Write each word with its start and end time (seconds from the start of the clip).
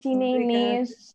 Cristina 0.00 0.24
Inês. 0.24 1.14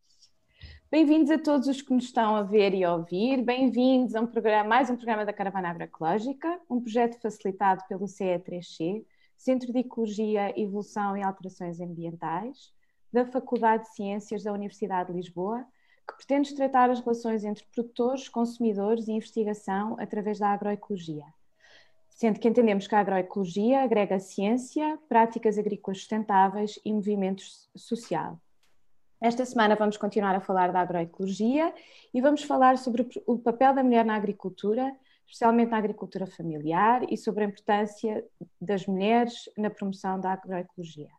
Bem-vindos 0.92 1.32
a 1.32 1.40
todos 1.40 1.68
os 1.68 1.82
que 1.82 1.92
nos 1.92 2.04
estão 2.04 2.36
a 2.36 2.44
ver 2.44 2.72
e 2.76 2.84
a 2.84 2.94
ouvir. 2.94 3.42
Bem-vindos 3.42 4.14
a 4.14 4.22
um 4.22 4.28
programa, 4.28 4.70
mais 4.70 4.92
um 4.92 4.96
programa 4.96 5.26
da 5.26 5.34
Caravana 5.34 5.70
Agroecológica, 5.70 6.60
um 6.70 6.80
projeto 6.80 7.20
facilitado 7.20 7.84
pelo 7.90 8.06
CE3C, 8.06 9.04
Centro 9.36 9.74
de 9.74 9.80
Ecologia, 9.80 10.54
Evolução 10.56 11.18
e 11.18 11.24
Alterações 11.24 11.82
Ambientais, 11.82 12.72
da 13.12 13.26
Faculdade 13.26 13.86
de 13.86 13.96
Ciências 13.96 14.44
da 14.44 14.54
Universidade 14.54 15.12
de 15.12 15.18
Lisboa, 15.18 15.66
que 16.08 16.18
pretende 16.18 16.54
tratar 16.54 16.92
as 16.92 17.00
relações 17.00 17.44
entre 17.44 17.66
produtores, 17.74 18.30
consumidores 18.30 19.08
e 19.08 19.14
investigação 19.14 19.96
através 20.00 20.38
da 20.38 20.50
agroecologia. 20.50 21.26
Sendo 22.08 22.40
que 22.40 22.48
entendemos 22.48 22.86
que 22.86 22.94
a 22.94 23.00
agroecologia 23.00 23.82
agrega 23.82 24.20
ciência, 24.20 25.00
práticas 25.10 25.58
agrícolas 25.58 25.98
sustentáveis 25.98 26.80
e 26.86 26.94
movimentos 26.94 27.68
social. 27.76 28.40
Esta 29.22 29.46
semana 29.46 29.76
vamos 29.76 29.98
continuar 29.98 30.36
a 30.36 30.42
falar 30.42 30.72
da 30.72 30.82
agroecologia 30.82 31.74
e 32.14 32.22
vamos 32.22 32.44
falar 32.44 32.78
sobre 32.78 33.08
o 33.26 33.38
papel 33.40 33.74
da 33.74 33.84
mulher 33.84 34.04
na 34.04 34.16
agricultura, 34.16 34.94
especialmente 35.26 35.72
na 35.72 35.78
agricultura 35.78 36.28
familiar, 36.28 37.02
e 37.12 37.18
sobre 37.18 37.44
a 37.44 37.48
importância 37.48 38.26
das 38.60 38.86
mulheres 38.86 39.50
na 39.58 39.70
promoção 39.70 40.20
da 40.20 40.34
agroecologia. 40.34 41.10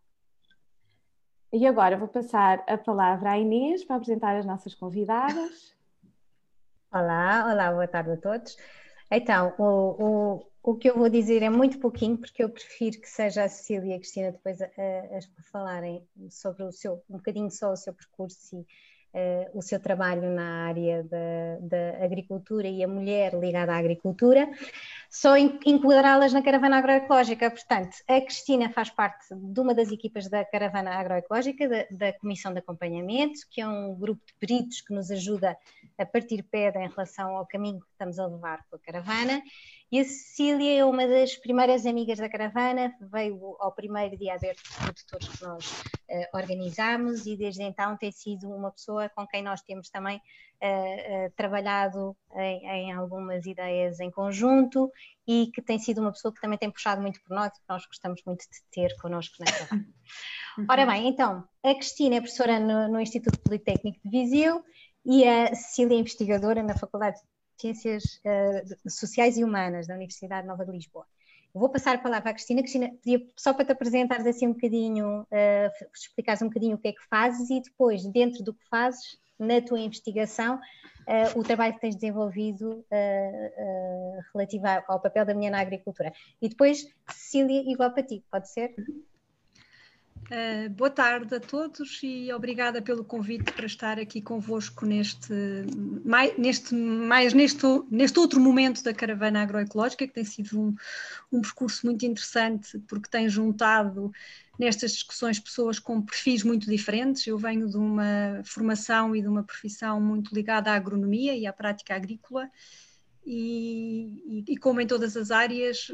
E 1.53 1.67
agora 1.67 1.97
vou 1.97 2.09
passar 2.09 2.63
a 2.67 2.77
palavra 2.77 3.31
à 3.31 3.39
Inês 3.39 3.83
para 3.85 3.97
apresentar 3.97 4.37
as 4.37 4.45
nossas 4.45 4.75
convidadas. 4.75 5.75
Olá, 6.93 7.47
olá, 7.51 7.73
boa 7.73 7.89
tarde 7.89 8.11
a 8.11 8.17
todos. 8.17 8.57
Então, 9.11 9.55
o, 9.59 9.65
o, 9.65 10.47
o 10.67 10.75
que 10.75 10.91
eu 10.91 10.99
vou 10.99 11.09
dizer 11.09 11.45
é 11.45 11.49
muito 11.49 11.79
pouquinho, 11.79 12.19
porque 12.19 12.43
eu 12.43 12.49
prefiro 12.51 13.01
que 13.01 13.09
seja 13.09 13.45
a 13.45 13.49
Cecília 13.49 13.93
e 13.93 13.95
a 13.95 13.99
Cristina 13.99 14.33
depois 14.33 14.61
a, 14.61 14.65
a, 14.65 15.19
a 15.19 15.43
falarem 15.53 16.03
sobre 16.29 16.65
o 16.65 16.73
seu, 16.73 17.05
um 17.09 17.19
bocadinho 17.19 17.49
só 17.53 17.71
o 17.71 17.77
seu 17.77 17.95
percurso 17.95 18.57
e 18.57 18.61
uh, 19.17 19.57
o 19.57 19.63
seu 19.63 19.79
trabalho 19.79 20.29
na 20.29 20.67
área 20.67 21.05
da, 21.05 21.59
da, 21.61 22.05
agricultura 22.05 22.67
e 22.67 22.83
a 22.83 22.89
mulher 22.89 23.33
ligada 23.35 23.75
à 23.75 23.77
agricultura, 23.77 24.51
só 25.09 25.37
enquadrá-las 25.37 26.33
na 26.33 26.43
caravana 26.43 26.79
agroecológica. 26.79 27.49
Portanto, 27.49 27.99
a 28.09 28.21
Cristina 28.21 28.69
faz 28.69 28.91
parte 28.91 29.25
de 29.35 29.61
uma 29.61 29.73
das 29.73 29.93
equipas 29.93 30.29
da 30.29 30.45
caravana 30.45 30.91
agroecológica, 30.91 31.69
da, 31.69 31.87
da 31.93 32.13
Comissão 32.15 32.53
de 32.53 32.59
Acompanhamento, 32.59 33.39
que 33.53 33.61
é 33.61 33.69
um 33.69 33.95
grupo 33.95 34.21
de 34.27 34.35
peritos 34.35 34.81
que 34.81 34.93
nos 34.93 35.13
ajuda 35.13 35.57
a 35.97 36.05
partir 36.05 36.43
pedra 36.43 36.85
em 36.85 36.89
relação 36.89 37.37
ao 37.37 37.47
caminho 37.47 37.79
que 37.79 37.87
estamos 37.93 38.19
a 38.19 38.27
levar 38.27 38.65
com 38.69 38.75
a 38.75 38.79
caravana. 38.81 39.41
E 39.91 40.01
a 40.01 40.05
Cecília 40.05 40.81
é 40.81 40.85
uma 40.85 41.07
das 41.07 41.37
primeiras 41.37 41.87
amigas 41.87 42.19
da 42.19 42.29
caravana, 42.29 42.93
veio 43.01 43.57
ao 43.61 43.73
primeiro 43.73 44.17
dia 44.17 44.35
aberto 44.35 44.61
de 44.61 44.75
produtores 44.75 45.29
que 45.29 45.45
nós 45.45 45.71
uh, 45.71 46.37
organizámos 46.37 47.25
e 47.25 47.37
desde 47.37 47.63
então 47.63 47.97
tem 47.97 48.11
sido 48.11 48.49
uma 48.49 48.73
pessoa 48.73 49.09
com 49.11 49.25
quem 49.29 49.45
nós 49.45 49.63
temos 49.63 49.89
também 49.89 50.17
uh, 50.17 51.27
uh, 51.27 51.33
trabalhado 51.37 52.17
em, 52.35 52.67
em, 52.67 52.93
algumas 52.93 53.47
ideias 53.47 54.01
em 54.01 54.11
conjunto 54.11 54.91
e 55.25 55.53
que 55.55 55.63
tem 55.63 55.79
sido 55.79 56.01
uma 56.01 56.11
pessoa 56.11 56.35
que 56.35 56.41
também 56.41 56.59
tem 56.59 56.71
puxado 56.71 57.01
muito 57.01 57.21
por 57.23 57.37
nós, 57.37 57.53
que 57.53 57.65
nós 57.69 57.87
gostamos 57.87 58.21
muito 58.27 58.41
de 58.41 58.63
ter 58.73 58.93
connosco 59.01 59.37
na 59.39 59.53
caravana. 59.53 59.87
Uhum. 60.59 60.67
Ora 60.69 60.87
bem, 60.87 61.09
então, 61.09 61.45
a 61.63 61.75
Cristina 61.75 62.17
é 62.17 62.21
professora 62.21 62.59
no, 62.59 62.89
no 62.89 63.01
Instituto 63.01 63.39
Politécnico 63.39 64.01
de 64.03 64.11
Viseu 64.11 64.65
e 65.05 65.25
a 65.25 65.55
Cecília 65.55 65.95
é 65.95 66.01
investigadora 66.01 66.61
na 66.61 66.77
Faculdade 66.77 67.21
Ciências 67.59 68.21
uh, 68.25 68.91
Sociais 68.91 69.37
e 69.37 69.45
Humanas 69.45 69.87
da 69.87 69.95
Universidade 69.95 70.47
Nova 70.47 70.65
de 70.65 70.73
Lisboa. 70.73 71.07
Vou 71.55 71.71
passar 71.71 71.95
a 71.95 71.99
palavra 71.99 72.31
à 72.31 72.35
Cristina. 72.35 72.61
Cristina, 72.61 72.93
só 73.35 73.55
para 73.55 73.65
te 73.65 73.73
apresentares 73.73 74.27
assim 74.27 74.47
um 74.47 74.53
bocadinho, 74.53 75.23
uh, 75.23 75.87
explicares 75.95 76.43
um 76.43 76.49
bocadinho 76.49 76.77
o 76.77 76.79
que 76.79 76.89
é 76.89 76.93
que 76.93 77.03
fazes 77.09 77.49
e 77.49 77.61
depois, 77.61 78.05
dentro 78.07 78.45
do 78.45 78.53
que 78.53 78.69
fazes, 78.69 79.19
na 79.39 79.61
tua 79.61 79.81
investigação, 79.81 80.57
uh, 80.57 81.39
o 81.39 81.43
trabalho 81.43 81.75
que 81.75 81.81
tens 81.81 81.95
desenvolvido 81.95 82.85
uh, 82.91 84.23
relativo 84.33 84.65
ao 84.89 85.01
papel 85.01 85.25
da 85.25 85.35
mulher 85.35 85.51
na 85.51 85.61
agricultura. 85.61 86.13
E 86.41 86.49
depois, 86.49 86.87
Cecília, 87.11 87.63
igual 87.71 87.93
para 87.93 88.03
ti, 88.03 88.25
pode 88.31 88.51
ser? 88.51 88.75
Uh, 90.27 90.69
boa 90.71 90.91
tarde 90.91 91.37
a 91.37 91.39
todos 91.39 92.01
e 92.03 92.33
obrigada 92.33 92.83
pelo 92.83 93.05
convite 93.05 93.53
para 93.53 93.65
estar 93.65 94.01
aqui 94.01 94.21
convosco 94.21 94.85
neste 94.85 95.33
mais, 96.05 96.37
neste, 96.37 96.75
mais 96.75 97.33
neste, 97.33 97.65
neste 97.89 98.19
outro 98.19 98.41
momento 98.41 98.83
da 98.83 98.93
caravana 98.93 99.43
agroecológica, 99.43 100.05
que 100.05 100.13
tem 100.13 100.25
sido 100.25 100.61
um, 100.61 100.75
um 101.31 101.41
percurso 101.41 101.87
muito 101.87 102.05
interessante, 102.05 102.77
porque 102.89 103.09
tem 103.09 103.29
juntado 103.29 104.11
nestas 104.59 104.93
discussões 104.93 105.39
pessoas 105.39 105.79
com 105.79 106.03
perfis 106.03 106.43
muito 106.43 106.69
diferentes. 106.69 107.25
Eu 107.25 107.39
venho 107.39 107.69
de 107.69 107.77
uma 107.77 108.43
formação 108.45 109.15
e 109.15 109.23
de 109.23 109.29
uma 109.29 109.45
profissão 109.45 110.01
muito 110.01 110.35
ligada 110.35 110.73
à 110.73 110.75
agronomia 110.75 111.37
e 111.37 111.47
à 111.47 111.53
prática 111.53 111.95
agrícola 111.95 112.51
e, 113.27 114.45
e, 114.49 114.57
como 114.57 114.81
em 114.81 114.87
todas 114.87 115.17
as 115.17 115.31
áreas, 115.33 115.89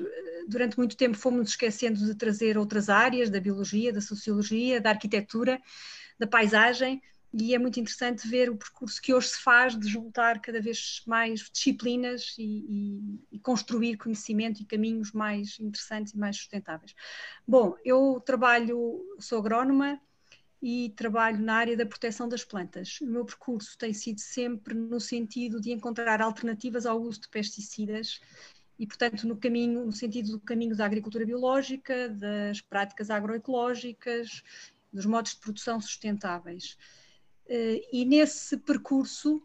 durante 0.47 0.76
muito 0.76 0.97
tempo 0.97 1.16
fomos 1.16 1.50
esquecendo 1.50 1.98
de 2.04 2.15
trazer 2.15 2.59
outras 2.59 2.91
áreas, 2.91 3.31
da 3.31 3.41
biologia, 3.41 3.93
da 3.93 4.03
sociologia, 4.03 4.81
da 4.81 4.91
arquitetura, 4.91 5.60
da 6.19 6.26
paisagem, 6.26 7.00
e 7.32 7.54
é 7.54 7.59
muito 7.59 7.81
interessante 7.81 8.28
ver 8.28 8.50
o 8.50 8.56
percurso 8.56 9.00
que 9.00 9.15
hoje 9.15 9.28
se 9.28 9.42
faz 9.42 9.78
de 9.78 9.88
juntar 9.88 10.38
cada 10.41 10.60
vez 10.60 11.03
mais 11.06 11.48
disciplinas 11.50 12.34
e, 12.38 12.42
e, 12.42 13.37
e, 13.37 13.38
construir 13.41 13.97
conhecimento 13.97 14.60
e 14.60 14.66
caminhos 14.66 15.12
mais 15.12 15.59
interessantes 15.59 16.12
e 16.12 16.19
mais 16.19 16.37
sustentáveis. 16.37 16.94
Bom, 17.48 17.75
eu 17.82 18.22
trabalho, 18.25 19.00
sou 19.19 19.38
agrónoma, 19.38 19.98
e 20.62 20.91
trabalho 20.91 21.41
na 21.41 21.55
área 21.55 21.77
da 21.77 21.84
proteção 21.84 22.28
das 22.28 22.45
plantas. 22.45 23.00
O 23.00 23.06
meu 23.06 23.25
percurso 23.25 23.77
tem 23.77 23.93
sido 23.93 24.21
sempre 24.21 24.75
no 24.75 25.00
sentido 25.00 25.61
de 25.61 25.73
encontrar 25.73 26.23
alternativas 26.23 26.87
ao 26.87 27.03
uso 27.03 27.23
de 27.23 27.28
pesticidas 27.28 28.21
e, 28.78 28.87
portanto, 28.87 29.27
no 29.27 29.37
caminho, 29.37 29.84
no 29.84 29.93
sentido 29.93 30.31
do 30.31 30.41
caminho 30.41 30.77
da 30.77 30.87
agricultura 30.87 31.27
biológica, 31.27 32.09
das 32.09 32.61
práticas 32.61 33.11
agroecológicas, 33.11 34.45
dos 34.93 35.05
modos 35.05 35.33
de 35.33 35.41
produção 35.41 35.81
sustentáveis. 35.81 36.78
Eh, 37.49 37.83
e 37.93 38.05
nesse 38.05 38.56
percurso 38.56 39.43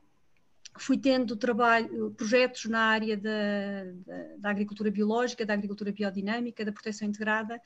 fui 0.77 0.99
tendo 0.99 1.35
trabalho, 1.35 2.11
projetos 2.11 2.65
na 2.65 2.79
área 2.79 3.17
da, 3.17 3.85
da, 4.05 4.37
da 4.37 4.49
agricultura 4.51 4.91
biológica, 4.91 5.45
da 5.45 5.53
agricultura 5.53 5.91
biodinâmica, 5.91 6.63
da 6.63 6.71
proteção 6.71 7.07
integrada, 7.07 7.59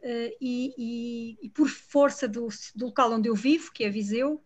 Uh, 0.00 0.30
e, 0.40 0.74
e, 0.78 1.38
e, 1.42 1.50
por 1.50 1.68
força 1.68 2.28
do, 2.28 2.48
do, 2.74 2.86
local 2.86 3.12
onde 3.12 3.28
eu 3.28 3.34
vivo, 3.34 3.72
que 3.72 3.82
é 3.82 3.90
Viseu, 3.90 4.44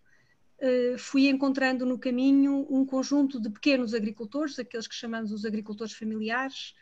uh, 0.59 0.99
fui 0.99 1.29
encontrando 1.29 1.85
no 1.85 1.99
caminho 1.99 2.67
um 2.71 2.87
conjunto 2.87 3.39
de 3.39 3.51
pequenos 3.51 3.93
agricultores, 3.93 4.59
aqueles 4.59 4.89
que 4.89 4.95
chamamos 4.95 5.31
os 5.31 5.45
agricultores 5.45 5.93
familiares, 5.93 6.75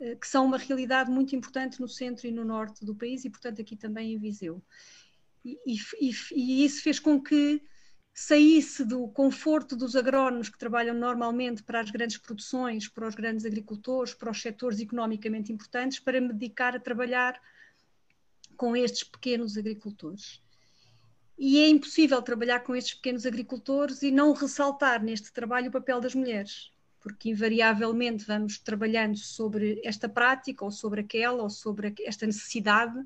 uh, 0.00 0.18
que 0.18 0.26
são 0.26 0.46
uma 0.46 0.58
realidade 0.58 1.10
muito 1.10 1.36
importante 1.36 1.80
no 1.80 1.88
centro 1.88 2.26
e 2.26 2.32
no 2.32 2.44
norte 2.44 2.84
do 2.84 2.94
país 2.94 3.24
e, 3.24 3.30
portanto, 3.30 3.62
aqui 3.62 3.76
também 3.76 4.14
em 4.14 4.18
Viseu. 4.18 4.60
E, 5.44 5.56
e 6.32 6.64
isso 6.64 6.82
fez 6.82 6.98
com 6.98 7.22
que 7.22 7.62
saísse 8.12 8.84
do 8.84 9.06
conforto 9.06 9.76
dos 9.76 9.94
agrónomos 9.94 10.48
que 10.48 10.58
trabalham 10.58 10.92
normalmente 10.92 11.62
para 11.62 11.78
as 11.78 11.88
grandes 11.88 12.18
produções, 12.18 12.88
para 12.88 13.06
os 13.06 13.14
grandes 13.14 13.44
agricultores, 13.44 14.12
para 14.12 14.32
os 14.32 14.42
setores 14.42 14.80
economicamente 14.80 15.52
importantes, 15.52 16.00
para 16.00 16.20
me 16.20 16.32
dedicar 16.32 16.74
a 16.74 16.80
trabalhar 16.80 17.40
com 18.58 18.76
estes 18.76 19.04
pequenos 19.04 19.56
agricultores. 19.56 20.42
E 21.38 21.60
é 21.60 21.68
impossível 21.68 22.20
trabalhar 22.20 22.60
com 22.60 22.74
estes 22.74 22.94
pequenos 22.94 23.24
agricultores 23.24 24.02
e 24.02 24.10
não 24.10 24.32
ressaltar 24.32 25.02
neste 25.02 25.32
trabalho 25.32 25.68
o 25.68 25.72
papel 25.72 26.00
das 26.00 26.12
mulheres, 26.12 26.72
porque 27.00 27.30
invariavelmente 27.30 28.24
vamos 28.26 28.58
trabalhando 28.58 29.16
sobre 29.16 29.80
esta 29.84 30.08
prática, 30.08 30.64
ou 30.64 30.72
sobre 30.72 31.02
aquela, 31.02 31.44
ou 31.44 31.48
sobre 31.48 31.94
esta 32.00 32.26
necessidade, 32.26 33.00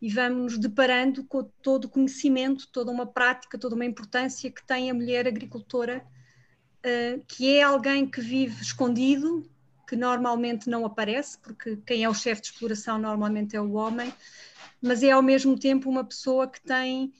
e 0.00 0.10
vamos 0.10 0.54
nos 0.54 0.58
deparando 0.58 1.22
com 1.24 1.44
todo 1.62 1.84
o 1.84 1.88
conhecimento, 1.88 2.66
toda 2.72 2.90
uma 2.90 3.06
prática, 3.06 3.56
toda 3.56 3.76
uma 3.76 3.84
importância 3.84 4.50
que 4.50 4.66
tem 4.66 4.90
a 4.90 4.94
mulher 4.94 5.28
agricultora, 5.28 6.04
uh, 6.84 7.24
que 7.28 7.56
é 7.56 7.62
alguém 7.62 8.04
que 8.04 8.20
vive 8.20 8.60
escondido, 8.60 9.48
que 9.86 9.94
normalmente 9.94 10.68
não 10.68 10.84
aparece, 10.84 11.38
porque 11.38 11.76
quem 11.86 12.02
é 12.02 12.08
o 12.08 12.14
chefe 12.14 12.42
de 12.42 12.48
exploração 12.48 12.98
normalmente 12.98 13.54
é 13.54 13.60
o 13.60 13.74
homem, 13.74 14.12
mas 14.82 15.02
é 15.02 15.12
ao 15.12 15.22
mesmo 15.22 15.56
tempo 15.56 15.88
uma 15.88 16.04
pessoa 16.04 16.48
que 16.48 16.60
tem 16.60 17.12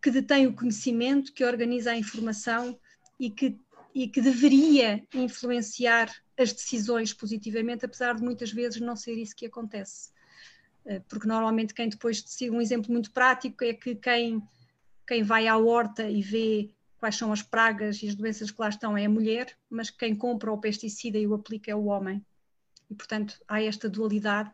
que 0.00 0.10
detém 0.10 0.46
o 0.46 0.54
conhecimento, 0.54 1.32
que 1.32 1.44
organiza 1.44 1.90
a 1.90 1.96
informação 1.96 2.78
e 3.18 3.30
que, 3.30 3.58
e 3.92 4.06
que 4.06 4.20
deveria 4.20 5.04
influenciar 5.12 6.14
as 6.38 6.52
decisões 6.52 7.12
positivamente, 7.12 7.84
apesar 7.84 8.14
de 8.14 8.22
muitas 8.22 8.52
vezes 8.52 8.80
não 8.80 8.94
ser 8.94 9.14
isso 9.14 9.34
que 9.34 9.46
acontece. 9.46 10.10
Eh, 10.86 11.00
porque 11.08 11.26
normalmente 11.26 11.74
quem 11.74 11.88
depois 11.88 12.22
decide, 12.22 12.50
um 12.50 12.60
exemplo 12.60 12.92
muito 12.92 13.10
prático 13.10 13.64
é 13.64 13.74
que 13.74 13.96
quem, 13.96 14.40
quem 15.06 15.24
vai 15.24 15.48
à 15.48 15.56
horta 15.56 16.08
e 16.08 16.22
vê 16.22 16.70
quais 16.98 17.16
são 17.16 17.32
as 17.32 17.42
pragas 17.42 18.02
e 18.02 18.08
as 18.08 18.14
doenças 18.14 18.50
que 18.50 18.60
lá 18.60 18.68
estão 18.68 18.96
é 18.96 19.04
a 19.04 19.10
mulher, 19.10 19.56
mas 19.68 19.90
quem 19.90 20.14
compra 20.14 20.52
o 20.52 20.58
pesticida 20.58 21.18
e 21.18 21.26
o 21.26 21.34
aplica 21.34 21.70
é 21.70 21.74
o 21.74 21.86
homem. 21.86 22.24
E 22.88 22.94
portanto 22.94 23.40
há 23.48 23.60
esta 23.60 23.88
dualidade 23.88 24.50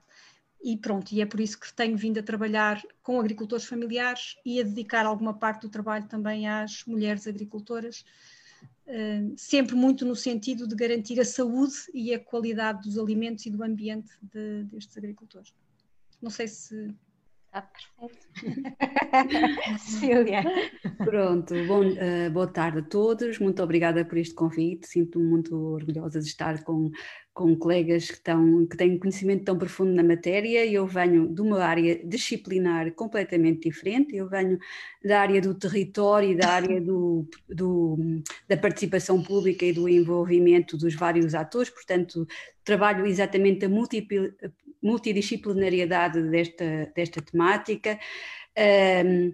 e 0.64 0.78
pronto, 0.78 1.12
e 1.12 1.20
é 1.20 1.26
por 1.26 1.40
isso 1.40 1.60
que 1.60 1.70
tenho 1.74 1.94
vindo 1.94 2.18
a 2.18 2.22
trabalhar 2.22 2.82
com 3.02 3.20
agricultores 3.20 3.66
familiares 3.66 4.38
e 4.46 4.58
a 4.58 4.64
dedicar 4.64 5.04
alguma 5.04 5.34
parte 5.34 5.60
do 5.62 5.68
trabalho 5.68 6.08
também 6.08 6.48
às 6.48 6.82
mulheres 6.86 7.26
agricultoras, 7.26 8.02
eh, 8.86 9.24
sempre 9.36 9.74
muito 9.74 10.06
no 10.06 10.16
sentido 10.16 10.66
de 10.66 10.74
garantir 10.74 11.20
a 11.20 11.24
saúde 11.24 11.74
e 11.92 12.14
a 12.14 12.18
qualidade 12.18 12.88
dos 12.88 12.98
alimentos 12.98 13.44
e 13.44 13.50
do 13.50 13.62
ambiente 13.62 14.10
de, 14.22 14.64
destes 14.64 14.96
agricultores. 14.96 15.52
Não 16.22 16.30
sei 16.30 16.48
se 16.48 16.94
Está 17.54 17.62
perfeito. 17.62 18.26
Cecília. 19.78 20.42
Pronto, 21.04 21.54
bom, 21.68 21.86
uh, 21.86 22.30
boa 22.32 22.48
tarde 22.48 22.80
a 22.80 22.82
todos, 22.82 23.38
muito 23.38 23.62
obrigada 23.62 24.04
por 24.04 24.18
este 24.18 24.34
convite, 24.34 24.88
sinto-me 24.88 25.24
muito 25.24 25.56
orgulhosa 25.56 26.18
de 26.18 26.26
estar 26.26 26.64
com, 26.64 26.90
com 27.34 27.56
colegas 27.56 28.06
que, 28.06 28.12
estão, 28.12 28.64
que 28.64 28.76
têm 28.76 28.96
conhecimento 28.96 29.44
tão 29.44 29.58
profundo 29.58 29.92
na 29.92 30.04
matéria. 30.04 30.64
Eu 30.64 30.86
venho 30.86 31.26
de 31.26 31.42
uma 31.42 31.64
área 31.64 32.00
disciplinar 32.04 32.92
completamente 32.92 33.68
diferente, 33.68 34.14
eu 34.16 34.28
venho 34.28 34.56
da 35.04 35.20
área 35.20 35.40
do 35.40 35.52
território 35.52 36.30
e 36.30 36.36
da 36.36 36.48
área 36.48 36.80
do, 36.80 37.28
do, 37.48 37.98
da 38.48 38.56
participação 38.56 39.20
pública 39.20 39.64
e 39.64 39.72
do 39.72 39.88
envolvimento 39.88 40.76
dos 40.76 40.94
vários 40.94 41.34
atores, 41.34 41.68
portanto, 41.68 42.24
trabalho 42.62 43.04
exatamente 43.04 43.66
a 43.66 43.70
multidisciplinariedade 44.80 46.22
desta, 46.30 46.92
desta 46.94 47.20
temática. 47.20 47.98
Um, 48.56 49.32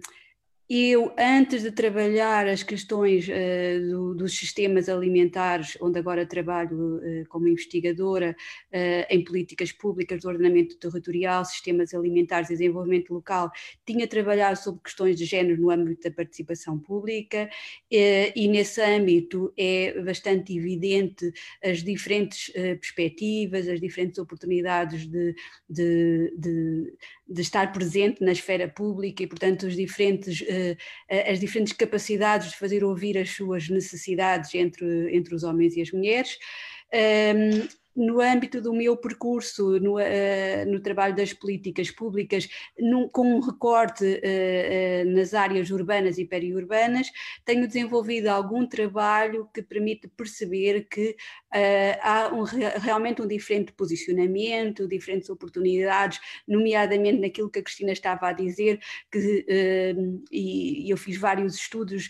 eu, 0.73 1.13
antes 1.19 1.63
de 1.63 1.71
trabalhar 1.73 2.47
as 2.47 2.63
questões 2.63 3.27
uh, 3.27 3.89
do, 3.89 4.15
dos 4.15 4.37
sistemas 4.37 4.87
alimentares, 4.87 5.77
onde 5.81 5.99
agora 5.99 6.25
trabalho 6.25 6.95
uh, 6.95 7.27
como 7.27 7.49
investigadora 7.49 8.33
uh, 8.73 9.05
em 9.09 9.21
políticas 9.21 9.73
públicas 9.73 10.21
do 10.21 10.29
ordenamento 10.29 10.77
territorial, 10.77 11.43
sistemas 11.43 11.93
alimentares 11.93 12.49
e 12.49 12.53
desenvolvimento 12.53 13.13
local, 13.13 13.51
tinha 13.85 14.07
trabalhado 14.07 14.57
sobre 14.57 14.81
questões 14.81 15.17
de 15.17 15.25
género 15.25 15.61
no 15.61 15.71
âmbito 15.71 16.07
da 16.07 16.15
participação 16.15 16.79
pública 16.79 17.49
e 17.91 18.47
nesse 18.47 18.81
âmbito 18.81 19.51
é 19.57 20.01
bastante 20.01 20.57
evidente 20.57 21.33
as 21.61 21.83
diferentes 21.83 22.49
perspectivas, 22.53 23.67
as 23.67 23.81
diferentes 23.81 24.19
oportunidades 24.19 25.05
de, 25.05 25.35
de, 25.69 26.33
de, 26.37 26.93
de, 27.33 27.41
estar 27.41 27.71
presente 27.71 28.23
na 28.23 28.31
esfera 28.31 28.67
pública 28.67 29.23
e, 29.23 29.27
portanto, 29.27 29.67
os 29.67 29.75
diferentes 29.75 30.43
as 31.29 31.39
diferentes 31.39 31.73
capacidades 31.73 32.51
de 32.51 32.57
fazer 32.57 32.83
ouvir 32.83 33.17
as 33.17 33.31
suas 33.31 33.69
necessidades 33.69 34.53
entre, 34.55 35.15
entre 35.15 35.35
os 35.35 35.43
homens 35.43 35.75
e 35.75 35.81
as 35.81 35.91
mulheres. 35.91 36.37
Um, 36.93 37.80
no 37.95 38.21
âmbito 38.21 38.61
do 38.61 38.73
meu 38.73 38.95
percurso 38.95 39.79
no, 39.79 39.97
uh, 39.97 40.65
no 40.67 40.79
trabalho 40.79 41.15
das 41.15 41.33
políticas 41.33 41.91
públicas, 41.91 42.47
num, 42.79 43.07
com 43.07 43.35
um 43.35 43.39
recorte 43.39 44.05
uh, 44.05 45.07
uh, 45.07 45.11
nas 45.11 45.33
áreas 45.33 45.69
urbanas 45.69 46.17
e 46.17 46.25
periurbanas, 46.25 47.11
tenho 47.45 47.67
desenvolvido 47.67 48.27
algum 48.27 48.65
trabalho 48.65 49.49
que 49.53 49.61
permite 49.61 50.07
perceber 50.07 50.87
que 50.89 51.15
há 52.01 52.33
um, 52.33 52.43
realmente 52.43 53.21
um 53.21 53.27
diferente 53.27 53.73
posicionamento, 53.73 54.87
diferentes 54.87 55.29
oportunidades, 55.29 56.19
nomeadamente 56.47 57.19
naquilo 57.19 57.49
que 57.49 57.59
a 57.59 57.63
Cristina 57.63 57.91
estava 57.91 58.29
a 58.29 58.33
dizer, 58.33 58.79
que, 59.11 59.45
e, 60.31 60.89
eu 60.89 60.95
fiz 60.95 61.17
vários 61.17 61.55
estudos, 61.55 62.09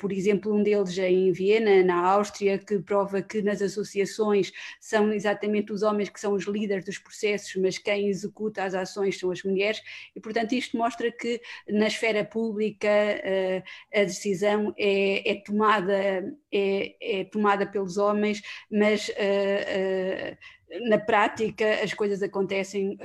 por 0.00 0.10
exemplo, 0.10 0.52
um 0.52 0.62
deles 0.62 0.98
em 0.98 1.30
Viena, 1.30 1.84
na 1.84 2.04
Áustria, 2.04 2.58
que 2.58 2.80
prova 2.80 3.22
que 3.22 3.42
nas 3.42 3.62
associações 3.62 4.52
são 4.80 5.03
são 5.04 5.12
exatamente 5.12 5.72
os 5.72 5.82
homens 5.82 6.08
que 6.08 6.20
são 6.20 6.32
os 6.32 6.44
líderes 6.44 6.84
dos 6.84 6.98
processos, 6.98 7.54
mas 7.56 7.78
quem 7.78 8.08
executa 8.08 8.64
as 8.64 8.74
ações 8.74 9.18
são 9.18 9.30
as 9.30 9.42
mulheres, 9.42 9.80
e 10.14 10.20
portanto 10.20 10.52
isto 10.52 10.76
mostra 10.76 11.10
que 11.12 11.40
na 11.68 11.86
esfera 11.86 12.24
pública 12.24 12.88
uh, 12.88 13.62
a 14.00 14.04
decisão 14.04 14.74
é, 14.78 15.30
é 15.30 15.34
tomada, 15.42 16.34
é, 16.52 17.20
é, 17.20 17.24
tomada 17.24 17.66
pelos 17.66 17.96
homens, 17.98 18.42
mas 18.70 19.08
uh, 19.08 19.12
uh, 19.12 20.88
na 20.88 20.98
prática 20.98 21.82
as 21.82 21.92
coisas 21.92 22.22
acontecem 22.22 22.98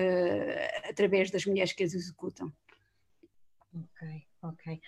através 0.90 1.30
das 1.30 1.46
mulheres 1.46 1.74
que 1.74 1.84
as 1.84 1.94
executam. 1.94 2.52
Ok, 3.72 4.24
ok. 4.42 4.82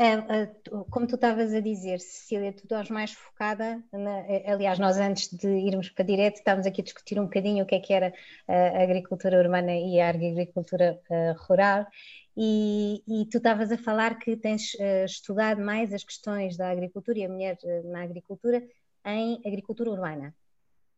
É, 0.00 0.14
é, 0.14 0.46
como 0.88 1.06
tu 1.06 1.16
estavas 1.16 1.52
a 1.52 1.60
dizer, 1.60 2.00
Cecília, 2.00 2.54
tu 2.54 2.62
estás 2.62 2.88
mais 2.88 3.12
focada, 3.12 3.84
na, 3.92 4.20
é, 4.20 4.50
aliás, 4.50 4.78
nós 4.78 4.96
antes 4.96 5.28
de 5.28 5.46
irmos 5.46 5.90
para 5.90 6.06
direto 6.06 6.36
estávamos 6.36 6.66
aqui 6.66 6.80
a 6.80 6.84
discutir 6.84 7.20
um 7.20 7.24
bocadinho 7.24 7.64
o 7.64 7.66
que 7.66 7.74
é 7.74 7.80
que 7.80 7.92
era 7.92 8.10
a 8.48 8.82
agricultura 8.82 9.38
urbana 9.38 9.76
e 9.76 10.00
a 10.00 10.08
agricultura 10.08 10.98
rural 11.46 11.86
e, 12.34 13.02
e 13.06 13.26
tu 13.26 13.36
estavas 13.36 13.70
a 13.70 13.76
falar 13.76 14.18
que 14.18 14.38
tens 14.38 14.74
estudado 15.04 15.60
mais 15.60 15.92
as 15.92 16.02
questões 16.02 16.56
da 16.56 16.70
agricultura 16.70 17.18
e 17.18 17.24
a 17.26 17.28
mulher 17.28 17.58
na 17.84 18.02
agricultura 18.02 18.66
em 19.04 19.42
agricultura 19.44 19.90
urbana. 19.90 20.34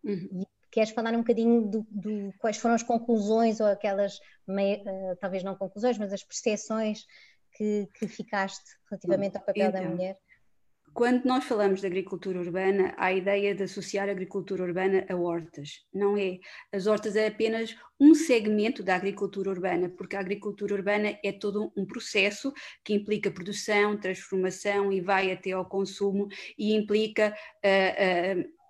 Uhum. 0.05 0.45
Queres 0.71 0.91
falar 0.91 1.13
um 1.13 1.19
bocadinho 1.19 1.63
do, 1.63 1.87
do, 1.91 2.33
quais 2.39 2.57
foram 2.57 2.77
as 2.77 2.83
conclusões 2.85 3.59
ou 3.59 3.67
aquelas, 3.67 4.21
talvez 5.21 5.43
não 5.43 5.57
conclusões, 5.57 5.99
mas 5.99 6.13
as 6.13 6.23
percepções 6.23 7.05
que, 7.55 7.89
que 7.95 8.09
ficaste 8.09 8.65
relativamente 8.91 9.37
ao 9.37 9.45
papel 9.45 9.69
então, 9.69 9.83
da 9.83 9.89
mulher? 9.89 10.19
Quando 10.95 11.25
nós 11.25 11.45
falamos 11.45 11.81
de 11.81 11.87
agricultura 11.87 12.39
urbana, 12.39 12.93
há 12.99 13.07
a 13.07 13.13
ideia 13.13 13.55
de 13.55 13.63
associar 13.63 14.09
a 14.09 14.13
agricultura 14.13 14.63
urbana 14.63 15.07
a 15.09 15.17
hortas. 15.17 15.87
Não 15.93 16.19
é. 16.19 16.39
As 16.71 16.87
hortas 16.87 17.17
é 17.17 17.29
apenas 17.29 17.75
um 17.99 18.15
segmento 18.15 18.83
da 18.83 18.95
agricultura 18.95 19.49
urbana, 19.51 19.89
porque 19.89 20.17
a 20.17 20.21
agricultura 20.21 20.75
urbana 20.75 21.19
é 21.25 21.33
todo 21.33 21.73
um 21.75 21.87
processo 21.87 22.53
que 22.85 22.93
implica 22.93 23.31
produção, 23.31 23.99
transformação 23.99 24.93
e 24.93 25.01
vai 25.01 25.33
até 25.33 25.53
ao 25.53 25.65
consumo 25.65 26.29
e 26.59 26.75
implica. 26.75 27.35
Uh, 27.65 28.41
uh, 28.41 28.62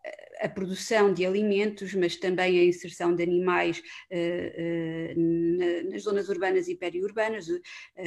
a 0.42 0.48
produção 0.48 1.14
de 1.14 1.24
alimentos, 1.24 1.94
mas 1.94 2.16
também 2.16 2.58
a 2.58 2.64
inserção 2.64 3.14
de 3.14 3.22
animais 3.22 3.80
uh, 4.10 5.16
uh, 5.16 5.90
nas 5.90 6.02
zonas 6.02 6.28
urbanas 6.28 6.66
e 6.68 6.74
periurbanas, 6.74 7.46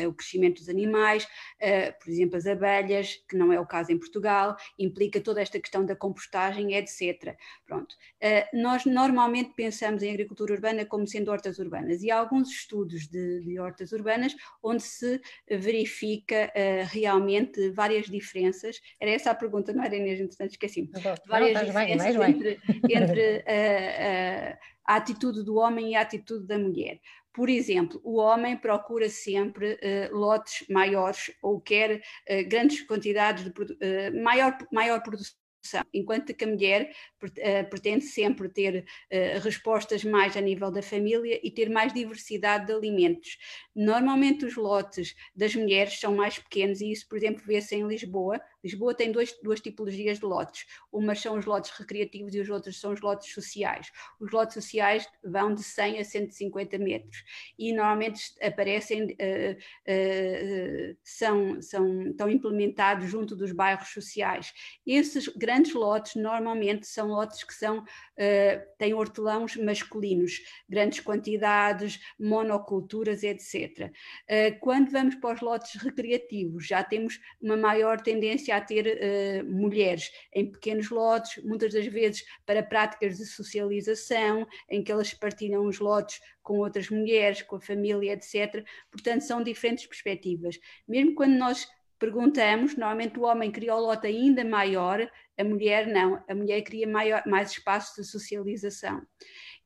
o 0.07 0.13
crescimento 0.13 0.57
dos 0.57 0.69
animais, 0.69 1.27
por 2.01 2.09
exemplo, 2.09 2.35
as 2.37 2.45
abelhas, 2.45 3.15
que 3.29 3.37
não 3.37 3.53
é 3.53 3.59
o 3.59 3.65
caso 3.65 3.91
em 3.91 3.97
Portugal, 3.97 4.55
implica 4.77 5.21
toda 5.21 5.41
esta 5.41 5.59
questão 5.59 5.85
da 5.85 5.95
compostagem, 5.95 6.75
etc. 6.75 7.35
Pronto. 7.65 7.95
nós 8.53 8.85
normalmente 8.85 9.53
pensamos 9.55 10.03
em 10.03 10.09
agricultura 10.09 10.53
urbana 10.53 10.85
como 10.85 11.07
sendo 11.07 11.31
hortas 11.31 11.59
urbanas 11.59 12.01
e 12.01 12.11
há 12.11 12.17
alguns 12.17 12.49
estudos 12.49 13.07
de, 13.07 13.41
de 13.41 13.59
hortas 13.59 13.91
urbanas 13.91 14.35
onde 14.61 14.83
se 14.83 15.21
verifica 15.49 16.51
realmente 16.89 17.69
várias 17.69 18.07
diferenças. 18.07 18.81
Era 18.99 19.11
essa 19.11 19.31
a 19.31 19.35
pergunta, 19.35 19.71
não 19.73 19.83
era 19.83 19.95
Inês? 19.95 20.19
Entretanto, 20.19 20.51
esqueci-me. 20.51 20.89
Várias 21.27 21.53
não, 21.53 21.65
diferenças 21.65 22.15
entre, 22.29 22.59
entre 22.89 23.43
a, 23.47 24.91
a, 24.91 24.93
a 24.93 24.95
atitude 24.97 25.43
do 25.43 25.55
homem 25.55 25.91
e 25.91 25.95
a 25.95 26.01
atitude 26.01 26.45
da 26.45 26.57
mulher. 26.57 26.99
Por 27.33 27.49
exemplo, 27.49 27.99
o 28.03 28.17
homem 28.17 28.55
procura 28.55 29.09
sempre 29.09 29.73
uh, 29.73 30.15
lotes 30.15 30.65
maiores 30.69 31.31
ou 31.41 31.59
quer 31.59 31.97
uh, 31.97 32.47
grandes 32.47 32.81
quantidades 32.87 33.43
de 33.43 33.49
uh, 33.49 34.23
maior, 34.23 34.57
maior 34.71 35.01
produção 35.03 35.35
enquanto 35.93 36.33
que 36.33 36.43
a 36.43 36.47
mulher 36.47 36.91
pretende 37.69 38.05
sempre 38.05 38.49
ter 38.49 38.85
uh, 39.11 39.39
respostas 39.41 40.03
mais 40.03 40.37
a 40.37 40.41
nível 40.41 40.71
da 40.71 40.81
família 40.81 41.39
e 41.43 41.49
ter 41.49 41.69
mais 41.69 41.93
diversidade 41.93 42.67
de 42.67 42.73
alimentos. 42.73 43.37
Normalmente 43.75 44.45
os 44.45 44.55
lotes 44.55 45.15
das 45.35 45.55
mulheres 45.55 45.99
são 45.99 46.15
mais 46.15 46.37
pequenos 46.37 46.81
e 46.81 46.91
isso, 46.91 47.07
por 47.07 47.17
exemplo, 47.17 47.43
vê-se 47.45 47.75
em 47.75 47.87
Lisboa. 47.87 48.39
Lisboa 48.65 48.95
tem 48.95 49.11
dois, 49.11 49.31
duas 49.43 49.61
tipologias 49.61 50.17
de 50.17 50.25
lotes. 50.25 50.65
Umas 50.91 51.21
são 51.21 51.37
os 51.37 51.45
lotes 51.45 51.69
recreativos 51.69 52.33
e 52.33 52.39
os 52.39 52.49
outros 52.49 52.79
são 52.79 52.93
os 52.93 53.01
lotes 53.01 53.31
sociais. 53.31 53.91
Os 54.19 54.31
lotes 54.31 54.55
sociais 54.55 55.07
vão 55.23 55.53
de 55.53 55.61
100 55.61 55.99
a 55.99 56.03
150 56.03 56.79
metros 56.79 57.23
e 57.59 57.71
normalmente 57.71 58.33
aparecem, 58.41 59.03
uh, 59.03 60.97
são, 61.03 61.61
são, 61.61 62.07
estão 62.07 62.27
implementados 62.27 63.07
junto 63.07 63.35
dos 63.35 63.51
bairros 63.51 63.89
sociais. 63.89 64.51
Esses 64.83 65.27
grandes 65.27 65.75
lotes 65.75 66.15
normalmente 66.15 66.87
são 66.87 67.09
lotes 67.09 67.43
que 67.43 67.53
são, 67.53 67.85
uh, 68.17 68.77
têm 68.77 68.93
hortelãos 68.93 69.55
masculinos, 69.55 70.41
grandes 70.67 70.99
quantidades, 70.99 71.99
monoculturas, 72.19 73.23
etc. 73.23 73.87
Uh, 73.87 73.91
eh, 74.27 74.51
quando 74.51 74.91
vamos 74.91 75.15
para 75.15 75.35
os 75.35 75.41
lotes 75.41 75.81
recreativos, 75.81 76.67
já 76.67 76.83
temos 76.83 77.19
uma 77.41 77.57
maior 77.57 78.01
tendência 78.01 78.55
a 78.55 78.61
ter 78.61 78.85
uh, 78.85 79.45
mulheres 79.45 80.11
em 80.33 80.51
pequenos 80.51 80.89
lotes, 80.89 81.43
muitas 81.43 81.73
das 81.73 81.87
vezes 81.87 82.25
para 82.45 82.63
práticas 82.63 83.17
de 83.17 83.25
socialização, 83.25 84.47
em 84.69 84.83
que 84.83 84.91
elas 84.91 85.13
partilham 85.13 85.65
os 85.65 85.79
lotes 85.79 86.19
com 86.41 86.59
outras 86.59 86.89
mulheres, 86.89 87.41
com 87.41 87.55
a 87.55 87.61
família, 87.61 88.13
etc. 88.13 88.63
Portanto, 88.91 89.21
são 89.21 89.41
diferentes 89.41 89.85
perspectivas. 89.85 90.59
Mesmo 90.87 91.15
quando 91.15 91.33
nós 91.33 91.67
perguntamos, 91.97 92.75
normalmente 92.75 93.17
o 93.19 93.23
homem 93.23 93.51
cria 93.51 93.75
o 93.75 93.79
lote 93.79 94.07
ainda 94.07 94.43
maior, 94.43 95.09
a 95.37 95.43
mulher 95.43 95.87
não, 95.87 96.23
a 96.27 96.35
mulher 96.35 96.61
cria 96.61 96.87
maior, 96.87 97.23
mais 97.25 97.51
espaço 97.51 98.01
de 98.01 98.07
socialização. 98.07 99.01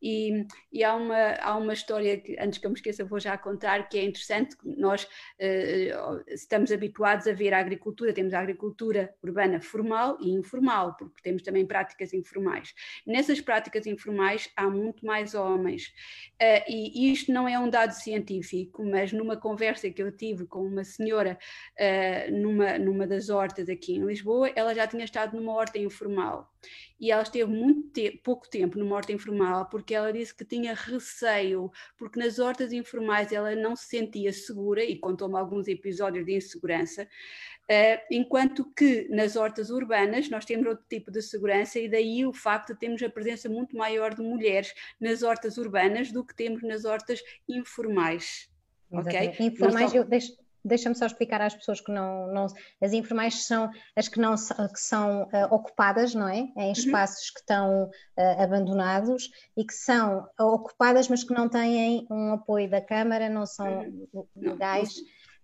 E, 0.02 0.46
e 0.72 0.84
há, 0.84 0.96
uma, 0.96 1.34
há 1.42 1.58
uma 1.58 1.74
história 1.74 2.18
que, 2.18 2.38
antes 2.40 2.60
que 2.60 2.66
eu 2.66 2.70
me 2.70 2.76
esqueça, 2.76 3.04
vou 3.04 3.20
já 3.20 3.38
contar, 3.38 3.90
que 3.90 3.98
é 3.98 4.04
interessante. 4.04 4.56
Nós 4.64 5.04
uh, 5.04 6.24
estamos 6.28 6.72
habituados 6.72 7.28
a 7.28 7.34
ver 7.34 7.54
a 7.54 7.60
agricultura, 7.60 8.14
temos 8.14 8.34
a 8.34 8.40
agricultura 8.40 9.14
urbana 9.24 9.62
formal 9.62 10.18
e 10.22 10.32
informal, 10.32 10.96
porque 10.96 11.22
temos 11.22 11.42
também 11.42 11.66
práticas 11.66 12.14
informais. 12.14 12.74
Nessas 13.06 13.42
práticas 13.42 13.86
informais 13.86 14.50
há 14.56 14.70
muito 14.70 15.06
mais 15.06 15.34
homens. 15.34 15.88
Uh, 16.42 16.64
e 16.68 17.12
isto 17.12 17.32
não 17.32 17.48
é 17.48 17.60
um 17.60 17.70
dado 17.70 17.92
científico, 17.92 18.84
mas 18.86 19.12
numa 19.12 19.36
conversa 19.36 19.90
que 19.90 20.02
eu 20.02 20.12
tive 20.12 20.46
com 20.46 20.62
uma 20.62 20.84
senhora 20.84 21.38
uh, 21.78 22.32
numa, 22.32 22.78
numa 22.78 23.06
das 23.06 23.30
hortas 23.30 23.70
aqui 23.70 23.96
em 23.96 24.06
Lisboa, 24.06 24.50
ela 24.56 24.74
já 24.74 24.88
tinha 24.88 25.04
estado 25.04 25.36
numa 25.36 25.54
horta 25.54 25.78
informal 25.78 26.50
e 27.00 27.12
ela 27.12 27.24
esteve 27.24 27.50
muito 27.50 27.90
te 27.92 28.12
pouco 28.24 28.50
tempo 28.50 28.78
numa 28.78 28.96
horta 28.96 29.12
informal 29.12 29.68
porque 29.70 29.94
ela 29.96 30.12
disse 30.12 30.36
que 30.36 30.44
tinha 30.44 30.74
receio, 30.74 31.72
porque 31.98 32.20
nas 32.20 32.40
hortas 32.40 32.74
informais 32.74 33.32
ela 33.32 33.56
não 33.56 33.76
se 33.76 33.86
sentia 33.86 34.34
segura 34.34 34.84
e 34.84 34.98
contou-me 34.98 35.38
alguns 35.38 35.68
episódios 35.68 36.26
de 36.26 36.36
insegurança, 36.36 37.04
uh, 37.04 38.02
enquanto 38.12 38.66
que 38.74 39.08
nas 39.10 39.36
hortas 39.36 39.70
urbanas 39.70 40.30
nós 40.30 40.46
temos 40.46 40.68
outro 40.68 40.86
tipo 40.90 41.12
de 41.12 41.22
segurança 41.22 41.80
e 41.80 41.90
daí 41.90 42.26
o 42.26 42.34
facto 42.34 42.74
de 42.74 42.80
termos 42.80 43.02
a 43.02 43.10
presença 43.10 43.48
muito 43.48 43.78
maior 43.78 44.14
de 44.14 44.22
mulheres 44.22 44.74
nas 45.00 45.24
hortas 45.24 45.58
urbanas 45.58 46.12
do 46.12 46.26
que 46.26 46.36
temos 46.36 46.62
nas 46.64 46.84
hortas 46.84 47.22
informais. 47.48 48.50
Ok? 48.92 49.36
Informais, 49.40 49.94
eu 49.94 50.04
deixo 50.04 50.34
Deixa-me 50.64 50.96
só 50.96 51.06
explicar 51.06 51.42
às 51.42 51.56
pessoas 51.56 51.80
que 51.80 51.92
não, 51.92 52.28
não. 52.28 52.48
As 52.82 52.94
informais 52.94 53.46
são 53.46 53.70
as 53.96 54.08
que 54.08 54.20
não 54.20 54.36
que 54.36 54.80
são 54.80 55.24
uh, 55.24 55.54
ocupadas, 55.54 56.14
não 56.14 56.28
é? 56.28 56.40
Em 56.40 56.54
uhum. 56.56 56.72
espaços 56.72 57.28
uhum. 57.28 57.34
que 57.34 57.40
estão 57.40 57.84
uh, 57.86 58.44
abandonados 58.44 59.30
e 59.56 59.64
que 59.64 59.74
são 59.74 60.28
ocupadas, 60.40 61.08
mas 61.08 61.24
que 61.24 61.34
não 61.34 61.48
têm 61.48 62.06
um 62.10 62.34
apoio 62.34 62.70
da 62.70 62.82
Câmara, 62.82 63.30
não 63.30 63.46
são 63.46 63.80
uhum. 64.14 64.28
legais. 64.36 64.96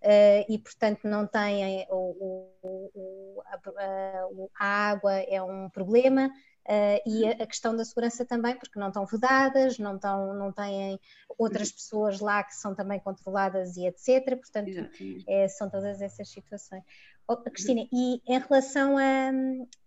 Uh, 0.03 0.45
e 0.48 0.60
portanto 0.60 1.05
não 1.05 1.25
têm 1.25 1.88
o, 1.89 2.51
o, 2.62 2.91
o, 2.93 3.41
a, 3.48 4.60
a, 4.60 4.89
água 4.91 5.13
é 5.13 5.41
um 5.41 5.67
problema 5.67 6.29
Uh, 6.67 6.98
e 7.05 7.27
a, 7.27 7.43
a, 7.43 7.45
questão 7.45 7.75
da 7.75 7.86
segurança 7.86 8.25
também, 8.25 8.57
porque 8.57 8.79
não 8.79 8.88
estão 8.88 9.05
vedadas, 9.05 9.77
não, 9.77 9.95
estão, 9.98 10.34
não 10.34 10.51
têm 10.51 11.00
outras 11.38 11.72
pessoas 11.72 12.19
lá 12.19 12.43
que 12.43 12.55
são 12.55 12.74
também 12.74 13.00
controladas 13.00 13.77
e 13.77 13.86
etc. 13.86 14.36
Portanto, 14.36 14.89
é, 15.27 15.48
são 15.48 15.69
todas 15.69 16.01
essas 16.01 16.27
situações. 16.27 16.84
Oh, 17.27 17.38
Cristina, 17.38 17.88
e 17.93 18.19
em 18.27 18.39
relação 18.39 18.98
a, 18.98 19.31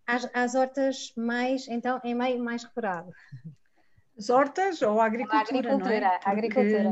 às, 0.06 0.30
às, 0.32 0.54
hortas 0.54 1.12
mais, 1.16 1.66
então, 1.66 2.00
em 2.04 2.14
meio 2.14 2.42
mais 2.42 2.62
rural? 2.62 3.11
As 4.16 4.30
hortas 4.30 4.80
ou 4.80 5.00
a 5.00 5.06
agricultura, 5.06 5.38
a 5.38 5.42
agricultura, 5.42 6.00
não 6.00 6.06
é? 6.06 6.20
A 6.25 6.30
agricultura. 6.30 6.90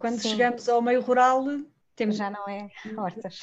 Quando 0.00 0.18
Sim. 0.20 0.30
chegamos 0.30 0.68
ao 0.68 0.82
meio 0.82 1.00
rural, 1.00 1.44
temos... 1.94 2.16
Já 2.16 2.28
não 2.28 2.48
é 2.48 2.68
hortas. 2.96 3.40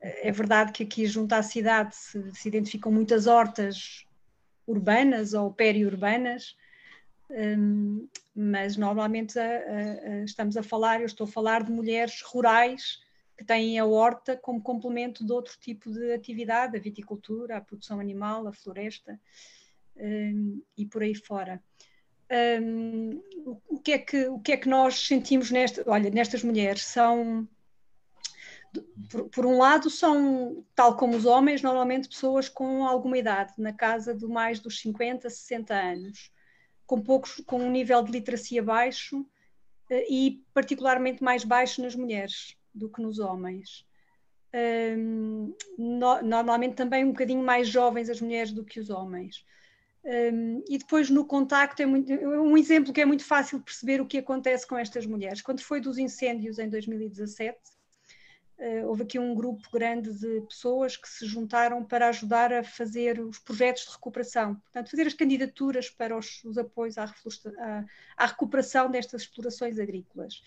É 0.00 0.30
verdade 0.30 0.72
que 0.72 0.84
aqui 0.84 1.06
junto 1.06 1.32
à 1.32 1.42
cidade 1.42 1.94
se, 1.94 2.34
se 2.34 2.48
identificam 2.48 2.90
muitas 2.90 3.26
hortas 3.26 4.06
urbanas 4.66 5.34
ou 5.34 5.52
periurbanas, 5.52 6.56
um, 7.30 8.08
mas 8.34 8.76
normalmente 8.76 9.38
a, 9.38 9.44
a, 9.44 9.48
a, 9.48 10.24
estamos 10.24 10.56
a 10.56 10.62
falar, 10.62 11.00
eu 11.00 11.06
estou 11.06 11.26
a 11.26 11.30
falar 11.30 11.62
de 11.62 11.72
mulheres 11.72 12.20
rurais 12.22 13.02
que 13.36 13.44
têm 13.44 13.78
a 13.78 13.84
horta 13.84 14.36
como 14.36 14.62
complemento 14.62 15.24
de 15.24 15.32
outro 15.32 15.58
tipo 15.58 15.90
de 15.90 16.12
atividade, 16.12 16.76
a 16.76 16.80
viticultura, 16.80 17.56
a 17.56 17.60
produção 17.60 17.98
animal, 17.98 18.46
a 18.46 18.52
floresta 18.52 19.20
um, 19.96 20.62
e 20.76 20.86
por 20.86 21.02
aí 21.02 21.14
fora. 21.14 21.62
Um, 22.62 23.20
o, 23.68 23.78
que 23.78 23.92
é 23.92 23.98
que, 23.98 24.26
o 24.28 24.38
que 24.38 24.52
é 24.52 24.56
que 24.56 24.68
nós 24.68 25.06
sentimos 25.06 25.50
olha, 25.86 26.10
nestas 26.10 26.42
mulheres? 26.42 26.82
São 26.82 27.46
por, 29.10 29.28
por, 29.28 29.46
um 29.46 29.58
lado, 29.58 29.90
são, 29.90 30.64
tal 30.74 30.96
como 30.96 31.16
os 31.16 31.24
homens, 31.24 31.62
normalmente 31.62 32.08
pessoas 32.08 32.48
com 32.48 32.84
alguma 32.84 33.18
idade, 33.18 33.52
na 33.58 33.72
casa 33.72 34.14
de 34.14 34.26
mais 34.26 34.60
dos 34.60 34.80
50, 34.80 35.28
60 35.28 35.74
anos, 35.74 36.32
com, 36.86 37.00
poucos, 37.00 37.42
com 37.46 37.58
um 37.58 37.70
nível 37.70 38.02
de 38.02 38.12
literacia 38.12 38.62
baixo 38.62 39.26
eh, 39.90 40.06
e 40.10 40.44
particularmente 40.52 41.22
mais 41.22 41.44
baixo 41.44 41.82
nas 41.82 41.94
mulheres 41.94 42.56
do 42.74 42.90
que 42.90 43.00
nos 43.00 43.18
homens. 43.18 43.86
Um, 44.96 45.52
no, 45.76 46.22
normalmente 46.22 46.76
também 46.76 47.04
um 47.04 47.10
bocadinho 47.10 47.42
mais 47.42 47.66
jovens 47.66 48.08
as 48.08 48.20
mulheres 48.20 48.52
do 48.52 48.64
que 48.64 48.78
os 48.78 48.88
homens. 48.88 49.44
Um, 50.04 50.62
e 50.68 50.78
depois 50.78 51.08
no 51.10 51.24
contacto 51.24 51.82
é 51.82 51.86
muito, 51.86 52.12
um 52.12 52.56
exemplo 52.56 52.92
que 52.92 53.00
é 53.00 53.06
muito 53.06 53.24
fácil 53.24 53.60
perceber 53.60 54.00
o 54.00 54.06
que 54.06 54.18
acontece 54.18 54.66
com 54.66 54.76
estas 54.76 55.06
mulheres. 55.06 55.42
Quando 55.42 55.60
foi 55.60 55.80
dos 55.80 55.98
incêndios 55.98 56.58
em 56.58 56.68
2017, 56.68 57.56
Uh, 57.56 57.73
houve 58.86 59.02
aqui 59.02 59.18
um 59.18 59.34
grupo 59.34 59.68
grande 59.72 60.12
de 60.12 60.40
pessoas 60.42 60.96
que 60.96 61.08
se 61.08 61.26
juntaram 61.26 61.84
para 61.84 62.08
ajudar 62.08 62.52
a 62.52 62.62
fazer 62.62 63.20
os 63.20 63.38
projetos 63.38 63.84
de 63.84 63.92
recuperação, 63.92 64.54
portanto, 64.54 64.90
fazer 64.90 65.06
as 65.06 65.14
candidaturas 65.14 65.90
para 65.90 66.16
os, 66.16 66.42
os 66.44 66.56
apoios 66.56 66.96
à, 66.96 67.04
à, 67.04 67.84
à, 68.16 68.26
recuperação 68.26 68.90
destas 68.90 69.22
explorações 69.22 69.78
agrícolas. 69.78 70.42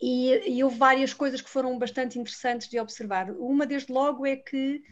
E, 0.00 0.56
e, 0.56 0.64
houve 0.64 0.78
várias 0.78 1.14
coisas 1.14 1.40
que 1.40 1.50
foram 1.50 1.78
bastante 1.78 2.18
interessantes 2.18 2.68
de 2.68 2.80
observar. 2.80 3.30
Uma, 3.30 3.66
desde 3.66 3.92
logo, 3.92 4.26
é 4.26 4.34
que 4.34 4.82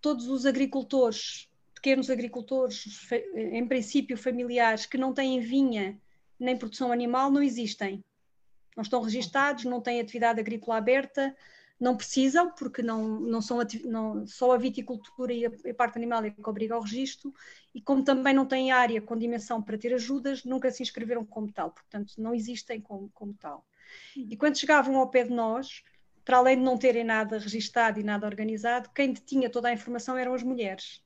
todos 0.00 0.28
os 0.28 0.46
agricultores, 0.46 1.48
pequenos 1.74 2.10
agricultores, 2.10 3.08
em 3.34 3.68
princípio 3.68 4.16
familiares, 4.16 4.86
que 4.86 4.98
não 4.98 5.12
têm 5.12 5.38
vinha 5.38 6.00
nem 6.40 6.56
produção 6.56 6.90
animal, 6.90 7.30
não 7.30 7.42
existem 7.42 8.02
não 8.78 8.82
estão 8.82 9.02
registados, 9.02 9.64
não 9.64 9.80
têm 9.80 10.00
atividade 10.00 10.38
agrícola 10.38 10.76
aberta, 10.76 11.34
não 11.80 11.96
precisam, 11.96 12.52
porque 12.52 12.80
não, 12.80 13.18
não 13.18 13.42
são 13.42 13.58
não, 13.84 14.24
só 14.24 14.52
a 14.52 14.56
viticultura 14.56 15.32
e 15.32 15.46
a, 15.46 15.50
a, 15.68 15.74
parte 15.74 15.98
animal 15.98 16.22
é 16.24 16.30
que 16.30 16.48
obriga 16.48 16.76
ao 16.76 16.80
registro, 16.80 17.34
e 17.74 17.80
como 17.80 18.04
também 18.04 18.32
não 18.32 18.46
têm 18.46 18.70
área 18.70 19.02
com 19.02 19.18
dimensão 19.18 19.60
para 19.60 19.76
ter 19.76 19.92
ajudas, 19.94 20.44
nunca 20.44 20.70
se 20.70 20.80
inscreveram 20.80 21.24
como 21.26 21.50
tal, 21.50 21.72
portanto 21.72 22.14
não 22.18 22.32
existem 22.32 22.80
como, 22.80 23.10
como 23.12 23.34
tal. 23.34 23.66
E 24.16 24.36
quando 24.36 24.58
chegavam 24.58 24.96
ao 24.96 25.10
pé 25.10 25.24
de 25.24 25.30
nós, 25.30 25.82
para 26.24 26.36
além 26.36 26.56
de 26.56 26.62
não 26.62 26.78
terem 26.78 27.02
nada 27.02 27.36
registado 27.36 27.98
e 27.98 28.04
nada 28.04 28.26
organizado, 28.26 28.90
quem 28.94 29.12
tinha 29.12 29.50
toda 29.50 29.68
a 29.68 29.72
informação 29.72 30.16
eram 30.16 30.34
as 30.34 30.42
mulheres. 30.44 31.02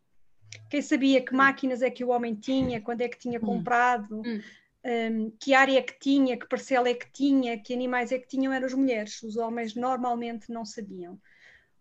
Quem 0.68 0.82
sabia 0.82 1.24
que 1.24 1.34
máquinas 1.34 1.80
é 1.80 1.88
que 1.88 2.04
o 2.04 2.10
homem 2.10 2.34
tinha, 2.34 2.82
quando 2.82 3.00
é 3.00 3.08
que 3.08 3.18
tinha 3.18 3.38
hum. 3.38 3.42
comprado, 3.42 4.20
hum 4.20 4.42
um, 4.84 5.30
que 5.38 5.54
área 5.54 5.78
é 5.78 5.82
que 5.82 5.98
tinha, 5.98 6.36
que 6.36 6.48
parcela 6.48 6.88
é 6.88 6.94
que 6.94 7.10
tinha, 7.12 7.58
que 7.58 7.72
animais 7.72 8.10
é 8.10 8.18
que 8.18 8.26
tinham 8.26 8.52
eram 8.52 8.66
as 8.66 8.74
mulheres. 8.74 9.22
Os 9.22 9.36
homens 9.36 9.74
normalmente 9.74 10.50
não 10.50 10.64
sabiam. 10.64 11.14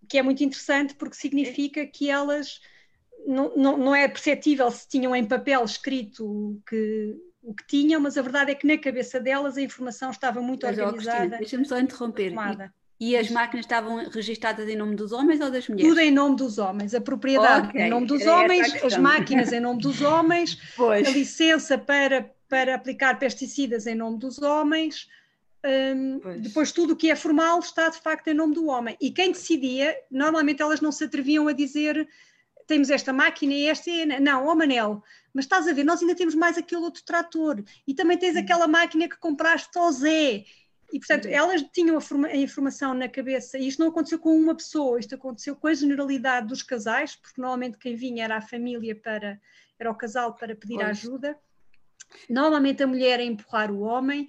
O 0.02 0.08
que 0.08 0.18
é 0.18 0.24
muito 0.24 0.44
interessante 0.44 0.96
porque 0.96 1.16
significa 1.16 1.86
que 1.86 2.10
elas 2.10 2.60
não, 3.26 3.56
não, 3.56 3.78
não 3.78 3.96
é 3.96 4.08
perceptível 4.08 4.70
se 4.72 4.88
tinham 4.88 5.16
em 5.16 5.26
papel 5.26 5.64
escrito 5.64 6.26
o 6.26 6.62
que, 6.68 7.16
o 7.42 7.54
que 7.54 7.66
tinham, 7.68 8.00
mas 8.00 8.18
a 8.18 8.22
verdade 8.22 8.52
é 8.52 8.56
que 8.56 8.68
na 8.68 8.78
cabeça 8.78 9.20
delas 9.20 9.58
a 9.58 9.62
informação 9.62 10.12
estava 10.12 10.42
muito 10.42 10.66
mas, 10.66 10.78
organizada. 10.78 11.38
Deixa-me 11.38 11.66
só 11.66 11.80
interromper. 11.80 12.34
E, 13.00 13.12
e, 13.12 13.18
as 13.18 13.32
máquinas 13.32 13.66
estavam 13.66 14.10
registadas 14.10 14.68
em 14.68 14.76
nome 14.76 14.96
dos 14.96 15.12
homens 15.12 15.42
ou 15.42 15.50
das 15.50 15.68
mulheres? 15.68 15.90
Tudo 15.90 16.02
em 16.02 16.12
nome 16.12 16.36
dos 16.36 16.60
homens. 16.60 16.94
A 16.94 17.02
propriedade 17.02 17.70
okay. 17.70 17.82
em 17.82 17.90
nome 17.90 18.06
dos 18.06 18.22
Era 18.22 18.34
homens, 18.34 18.84
as 18.84 18.98
máquinas 18.98 19.52
em 19.52 19.60
nome 19.60 19.82
dos 19.82 20.02
homens, 20.02 20.56
pois. 20.78 21.08
a 21.08 21.12
licença 21.12 21.78
para 21.80 22.32
para 22.52 22.76
aplicar 22.76 23.18
pesticidas 23.18 23.88
em 23.88 23.96
nome 23.96 24.20
dos 24.20 24.42
homens. 24.42 25.08
Um, 25.66 26.20
depois, 26.42 26.74
tudo 26.74 26.92
o 26.92 26.96
que 26.98 27.10
é 27.10 27.16
formal 27.16 27.60
está 27.60 27.88
de 27.88 27.98
facto 27.98 28.28
em 28.28 28.34
nome 28.34 28.54
do 28.54 28.68
homem. 28.68 28.98
E 29.00 29.10
quem 29.10 29.32
decidia, 29.32 29.96
normalmente 30.12 30.62
elas 30.62 30.82
não 30.82 30.92
se 30.92 31.06
atreviam 31.06 31.48
a 31.48 31.54
dizer 31.54 32.06
temos 32.68 32.90
esta 32.90 33.14
máquina 33.14 33.54
e 33.54 33.68
esta. 33.68 33.90
Não, 34.20 34.48
ó 34.48 34.52
oh 34.52 34.56
Manel, 34.56 35.02
mas 35.34 35.46
estás 35.46 35.66
a 35.66 35.72
ver, 35.72 35.86
nós 35.86 36.02
ainda 36.02 36.14
temos 36.14 36.36
mais 36.36 36.58
aquele 36.58 36.82
outro 36.82 37.04
trator 37.06 37.64
e 37.88 37.94
também 37.94 38.18
tens 38.18 38.36
uhum. 38.36 38.42
aquela 38.42 38.68
máquina 38.68 39.08
que 39.08 39.18
compraste 39.18 39.78
ao 39.78 39.90
Zé. 39.94 40.44
E, 40.92 41.00
portanto, 41.00 41.28
elas 41.28 41.64
tinham 41.72 41.98
a, 41.98 42.28
a, 42.28 42.36
informação 42.36 42.94
na 42.94 43.08
cabeça, 43.08 43.58
e 43.58 43.66
isto 43.66 43.80
não 43.80 43.88
aconteceu 43.88 44.20
com 44.20 44.36
uma 44.36 44.54
pessoa, 44.54 45.00
isto 45.00 45.16
aconteceu 45.16 45.56
com 45.56 45.68
a 45.68 45.74
generalidade 45.74 46.48
dos 46.48 46.62
casais, 46.62 47.16
porque 47.16 47.40
normalmente 47.40 47.78
quem 47.78 47.96
vinha 47.96 48.26
era 48.26 48.36
a 48.36 48.42
família 48.42 48.94
para, 48.94 49.40
era 49.80 49.90
o 49.90 49.96
casal 49.96 50.36
para 50.36 50.54
pedir 50.54 50.76
pois. 50.76 50.90
ajuda. 50.90 51.40
Normalmente 52.30 52.84
a 52.84 52.88
mulher 52.88 53.20
a 53.20 53.24
empurrar 53.24 53.72
o 53.72 53.82
homem 53.82 54.28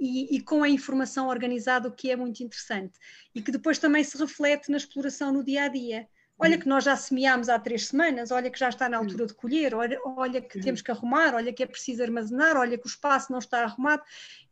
e, 0.00 0.36
e, 0.36 0.40
com 0.40 0.62
a 0.62 0.68
informação 0.68 1.28
organizada, 1.28 1.88
o 1.88 1.92
que 1.92 2.10
é 2.10 2.16
muito 2.16 2.42
interessante. 2.42 2.98
E 3.34 3.42
que 3.42 3.50
depois 3.50 3.78
também 3.78 4.04
se 4.04 4.16
reflete 4.16 4.70
na 4.70 4.76
exploração 4.76 5.32
no 5.32 5.44
dia 5.44 5.64
a 5.64 5.68
dia. 5.68 6.08
Olha 6.38 6.56
hum. 6.56 6.60
que 6.60 6.68
nós 6.68 6.84
já 6.84 6.94
semeámos 6.96 7.48
há 7.48 7.58
três 7.58 7.88
semanas, 7.88 8.30
olha 8.30 8.48
que 8.48 8.58
já 8.58 8.68
está 8.68 8.88
na 8.88 8.98
hum. 8.98 9.02
altura 9.02 9.26
de 9.26 9.34
colher, 9.34 9.74
olha, 9.74 9.98
olha 10.04 10.40
que 10.40 10.58
hum. 10.58 10.62
temos 10.62 10.80
que 10.80 10.90
arrumar, 10.90 11.34
olha 11.34 11.52
que 11.52 11.62
é 11.62 11.66
preciso 11.66 12.02
armazenar, 12.02 12.56
olha 12.56 12.78
que 12.78 12.86
o 12.86 12.88
espaço 12.88 13.32
não 13.32 13.40
está 13.40 13.64
arrumado. 13.64 14.02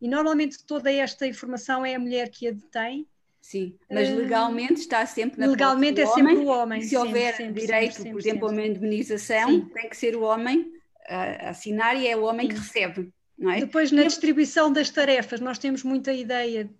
E 0.00 0.08
normalmente 0.08 0.64
toda 0.64 0.90
esta 0.90 1.26
informação 1.26 1.86
é 1.86 1.94
a 1.94 1.98
mulher 1.98 2.28
que 2.28 2.48
a 2.48 2.50
detém. 2.50 3.06
Sim, 3.40 3.78
mas 3.88 4.10
legalmente 4.10 4.80
está 4.80 5.06
sempre 5.06 5.38
na 5.38 5.46
Legalmente 5.46 6.00
é 6.00 6.06
sempre 6.08 6.34
o 6.34 6.46
homem. 6.46 6.82
Se 6.82 6.96
houver 6.96 7.36
sempre, 7.36 7.60
direito, 7.60 7.94
sempre, 7.94 8.10
por 8.10 8.18
exemplo, 8.18 8.48
a 8.48 8.50
uma 8.50 8.66
indemnização, 8.66 9.60
tem 9.68 9.88
que 9.88 9.96
ser 9.96 10.16
o 10.16 10.22
homem 10.22 10.72
a 11.08 11.50
assinar 11.50 11.96
e 11.96 12.06
é 12.06 12.16
o 12.16 12.24
homem 12.24 12.48
que 12.48 12.54
recebe. 12.54 13.12
É? 13.38 13.60
Depois, 13.60 13.92
na 13.92 14.02
distribuição 14.02 14.72
das 14.72 14.88
tarefas, 14.88 15.40
nós 15.40 15.58
temos 15.58 15.82
muita 15.82 16.10
ideia, 16.10 16.70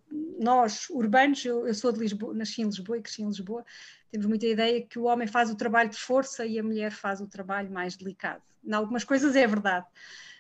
nós, 0.41 0.89
urbanos, 0.89 1.45
eu, 1.45 1.67
eu, 1.67 1.75
sou 1.75 1.93
de 1.93 2.01
Lisboa, 2.01 2.33
nasci 2.33 2.63
em 2.63 2.65
Lisboa 2.65 2.97
e 2.97 3.03
cresci 3.03 3.23
em 3.23 3.27
Lisboa, 3.27 3.63
temos 4.11 4.27
muita 4.27 4.47
ideia 4.47 4.81
que 4.81 4.99
o 4.99 5.05
homem 5.05 5.29
faz 5.29 5.51
o 5.51 5.57
trabalho 5.57 5.91
de 5.91 5.99
força 5.99 6.47
e 6.47 6.59
a 6.59 6.63
mulher 6.63 6.93
faz 6.93 7.21
o 7.21 7.27
trabalho 7.27 7.71
mais 7.71 7.95
delicado. 7.95 8.43
Em 8.65 8.73
algumas 8.73 9.05
coisas 9.05 9.37
é 9.37 9.47
verdade, 9.47 9.87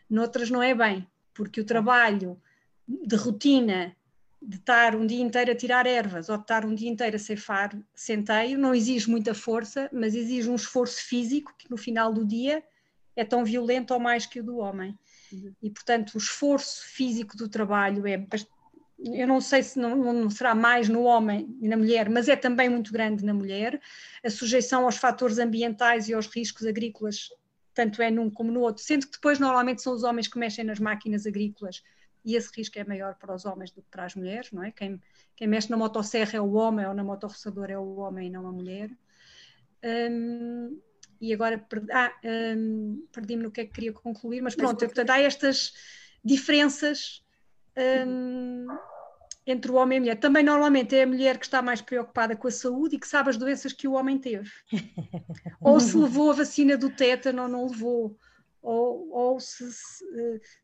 noutras 0.08 0.48
não 0.48 0.62
é 0.62 0.74
bem, 0.74 1.06
porque 1.34 1.60
o 1.60 1.64
trabalho 1.64 2.40
de 2.88 3.16
rotina, 3.16 3.94
de 4.40 4.56
estar 4.56 4.96
um 4.96 5.06
dia 5.06 5.20
inteiro 5.20 5.50
a 5.50 5.54
tirar 5.54 5.86
ervas 5.86 6.30
ou 6.30 6.36
de 6.36 6.44
estar 6.44 6.64
um 6.64 6.74
dia 6.74 6.88
inteiro 6.88 7.16
a 7.16 7.18
ceifar 7.18 7.76
centeio, 7.94 8.56
não 8.56 8.74
exige 8.74 9.10
muita 9.10 9.34
força, 9.34 9.90
mas 9.92 10.14
exige 10.14 10.48
um 10.48 10.54
esforço 10.54 11.02
físico 11.02 11.54
que 11.58 11.70
no 11.70 11.76
final 11.76 12.12
do 12.12 12.24
dia 12.24 12.62
é 13.16 13.24
tão 13.24 13.44
violento 13.44 13.94
ou 13.94 13.98
mais 13.98 14.26
que 14.26 14.40
o 14.40 14.44
do 14.44 14.58
homem. 14.58 14.96
Uhum. 15.32 15.52
E, 15.62 15.70
portanto, 15.70 16.14
o 16.14 16.18
esforço 16.18 16.84
físico 16.84 17.36
do 17.36 17.48
trabalho 17.48 18.06
é, 18.06 18.24
eu 18.98 19.26
não 19.26 19.40
sei 19.40 19.62
se 19.62 19.78
não, 19.78 19.96
não, 19.96 20.30
será 20.30 20.54
mais 20.54 20.88
no 20.88 21.02
homem 21.02 21.56
e 21.60 21.68
na 21.68 21.76
mulher, 21.76 22.08
mas 22.08 22.28
é 22.28 22.36
também 22.36 22.68
muito 22.68 22.92
grande 22.92 23.24
na 23.24 23.34
mulher. 23.34 23.80
A 24.24 24.30
sujeição 24.30 24.84
aos 24.84 24.96
fatores 24.96 25.38
ambientais 25.38 26.08
e 26.08 26.14
aos 26.14 26.26
riscos 26.26 26.66
agrícolas, 26.66 27.28
tanto 27.74 28.00
é 28.00 28.10
num 28.10 28.30
como 28.30 28.52
no 28.52 28.60
outro, 28.60 28.82
sendo 28.82 29.06
que 29.06 29.12
depois 29.12 29.38
normalmente 29.38 29.82
são 29.82 29.92
os 29.92 30.02
homens 30.02 30.28
que 30.28 30.38
mexem 30.38 30.64
nas 30.64 30.78
máquinas 30.78 31.26
agrícolas 31.26 31.82
e 32.26 32.34
esse 32.34 32.50
risco 32.56 32.76
é 32.78 32.84
maior 32.84 33.14
para 33.14 33.32
os 33.32 33.44
homens 33.44 33.70
do 33.70 33.80
que 33.80 33.88
para 33.88 34.04
as 34.04 34.16
mulheres, 34.16 34.50
não 34.50 34.64
é? 34.64 34.72
Quem, 34.72 35.00
quem 35.36 35.46
mexe 35.46 35.70
na 35.70 35.76
motosserra 35.76 36.36
é 36.36 36.40
o 36.40 36.54
homem 36.54 36.84
ou 36.84 36.92
na 36.92 37.04
motorroçadora 37.04 37.72
é 37.72 37.78
o 37.78 37.98
homem 37.98 38.26
e 38.26 38.30
não 38.30 38.48
a 38.48 38.52
mulher. 38.52 38.90
Um, 39.84 40.80
e 41.20 41.32
agora 41.32 41.58
perdi, 41.58 41.92
ah, 41.92 42.12
um, 42.56 43.06
perdi-me 43.12 43.42
no 43.42 43.50
que 43.50 43.60
é 43.60 43.64
que 43.64 43.72
queria 43.72 43.92
concluir, 43.92 44.40
mas 44.42 44.54
pronto, 44.54 44.78
mas, 44.80 44.92
portanto, 44.92 45.10
há 45.10 45.20
estas 45.20 45.72
diferenças 46.24 47.24
um, 48.06 48.66
entre 49.46 49.70
o 49.70 49.74
homem 49.74 49.96
e 49.96 49.98
a 49.98 50.00
mulher. 50.00 50.16
Também 50.16 50.42
normalmente 50.42 50.96
é 50.96 51.04
a 51.04 51.06
mulher 51.06 51.38
que 51.38 51.46
está 51.46 51.62
mais 51.62 51.80
preocupada 51.80 52.34
com 52.34 52.48
a 52.48 52.50
saúde 52.50 52.96
e 52.96 52.98
que 52.98 53.06
sabe 53.06 53.30
as 53.30 53.36
doenças 53.36 53.72
que 53.72 53.86
o 53.86 53.92
homem 53.92 54.18
teve. 54.18 54.50
ou 55.60 55.78
se 55.78 55.96
levou 55.96 56.30
a 56.30 56.34
vacina 56.34 56.76
do 56.76 56.90
tétano 56.90 57.42
ou 57.42 57.48
não 57.48 57.66
levou, 57.68 58.18
ou, 58.60 59.08
ou 59.10 59.40
se, 59.40 59.72
se, 59.72 60.04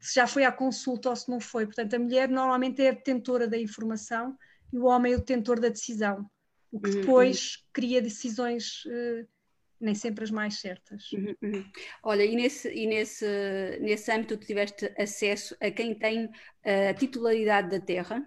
se, 0.00 0.14
já 0.14 0.26
foi 0.26 0.44
à 0.44 0.50
consulta 0.50 1.10
ou 1.10 1.16
se 1.16 1.30
não 1.30 1.38
foi. 1.38 1.66
Portanto, 1.66 1.94
a 1.94 1.98
mulher 1.98 2.28
normalmente 2.28 2.82
é 2.82 2.88
a 2.88 2.92
detentora 2.92 3.46
da 3.46 3.56
informação 3.56 4.36
e 4.72 4.78
o 4.78 4.86
homem 4.86 5.12
é 5.12 5.16
o 5.16 5.18
detentor 5.20 5.60
da 5.60 5.68
decisão, 5.68 6.28
o 6.72 6.80
que 6.80 6.90
uhum, 6.90 7.00
depois 7.00 7.56
uhum. 7.56 7.62
cria 7.72 8.02
decisões 8.02 8.84
uh, 8.86 9.28
nem 9.82 9.94
sempre 9.94 10.24
as 10.24 10.30
mais 10.30 10.60
certas. 10.60 11.10
Uhum, 11.12 11.34
uhum. 11.42 11.64
Olha, 12.02 12.24
e, 12.24 12.36
nesse, 12.36 12.72
e 12.72 12.86
nesse, 12.86 13.26
nesse 13.80 14.10
âmbito 14.10 14.36
tu 14.36 14.46
tiveste 14.46 14.92
acesso 14.96 15.56
a 15.60 15.70
quem 15.70 15.94
tem 15.94 16.30
a 16.64 16.94
titularidade 16.94 17.68
da 17.68 17.80
terra? 17.80 18.26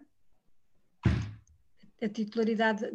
A 2.01 2.09
titularidade, 2.09 2.85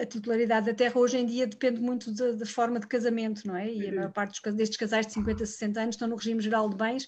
a 0.00 0.06
titularidade 0.06 0.66
da 0.66 0.74
terra 0.74 0.98
hoje 0.98 1.18
em 1.18 1.26
dia 1.26 1.46
depende 1.46 1.80
muito 1.80 2.12
da, 2.12 2.32
da 2.32 2.46
forma 2.46 2.80
de 2.80 2.86
casamento, 2.86 3.46
não 3.46 3.54
é? 3.54 3.70
E 3.70 3.88
a 3.88 3.92
maior 3.92 4.06
uhum. 4.06 4.12
parte 4.12 4.40
dos, 4.42 4.54
destes 4.54 4.78
casais 4.78 5.06
de 5.06 5.12
50, 5.12 5.44
60 5.44 5.80
anos 5.80 5.94
estão 5.94 6.08
no 6.08 6.16
regime 6.16 6.40
geral 6.40 6.68
de 6.70 6.76
bens 6.76 7.06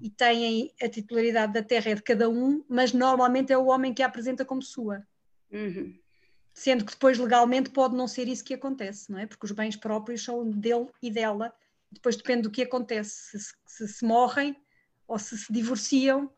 e 0.00 0.08
têm 0.08 0.72
a 0.80 0.88
titularidade 0.88 1.52
da 1.52 1.62
terra 1.62 1.90
é 1.90 1.94
de 1.94 2.02
cada 2.02 2.28
um, 2.28 2.64
mas 2.68 2.92
normalmente 2.92 3.52
é 3.52 3.58
o 3.58 3.66
homem 3.66 3.92
que 3.92 4.02
a 4.02 4.06
apresenta 4.06 4.44
como 4.44 4.62
sua. 4.62 5.04
Uhum 5.50 5.98
sendo 6.58 6.84
que 6.84 6.90
depois 6.92 7.16
legalmente 7.18 7.70
pode 7.70 7.94
não 7.94 8.08
ser 8.08 8.26
isso 8.26 8.44
que 8.44 8.52
acontece, 8.52 9.12
não 9.12 9.18
é? 9.18 9.26
Porque 9.26 9.46
os 9.46 9.52
bens 9.52 9.76
próprios 9.76 10.24
são 10.24 10.50
dele 10.50 10.88
e 11.00 11.08
dela, 11.08 11.54
depois 11.90 12.16
depende 12.16 12.42
do 12.42 12.50
que 12.50 12.62
acontece, 12.62 13.38
se, 13.38 13.54
se, 13.64 13.88
se 13.88 14.04
morrem 14.04 14.56
ou 15.06 15.18
se 15.20 15.38
se 15.38 15.52
divorciam, 15.52 16.28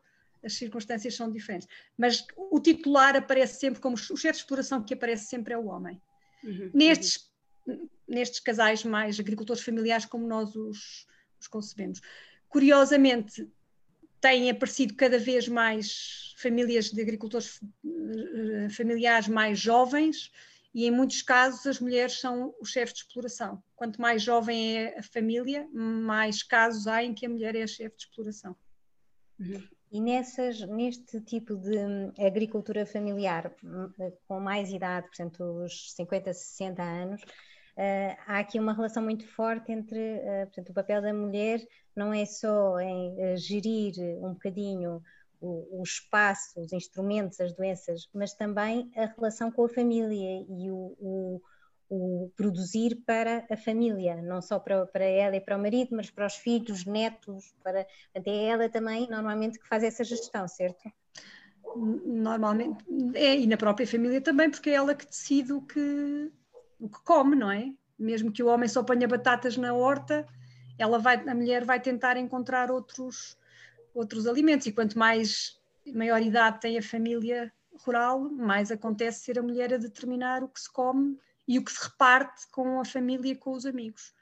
as 0.43 0.53
circunstâncias 0.53 1.15
são 1.15 1.31
diferentes. 1.31 1.67
Mas 1.97 2.23
o 2.37 2.59
titular 2.59 3.15
aparece 3.15 3.59
sempre 3.59 3.81
como 3.81 3.95
o 3.95 3.97
chefe 3.97 4.33
de 4.33 4.37
exploração 4.37 4.83
que 4.83 4.93
aparece 4.93 5.25
sempre 5.25 5.55
é 5.55 5.57
o 5.57 5.65
homem. 5.65 5.99
Uhum, 6.43 6.69
nestes, 6.71 7.31
uhum. 7.65 7.89
nestes 8.07 8.39
casais 8.39 8.83
mais 8.83 9.19
agricultores 9.19 9.63
familiares 9.63 10.05
como 10.05 10.27
nós 10.27 10.55
os, 10.55 11.07
os 11.39 11.47
concebemos. 11.47 11.99
Curiosamente, 12.47 13.51
têm 14.21 14.49
aparecido 14.49 14.95
cada 14.95 15.17
vez 15.17 15.47
mais 15.47 16.33
famílias 16.37 16.91
de 16.91 17.01
agricultores 17.01 17.59
eh, 17.83 18.69
familiares 18.69 19.27
mais 19.27 19.59
jovens 19.59 20.31
e 20.73 20.85
em 20.85 20.91
muitos 20.91 21.21
casos 21.21 21.65
as 21.67 21.79
mulheres 21.79 22.19
são 22.19 22.55
os 22.61 22.69
chefes 22.69 22.93
de 22.93 23.01
exploração. 23.01 23.61
Quanto 23.75 23.99
mais 23.99 24.21
jovem 24.21 24.77
é 24.77 24.99
a 24.99 25.03
família, 25.03 25.67
mais 25.73 26.43
casos 26.43 26.87
há 26.87 27.03
em 27.03 27.13
que 27.13 27.25
a 27.25 27.29
mulher 27.29 27.55
é 27.55 27.63
a 27.63 27.67
chefe 27.67 27.97
de 27.97 28.03
exploração. 28.03 28.55
Uhum. 29.39 29.67
E 29.91 29.99
nessas, 29.99 30.61
neste 30.61 31.19
tipo 31.19 31.57
de 31.57 31.77
hum, 31.77 32.13
agricultura 32.17 32.85
familiar, 32.85 33.53
hum, 33.61 33.91
com 34.25 34.39
mais 34.39 34.69
idade, 34.71 35.07
portanto, 35.07 35.43
os 35.65 35.93
50, 35.93 36.31
60 36.31 36.81
anos, 36.81 37.21
Uh, 37.77 38.17
há 38.27 38.39
aqui 38.39 38.59
uma 38.59 38.73
relação 38.73 39.01
muito 39.01 39.25
forte 39.25 39.71
entre 39.71 39.97
uh, 39.97 40.45
portanto, 40.47 40.69
o 40.69 40.73
papel 40.73 41.01
da 41.01 41.13
mulher 41.13 41.61
não 41.95 42.13
é 42.13 42.25
só 42.25 42.77
em 42.79 43.13
uh, 43.13 43.37
gerir 43.37 43.93
um 44.21 44.33
bocadinho 44.33 45.01
o, 45.41 45.79
o, 45.79 45.83
espaço, 45.83 46.59
os 46.59 46.71
instrumentos, 46.71 47.39
as 47.39 47.53
doenças, 47.53 48.07
mas 48.13 48.33
também 48.33 48.91
a 48.95 49.05
relação 49.05 49.51
com 49.51 49.65
a 49.65 49.69
família 49.69 50.45
e 50.47 50.69
o, 50.69 50.95
o, 50.99 51.41
o 51.89 52.31
produzir 52.35 53.01
para 53.05 53.45
a 53.49 53.57
família, 53.57 54.21
não 54.21 54.41
só 54.41 54.59
para, 54.59 54.85
para 54.85 55.03
ela 55.03 55.35
e 55.35 55.41
para 55.41 55.57
o 55.57 55.61
marido, 55.61 55.95
mas 55.95 56.11
para 56.11 56.27
os 56.27 56.35
filhos, 56.35 56.85
netos, 56.85 57.55
para 57.63 57.87
é 58.13 58.45
ela 58.45 58.69
também 58.69 59.09
normalmente 59.09 59.59
que 59.59 59.67
faz 59.67 59.83
essa 59.83 60.03
gestão, 60.03 60.47
certo? 60.47 60.91
Normalmente 61.75 62.85
é, 63.15 63.35
e 63.35 63.47
na 63.47 63.57
própria 63.57 63.87
família 63.87 64.21
também, 64.21 64.49
porque 64.51 64.69
é 64.69 64.73
ela 64.73 64.93
que 64.93 65.07
decide 65.07 65.53
o 65.53 65.61
que 65.61 66.31
o 66.81 66.89
que 66.89 66.99
come, 67.03 67.35
não 67.35 67.51
é? 67.51 67.71
Mesmo 67.97 68.31
que 68.31 68.41
o 68.41 68.47
homem 68.47 68.67
só 68.67 68.83
ponha 68.83 69.07
batatas 69.07 69.55
na 69.55 69.73
horta, 69.73 70.27
ela 70.77 70.97
vai, 70.97 71.15
a 71.15 71.35
mulher 71.35 71.63
vai 71.63 71.79
tentar 71.79 72.17
encontrar 72.17 72.71
outros, 72.71 73.37
outros 73.93 74.25
alimentos. 74.25 74.65
E 74.65 74.71
quanto 74.71 74.97
mais 74.97 75.59
maior 75.93 76.21
idade 76.21 76.59
tem 76.59 76.77
a 76.77 76.81
família 76.81 77.53
rural, 77.85 78.19
mais 78.19 78.71
acontece 78.71 79.23
ser 79.23 79.39
a 79.39 79.43
mulher 79.43 79.73
a 79.73 79.77
determinar 79.77 80.43
o 80.43 80.47
que 80.47 80.59
se 80.59 80.71
come 80.71 81.17
e 81.47 81.59
o 81.59 81.63
que 81.63 81.71
se 81.71 81.83
reparte 81.83 82.47
com 82.51 82.79
a 82.79 82.85
família 82.85 83.31
e 83.31 83.35
com 83.35 83.51
os 83.51 83.65
amigos 83.65 84.13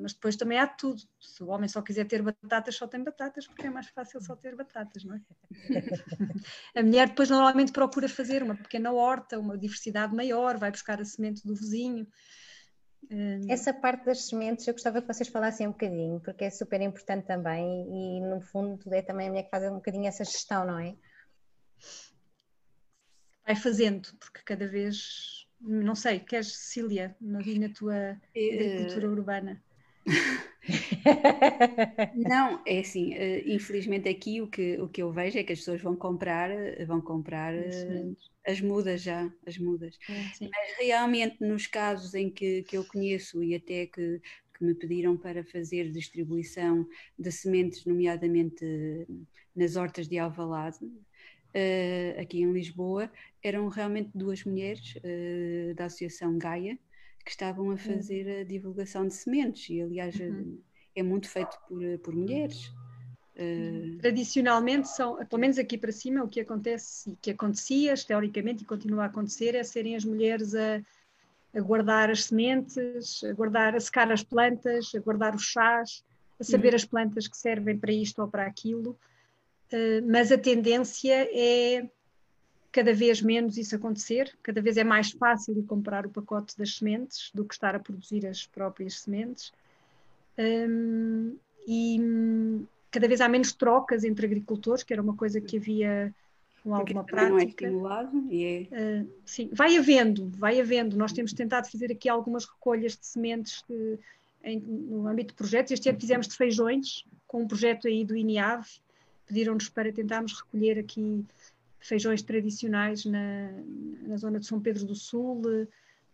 mas 0.00 0.12
depois 0.12 0.36
também 0.36 0.58
há 0.58 0.66
tudo. 0.66 1.00
Se 1.20 1.42
o 1.42 1.48
homem 1.48 1.68
só 1.68 1.80
quiser 1.80 2.06
ter 2.06 2.22
batatas, 2.22 2.74
só 2.74 2.86
tem 2.86 3.02
batatas, 3.02 3.46
porque 3.46 3.66
é 3.66 3.70
mais 3.70 3.86
fácil 3.88 4.20
só 4.20 4.34
ter 4.34 4.56
batatas, 4.56 5.04
não 5.04 5.14
é? 5.14 5.20
a 6.76 6.82
mulher 6.82 7.08
depois 7.08 7.30
normalmente 7.30 7.72
procura 7.72 8.08
fazer 8.08 8.42
uma 8.42 8.56
pequena 8.56 8.92
horta, 8.92 9.38
uma 9.38 9.56
diversidade 9.56 10.14
maior, 10.14 10.58
vai 10.58 10.70
buscar 10.70 11.00
a 11.00 11.04
semente 11.04 11.46
do 11.46 11.54
vizinho. 11.54 12.06
Hum. 13.10 13.46
Essa 13.48 13.72
parte 13.72 14.04
das 14.04 14.26
sementes 14.26 14.66
eu 14.66 14.74
gostava 14.74 15.00
que 15.00 15.08
vocês 15.12 15.28
falassem 15.28 15.66
um 15.66 15.72
bocadinho, 15.72 16.20
porque 16.20 16.44
é 16.44 16.50
super 16.50 16.80
importante 16.80 17.26
também 17.26 17.86
e 17.88 18.20
no 18.20 18.40
fundo 18.40 18.92
é 18.92 19.02
também 19.02 19.28
a 19.28 19.30
mulher 19.30 19.44
que 19.44 19.50
faz 19.50 19.64
um 19.70 19.76
bocadinho 19.76 20.06
essa 20.06 20.24
gestão, 20.24 20.66
não 20.66 20.78
é? 20.78 20.96
Vai 23.44 23.56
fazendo, 23.56 24.08
porque 24.18 24.40
cada 24.44 24.68
vez 24.68 25.41
não 25.62 25.94
sei, 25.94 26.20
queres, 26.20 26.52
Cecília, 26.52 27.16
na, 27.20 27.40
na 27.40 27.68
tua 27.70 28.20
agricultura 28.50 29.08
urbana? 29.08 29.62
Não, 32.14 32.62
é 32.66 32.80
assim, 32.80 33.14
eh, 33.14 33.42
infelizmente 33.46 34.08
aqui 34.08 34.40
o 34.40 34.48
que, 34.48 34.78
o 34.80 34.88
que 34.88 35.02
eu 35.02 35.12
vejo 35.12 35.38
é 35.38 35.44
que 35.44 35.52
as 35.52 35.58
pessoas 35.60 35.80
vão 35.80 35.96
comprar, 35.96 36.50
vão 36.86 37.00
comprar 37.00 37.54
eh, 37.54 38.06
as 38.46 38.60
mudas 38.60 39.02
já, 39.02 39.32
as 39.46 39.58
mudas. 39.58 39.96
É, 40.08 40.30
Mas 40.50 40.76
realmente 40.78 41.36
nos 41.40 41.66
casos 41.66 42.14
em 42.14 42.30
que, 42.30 42.62
que 42.64 42.76
eu 42.76 42.84
conheço 42.84 43.42
e 43.42 43.54
até 43.54 43.86
que, 43.86 44.20
que 44.56 44.64
me 44.64 44.74
pediram 44.74 45.16
para 45.16 45.44
fazer 45.44 45.90
distribuição 45.90 46.86
de 47.18 47.32
sementes, 47.32 47.84
nomeadamente 47.84 48.64
nas 49.54 49.76
hortas 49.76 50.08
de 50.08 50.18
Alvalade, 50.18 50.78
uh, 51.54 52.20
aqui 52.20 52.42
em 52.42 52.52
Lisboa, 52.52 53.10
eram 53.42 53.68
realmente 53.68 54.10
duas 54.14 54.44
mulheres 54.44 54.94
uh, 54.96 55.74
da 55.74 55.86
Associação 55.86 56.38
Gaia 56.38 56.78
que 57.24 57.30
estavam 57.30 57.70
a 57.70 57.74
hum. 57.74 57.78
fazer 57.78 58.40
a 58.40 58.44
divulgação 58.44 59.06
de 59.06 59.14
sementes 59.14 59.70
e 59.70 59.80
aliás 59.80 60.18
uhum. 60.18 60.58
é 60.94 61.02
muito 61.02 61.28
feito 61.28 61.56
por, 61.68 61.80
por 61.98 62.14
mulheres. 62.14 62.72
Uh... 63.36 63.96
Tradicionalmente 64.00 64.88
são, 64.88 65.16
pelo 65.24 65.40
menos 65.40 65.58
aqui 65.58 65.78
para 65.78 65.92
cima, 65.92 66.24
o 66.24 66.28
que 66.28 66.40
acontece 66.40 67.10
e 67.10 67.16
que 67.16 67.30
acontecia 67.30 67.94
teoricamente 67.94 68.62
e 68.62 68.66
continua 68.66 69.04
a 69.04 69.06
acontecer 69.06 69.54
é 69.54 69.62
serem 69.62 69.94
as 69.94 70.04
mulheres 70.04 70.54
a, 70.54 70.82
a 71.54 71.60
guardar 71.60 72.10
as 72.10 72.24
sementes, 72.24 73.22
a 73.24 73.32
guardar, 73.32 73.74
a 73.74 73.80
secar 73.80 74.10
as 74.10 74.22
plantas, 74.22 74.92
a 74.94 74.98
guardar 74.98 75.34
os 75.34 75.44
chás, 75.44 76.04
a 76.40 76.44
saber 76.44 76.70
uhum. 76.70 76.76
as 76.76 76.84
plantas 76.84 77.28
que 77.28 77.36
servem 77.36 77.78
para 77.78 77.92
isto 77.92 78.20
ou 78.20 78.28
para 78.28 78.46
aquilo. 78.46 78.98
Uh, 79.72 80.04
mas 80.06 80.30
a 80.30 80.38
tendência 80.38 81.28
é 81.32 81.88
cada 82.70 82.94
vez 82.94 83.20
menos 83.20 83.58
isso 83.58 83.76
acontecer, 83.76 84.34
cada 84.42 84.62
vez 84.62 84.78
é 84.78 84.84
mais 84.84 85.10
fácil 85.10 85.54
de 85.54 85.62
comprar 85.62 86.06
o 86.06 86.10
pacote 86.10 86.56
das 86.56 86.76
sementes 86.76 87.30
do 87.34 87.44
que 87.44 87.52
estar 87.52 87.74
a 87.74 87.78
produzir 87.78 88.26
as 88.26 88.46
próprias 88.46 89.00
sementes. 89.00 89.52
Um, 90.38 91.36
e, 91.68 92.00
cada 92.90 93.06
vez 93.06 93.20
há 93.20 93.28
menos 93.28 93.52
trocas 93.52 94.04
entre 94.04 94.24
agricultores, 94.24 94.82
que 94.82 94.92
era 94.92 95.02
uma 95.02 95.14
coisa 95.14 95.38
que 95.40 95.58
havia 95.58 96.14
com 96.62 96.74
alguma 96.74 97.04
prática. 97.04 97.30
Não 97.30 97.38
é 97.38 97.44
estimulado 97.44 98.26
e 98.30 98.68
é... 98.72 99.02
Uh, 99.02 99.08
sim, 99.26 99.50
vai 99.52 99.76
havendo, 99.76 100.30
vai 100.30 100.58
havendo. 100.58 100.96
Nós 100.96 101.12
temos 101.12 101.32
tentado 101.32 101.70
fazer 101.70 101.92
aqui 101.92 102.08
algumas 102.08 102.46
recolhas 102.46 102.96
de 102.96 103.04
sementes 103.04 103.64
de, 103.68 103.98
em, 104.44 104.60
no 104.60 105.06
âmbito 105.08 105.28
de 105.28 105.34
projetos. 105.34 105.72
Este 105.72 105.88
ano 105.90 106.00
fizemos 106.00 106.28
de 106.28 106.36
feijões, 106.36 107.04
com 107.26 107.42
um 107.42 107.48
projeto 107.48 107.86
aí 107.86 108.04
do 108.04 108.16
INIAV. 108.16 108.66
Pediram-nos 109.32 109.70
para 109.70 109.90
tentarmos 109.90 110.38
recolher 110.38 110.78
aqui 110.78 111.24
feijões 111.80 112.20
tradicionais 112.20 113.06
na, 113.06 113.50
na 114.02 114.18
zona 114.18 114.38
de 114.38 114.44
São 114.44 114.60
Pedro 114.60 114.84
do 114.84 114.94
Sul, 114.94 115.40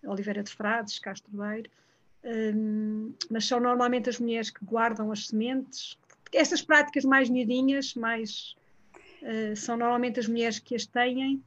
Oliveira 0.07 0.40
de 0.40 0.52
Frades, 0.52 1.00
Castro 1.00 1.37
Beiro. 1.37 1.68
Um, 2.24 3.12
mas 3.28 3.44
são 3.44 3.59
normalmente 3.59 4.09
as 4.09 4.20
mulheres 4.20 4.50
que 4.50 4.64
guardam 4.64 5.11
as 5.11 5.26
sementes. 5.26 5.98
Essas 6.33 6.62
práticas 6.62 7.04
mais 7.04 7.28
miudinhas, 7.28 7.92
mais 7.96 8.54
uh, 9.20 9.57
são 9.57 9.76
normalmente 9.76 10.20
as 10.20 10.28
mulheres 10.28 10.61
que 10.61 10.76
as 10.76 10.87
têm 10.87 11.42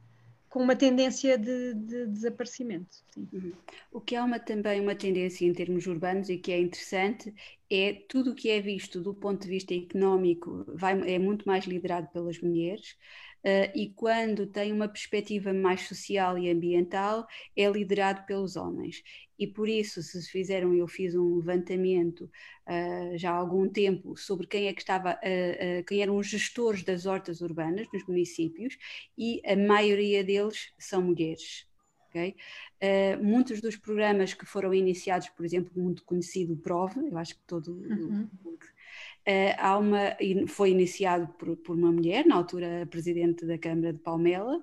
com 0.52 0.62
uma 0.62 0.76
tendência 0.76 1.38
de, 1.38 1.72
de 1.72 2.06
desaparecimento. 2.08 2.98
Uhum. 3.16 3.52
O 3.90 4.02
que 4.02 4.14
há 4.14 4.22
uma, 4.22 4.38
também 4.38 4.82
uma 4.82 4.94
tendência 4.94 5.46
em 5.46 5.52
termos 5.54 5.86
urbanos 5.86 6.28
e 6.28 6.36
que 6.36 6.52
é 6.52 6.60
interessante 6.60 7.34
é 7.70 8.04
tudo 8.06 8.32
o 8.32 8.34
que 8.34 8.50
é 8.50 8.60
visto 8.60 9.00
do 9.00 9.14
ponto 9.14 9.40
de 9.40 9.48
vista 9.48 9.74
económico 9.74 10.66
vai, 10.68 10.92
é 11.10 11.18
muito 11.18 11.48
mais 11.48 11.64
liderado 11.64 12.08
pelas 12.08 12.38
mulheres. 12.38 12.98
Uh, 13.44 13.70
e 13.74 13.92
quando 13.96 14.46
tem 14.46 14.72
uma 14.72 14.88
perspectiva 14.88 15.52
mais 15.52 15.82
social 15.82 16.38
e 16.38 16.48
ambiental, 16.48 17.26
é 17.56 17.68
liderado 17.68 18.24
pelos 18.24 18.54
homens. 18.56 19.02
E 19.38 19.46
por 19.46 19.68
isso, 19.68 20.00
se 20.02 20.30
fizeram, 20.30 20.72
eu 20.72 20.86
fiz 20.86 21.16
um 21.16 21.36
levantamento 21.36 22.30
uh, 22.68 23.18
já 23.18 23.32
há 23.32 23.34
algum 23.34 23.68
tempo 23.68 24.16
sobre 24.16 24.46
quem 24.46 24.68
é 24.68 24.72
que 24.72 24.80
estava, 24.80 25.14
uh, 25.14 25.84
quem 25.84 26.00
eram 26.00 26.16
os 26.16 26.28
gestores 26.28 26.84
das 26.84 27.06
hortas 27.06 27.40
urbanas 27.40 27.88
nos 27.92 28.06
municípios, 28.06 28.78
e 29.18 29.42
a 29.44 29.56
maioria 29.56 30.22
deles 30.22 30.72
são 30.78 31.02
mulheres. 31.02 31.66
Okay? 32.12 32.36
Uh, 32.82 33.24
muitos 33.24 33.60
dos 33.60 33.76
programas 33.76 34.34
que 34.34 34.44
foram 34.44 34.74
iniciados, 34.74 35.30
por 35.30 35.44
exemplo, 35.46 35.72
muito 35.74 36.04
conhecido 36.04 36.52
o 36.52 36.58
PROVE, 36.58 37.08
eu 37.08 37.16
acho 37.16 37.34
que 37.34 37.42
todo 37.46 37.72
uhum. 37.72 38.28
Uh, 38.44 38.58
há 39.58 39.78
uma, 39.78 40.16
foi 40.48 40.70
iniciado 40.70 41.28
por, 41.38 41.56
por, 41.56 41.76
uma 41.76 41.92
mulher, 41.92 42.26
na 42.26 42.36
altura 42.36 42.86
presidente 42.90 43.46
da 43.46 43.58
Câmara 43.58 43.92
de 43.92 43.98
Palmela, 44.00 44.60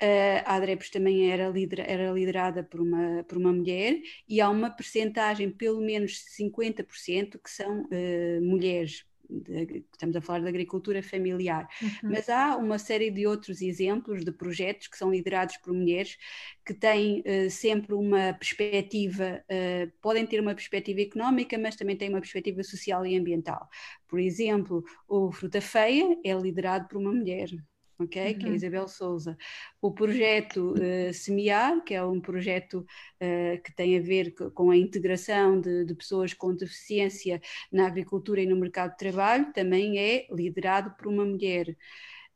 é? 0.00 0.40
A 0.44 0.56
ADREPS 0.56 0.90
também 0.90 1.30
era, 1.30 1.48
lider, 1.48 1.80
era 1.80 2.12
liderada 2.12 2.62
por 2.62 2.80
uma, 2.80 3.24
por 3.24 3.38
uma 3.38 3.52
mulher 3.52 3.98
e 4.28 4.40
há 4.40 4.50
uma 4.50 4.70
percentagem, 4.70 5.50
pelo 5.50 5.80
menos 5.80 6.22
50%, 6.38 7.38
que 7.42 7.50
são 7.50 7.84
uh, 7.84 8.42
mulheres 8.42 9.06
de, 9.28 9.84
estamos 9.92 10.16
a 10.16 10.20
falar 10.20 10.40
de 10.40 10.48
agricultura 10.48 11.02
familiar, 11.02 11.68
uhum. 11.82 12.10
mas 12.10 12.28
há 12.28 12.56
uma 12.56 12.78
série 12.78 13.10
de 13.10 13.26
outros 13.26 13.60
exemplos 13.60 14.24
de 14.24 14.32
projetos 14.32 14.88
que 14.88 14.96
são 14.96 15.10
liderados 15.10 15.56
por 15.58 15.72
mulheres 15.72 16.16
que 16.64 16.74
têm 16.74 17.20
uh, 17.20 17.50
sempre 17.50 17.94
uma 17.94 18.32
perspectiva, 18.34 19.44
uh, 19.50 19.92
podem 20.00 20.26
ter 20.26 20.40
uma 20.40 20.54
perspectiva 20.54 21.00
económica, 21.00 21.58
mas 21.58 21.76
também 21.76 21.96
têm 21.96 22.08
uma 22.08 22.20
perspectiva 22.20 22.62
social 22.62 23.04
e 23.06 23.16
ambiental. 23.16 23.68
Por 24.08 24.18
exemplo, 24.18 24.84
o 25.08 25.30
Fruta 25.32 25.60
Feia 25.60 26.18
é 26.24 26.34
liderado 26.34 26.88
por 26.88 26.98
uma 26.98 27.12
mulher 27.12 27.48
ok? 27.98 28.32
Uhum. 28.32 28.38
Que 28.38 28.44
é 28.44 28.46
a 28.46 28.50
uhum. 28.50 28.54
Isabel 28.56 28.88
Souza. 28.88 29.36
O 29.80 29.92
projeto 29.92 30.74
uh, 30.74 31.12
Semear, 31.12 31.82
que 31.84 31.94
é 31.94 32.04
um 32.04 32.20
projeto 32.20 32.86
uh, 33.20 33.62
que 33.62 33.74
tem 33.74 33.98
a 33.98 34.02
ver 34.02 34.34
com 34.54 34.70
a 34.70 34.76
integração 34.76 35.60
de, 35.60 35.84
de, 35.84 35.94
pessoas 35.94 36.32
com 36.34 36.54
deficiência 36.54 37.40
na 37.70 37.86
agricultura 37.86 38.40
e 38.40 38.46
no 38.46 38.56
mercado 38.56 38.92
de 38.92 38.98
trabalho, 38.98 39.52
também 39.52 39.98
é 39.98 40.26
liderado 40.30 40.94
por 40.96 41.06
uma 41.06 41.24
mulher. 41.24 41.76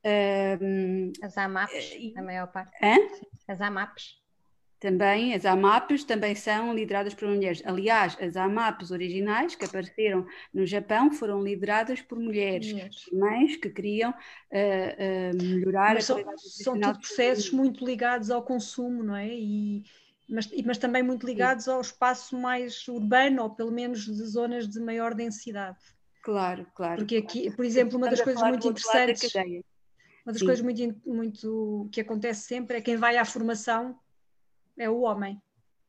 Uh, 0.05 1.13
As 1.23 1.37
AMAPs, 1.37 1.91
a 2.17 2.23
maior 2.23 2.47
parte. 2.53 2.73
Hã? 2.83 2.97
As 3.47 3.61
AMAPs. 3.61 4.18
Também 4.81 5.35
as 5.35 5.45
AMAPs 5.45 6.05
também 6.05 6.37
são 6.37 6.73
lideradas 6.73 7.13
por 7.13 7.27
mulheres. 7.27 7.61
Aliás, 7.65 8.17
as 8.21 8.37
AMAPs 8.37 8.93
originais 8.93 9.57
que 9.57 9.65
apareceram 9.65 10.25
no 10.55 10.65
Japão 10.65 11.11
foram 11.11 11.43
lideradas 11.43 12.01
por 12.01 12.17
mulheres, 12.19 12.71
mulheres. 12.71 13.05
mães 13.13 13.57
que 13.57 13.71
queriam 13.71 14.11
uh, 14.11 14.15
uh, 14.15 15.43
melhorar 15.43 15.95
mas 15.95 16.09
a 16.11 16.15
são, 16.15 16.25
são 16.39 16.81
tudo 16.81 17.01
processos 17.01 17.51
muito 17.51 17.85
ligados 17.85 18.31
ao 18.31 18.41
consumo, 18.43 19.03
não 19.03 19.17
é? 19.17 19.29
E, 19.29 19.83
mas, 20.29 20.49
mas 20.65 20.79
também 20.79 21.03
muito 21.03 21.27
ligados 21.27 21.65
Sim. 21.65 21.73
ao 21.73 21.81
espaço 21.81 22.39
mais 22.39 22.87
urbano, 22.87 23.43
ou 23.43 23.51
pelo 23.51 23.73
menos 23.73 24.05
de 24.05 24.25
zonas 24.27 24.69
de 24.69 24.79
maior 24.79 25.13
densidade. 25.13 25.79
Claro, 26.23 26.67
claro. 26.73 27.01
Porque 27.01 27.17
aqui, 27.17 27.51
por 27.51 27.65
exemplo, 27.65 27.97
uma 27.97 28.09
das 28.09 28.21
coisas 28.21 28.43
muito 28.43 28.69
interessantes, 28.69 29.35
uma 29.35 30.33
das 30.33 30.39
Sim. 30.39 30.47
coisas 30.47 30.63
muito, 30.63 31.01
muito 31.05 31.89
que 31.91 32.01
acontece 32.01 32.43
sempre 32.43 32.77
é 32.77 32.81
quem 32.81 32.97
vai 32.97 33.17
à 33.17 33.25
formação 33.25 33.99
é 34.79 34.89
o 34.89 35.01
homem. 35.01 35.41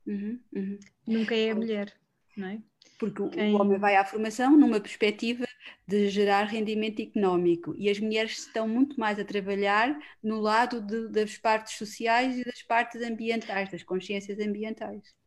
Uhum, 0.05 0.39
uhum. 0.53 0.79
Nunca 1.05 1.35
é 1.35 1.51
a 1.51 1.55
mulher, 1.55 1.93
não 2.35 2.47
é? 2.47 2.59
Porque 2.97 3.27
Quem... 3.29 3.53
o 3.53 3.61
homem 3.61 3.77
vai 3.77 3.95
à 3.95 4.03
formação 4.03 4.57
numa 4.57 4.79
perspectiva 4.79 5.45
de 5.87 6.09
gerar 6.09 6.43
rendimento 6.43 7.01
económico 7.01 7.75
e 7.77 7.89
as 7.89 7.99
mulheres 7.99 8.39
estão 8.39 8.67
muito 8.67 8.99
mais 8.99 9.19
a 9.19 9.25
trabalhar 9.25 9.97
no 10.21 10.39
lado 10.39 10.81
de, 10.81 11.07
das 11.09 11.37
partes 11.37 11.77
sociais 11.77 12.37
e 12.37 12.43
das 12.43 12.61
partes 12.61 13.01
ambientais, 13.01 13.71
das 13.71 13.83
consciências 13.83 14.39
ambientais 14.39 15.18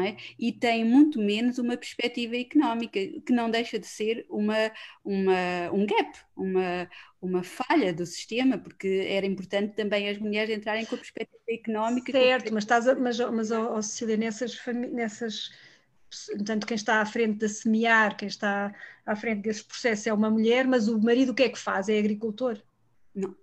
é? 0.00 0.16
e 0.38 0.52
tem 0.52 0.84
muito 0.84 1.18
menos 1.18 1.58
uma 1.58 1.76
perspectiva 1.76 2.36
económica, 2.36 2.98
que 3.24 3.32
não 3.32 3.50
deixa 3.50 3.78
de 3.78 3.86
ser 3.86 4.24
uma, 4.28 4.70
uma, 5.04 5.70
um 5.72 5.86
gap, 5.86 6.18
uma, 6.36 6.88
uma 7.20 7.42
falha 7.42 7.92
do 7.92 8.06
sistema, 8.06 8.58
porque 8.58 9.06
era 9.08 9.26
importante 9.26 9.74
também 9.74 10.08
as 10.08 10.18
mulheres 10.18 10.56
entrarem 10.56 10.86
com 10.86 10.94
a 10.94 10.98
perspectiva 10.98 11.42
económica. 11.48 12.12
Certo, 12.12 12.52
mas, 12.52 12.64
estás 12.64 12.88
a, 12.88 12.94
mas, 12.94 13.18
mas 13.18 13.50
oh, 13.50 13.74
oh, 13.74 13.82
Cecília, 13.82 14.16
nessas, 14.16 14.58
nessas 14.66 15.50
portanto, 16.36 16.66
quem 16.66 16.74
está 16.74 17.00
à 17.00 17.06
frente 17.06 17.38
de 17.38 17.48
semear, 17.48 18.16
quem 18.16 18.28
está 18.28 18.74
à 19.04 19.16
frente 19.16 19.42
desse 19.42 19.64
processo 19.64 20.08
é 20.08 20.12
uma 20.12 20.30
mulher, 20.30 20.66
mas 20.66 20.88
o 20.88 21.00
marido 21.00 21.32
o 21.32 21.34
que 21.34 21.44
é 21.44 21.48
que 21.48 21.58
faz? 21.58 21.88
É 21.88 21.98
agricultor? 21.98 22.58
Não. 23.14 23.34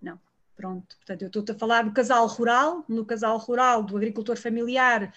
Não, 0.00 0.18
pronto. 0.56 0.96
Portanto, 0.96 1.22
eu 1.22 1.28
estou 1.28 1.54
a 1.54 1.58
falar 1.58 1.82
do 1.82 1.92
casal 1.92 2.26
rural, 2.26 2.84
no 2.88 3.04
casal 3.04 3.36
rural 3.38 3.82
do 3.82 3.96
agricultor 3.96 4.36
familiar, 4.36 5.12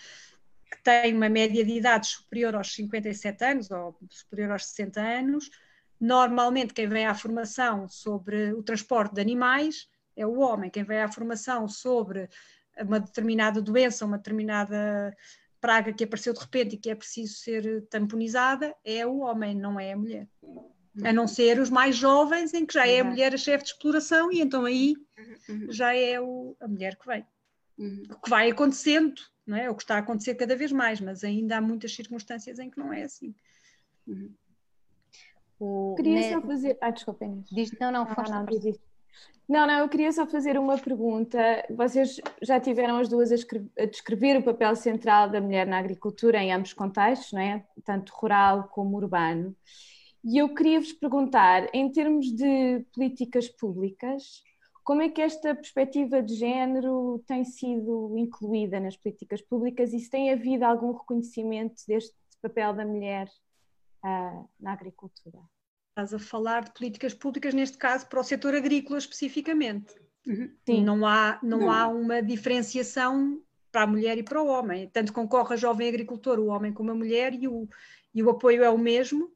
que 0.72 0.82
tem 0.82 1.14
uma 1.14 1.30
média 1.30 1.64
de 1.66 1.74
idade 1.74 2.08
superior 2.08 2.56
aos 2.56 2.74
57 2.74 3.44
anos 3.44 3.70
ou 3.70 3.96
superior 4.10 4.52
aos 4.52 4.66
60 4.68 5.02
anos, 5.02 5.50
normalmente 6.00 6.74
quem 6.74 6.88
vem 6.88 7.06
à 7.06 7.14
formação 7.14 7.88
sobre 7.90 8.54
o 8.54 8.64
transporte 8.64 9.16
de 9.16 9.22
animais 9.22 9.90
é 10.16 10.26
o 10.26 10.40
homem, 10.40 10.70
quem 10.70 10.84
vem 10.84 11.02
à 11.02 11.12
formação 11.12 11.68
sobre 11.68 12.30
uma 12.80 13.00
determinada 13.00 13.62
doença, 13.62 14.06
uma 14.06 14.18
determinada 14.18 15.16
praga 15.60 15.94
que 15.94 16.04
apareceu 16.04 16.34
de 16.34 16.40
repente 16.40 16.76
e 16.76 16.78
que 16.78 16.90
é 16.90 16.96
preciso 16.96 17.36
ser 17.36 17.86
tamponizada, 17.90 18.76
é 18.84 19.06
o 19.06 19.20
homem, 19.20 19.56
não 19.56 19.80
é 19.80 19.94
a 19.94 19.98
mulher. 19.98 20.28
A 21.06 21.14
não 21.14 21.28
ser 21.28 21.60
os 21.60 21.70
mais 21.70 21.96
jovens, 21.96 22.54
em 22.54 22.66
que 22.66 22.74
já 22.74 22.86
é 22.86 23.00
a 23.00 23.04
mulher 23.04 23.34
a 23.34 23.38
chefe 23.38 23.64
de 23.64 23.70
exploração, 23.72 24.32
e 24.32 24.42
então 24.42 24.66
aí 24.66 24.96
uhum. 25.48 25.72
já 25.72 25.96
é 25.96 26.20
o, 26.20 26.56
a 26.60 26.68
mulher 26.68 26.98
que 26.98 27.08
vem. 27.08 27.26
O 28.10 28.22
que 28.22 28.30
vai 28.30 28.52
acontecendo 28.52 29.16
não 29.46 29.58
é? 29.58 29.70
O 29.70 29.76
que 29.76 29.84
está 29.84 29.96
a 29.96 30.00
acontecer 30.00 30.36
cada 30.36 30.56
vez 30.56 30.72
mais, 30.72 31.02
mas 31.02 31.24
ainda 31.24 31.58
há 31.58 31.62
muitas 31.62 31.94
circunstâncias 31.94 32.60
em 32.60 32.70
que 32.70 32.80
não 32.80 32.94
é 32.94 33.04
assim. 33.04 33.36
Uhum. 34.08 34.32
O, 35.60 35.96
queria 35.96 36.20
né... 36.22 36.32
só 36.32 36.42
fazer. 36.42 36.78
Ah, 36.82 36.90
desculpa, 36.90 37.26
Inês. 37.26 37.48
Diz, 37.52 37.72
não, 37.80 37.92
não, 37.92 38.04
ah, 38.04 38.24
não, 38.30 38.46
diz 38.46 38.80
não, 39.48 39.68
não, 39.68 39.80
eu 39.80 39.90
queria 39.90 40.12
só 40.12 40.26
fazer 40.26 40.58
uma 40.58 40.78
pergunta. 40.78 41.38
Vocês 41.70 42.22
já 42.42 42.60
tiveram 42.60 42.98
as 42.98 43.10
duas 43.10 43.32
a, 43.32 43.36
a, 43.80 43.86
descrever 43.86 44.38
o 44.38 44.44
papel 44.44 44.76
central 44.76 45.30
da 45.30 45.42
mulher 45.42 45.68
na 45.68 45.78
agricultura 45.78 46.42
em 46.42 46.54
ambos 46.54 46.74
contextos, 46.74 47.34
não 47.34 47.42
é? 47.42 47.66
tanto 47.84 48.14
rural 48.16 48.70
como 48.70 48.96
urbano. 48.96 49.56
E 50.24 50.38
eu 50.38 50.54
queria 50.54 50.80
vos 50.80 50.94
perguntar, 50.94 51.68
em 51.74 51.92
termos 51.92 52.32
de 52.32 52.86
políticas 52.94 53.50
públicas, 53.50 54.44
como 54.84 55.02
é 55.02 55.10
que 55.10 55.22
esta 55.22 55.54
perspectiva 55.54 56.22
de 56.22 56.36
género 56.36 57.24
tem 57.28 57.44
sido 57.44 58.16
incluída 58.18 58.80
nas 58.80 58.98
políticas 58.98 59.42
públicas 59.42 59.94
e 59.94 60.00
se 60.00 60.10
tem 60.10 60.32
havido 60.32 60.66
algum 60.66 60.92
reconhecimento 60.92 61.84
deste 61.88 62.16
papel 62.42 62.74
da 62.74 62.86
mulher 62.86 63.28
uh, 64.04 64.50
na 64.60 64.74
agricultura? 64.74 65.40
Estás 65.90 66.14
a 66.14 66.20
falar 66.20 66.64
de 66.64 66.74
políticas 66.74 67.14
públicas, 67.14 67.54
neste 67.54 67.78
caso, 67.78 68.08
para 68.08 68.20
o 68.20 68.24
setor 68.24 68.56
agrícola 68.56 68.98
especificamente. 68.98 69.94
Uhum. 70.26 70.52
Sim. 70.66 70.84
Não, 70.84 71.06
há, 71.06 71.40
não, 71.44 71.60
não, 71.60 71.72
há 71.72 71.88
uma 71.88 72.22
diferenciação 72.22 73.42
para 73.72 73.84
a 73.84 73.88
mulher 73.88 74.18
e 74.18 74.24
para 74.24 74.42
o 74.42 74.48
homem. 74.48 74.90
Tanto 74.90 75.14
concorre 75.14 75.54
a 75.54 75.58
jovem 75.58 75.88
agricultor, 75.88 76.40
o 76.40 76.48
homem 76.48 76.74
como 76.74 76.92
a 76.92 76.96
mulher, 76.96 77.34
e 77.34 77.48
o, 77.48 77.68
e 78.14 78.24
o 78.24 78.30
apoio 78.30 78.64
é 78.64 78.70
o 78.70 78.78
mesmo, 78.78 79.32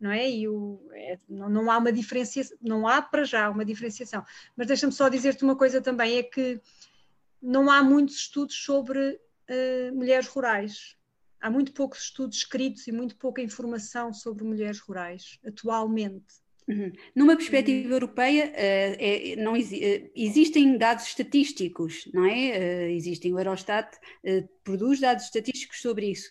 não 0.00 0.10
é? 0.10 0.30
E 0.30 0.48
o, 0.48 0.80
é, 0.92 1.18
não, 1.28 1.48
não, 1.48 1.70
há 1.70 1.78
uma 1.78 1.92
diferenciação, 1.92 2.56
não 2.60 2.86
há 2.86 3.02
para 3.02 3.24
já 3.24 3.50
uma 3.50 3.64
diferenciação. 3.64 4.24
Mas 4.56 4.66
deixa-me 4.66 4.92
só 4.92 5.08
dizer-te 5.08 5.44
uma 5.44 5.56
coisa 5.56 5.80
também, 5.80 6.18
é 6.18 6.22
que 6.22 6.60
não 7.42 7.70
há 7.70 7.82
muitos 7.82 8.16
estudos 8.16 8.56
sobre 8.56 8.98
uh, 9.10 9.94
mulheres 9.94 10.28
rurais. 10.28 10.96
há 11.40 11.50
muito 11.50 11.72
poucos 11.72 12.02
estudos 12.02 12.38
escritos 12.38 12.86
e 12.86 12.92
muito 12.92 13.16
pouca 13.16 13.40
informação 13.40 14.12
sobre 14.12 14.44
mulheres 14.44 14.80
rurais 14.80 15.38
atualmente. 15.46 16.48
Uhum. 16.68 16.92
Numa 17.14 17.34
perspectiva 17.34 17.88
uhum. 17.88 17.94
europeia, 17.94 18.46
uh, 18.48 18.96
é, 18.98 19.36
não 19.36 19.54
uh, 19.54 20.10
existem 20.14 20.76
dados 20.76 21.06
estatísticos, 21.06 22.06
não 22.12 22.26
é? 22.26 22.58
Uh, 22.58 22.90
existem, 22.90 23.32
o 23.32 23.38
Eurostat 23.38 23.96
produz 24.62 25.00
dados 25.00 25.24
estatísticos 25.24 25.80
sobre 25.80 26.10
isso, 26.10 26.30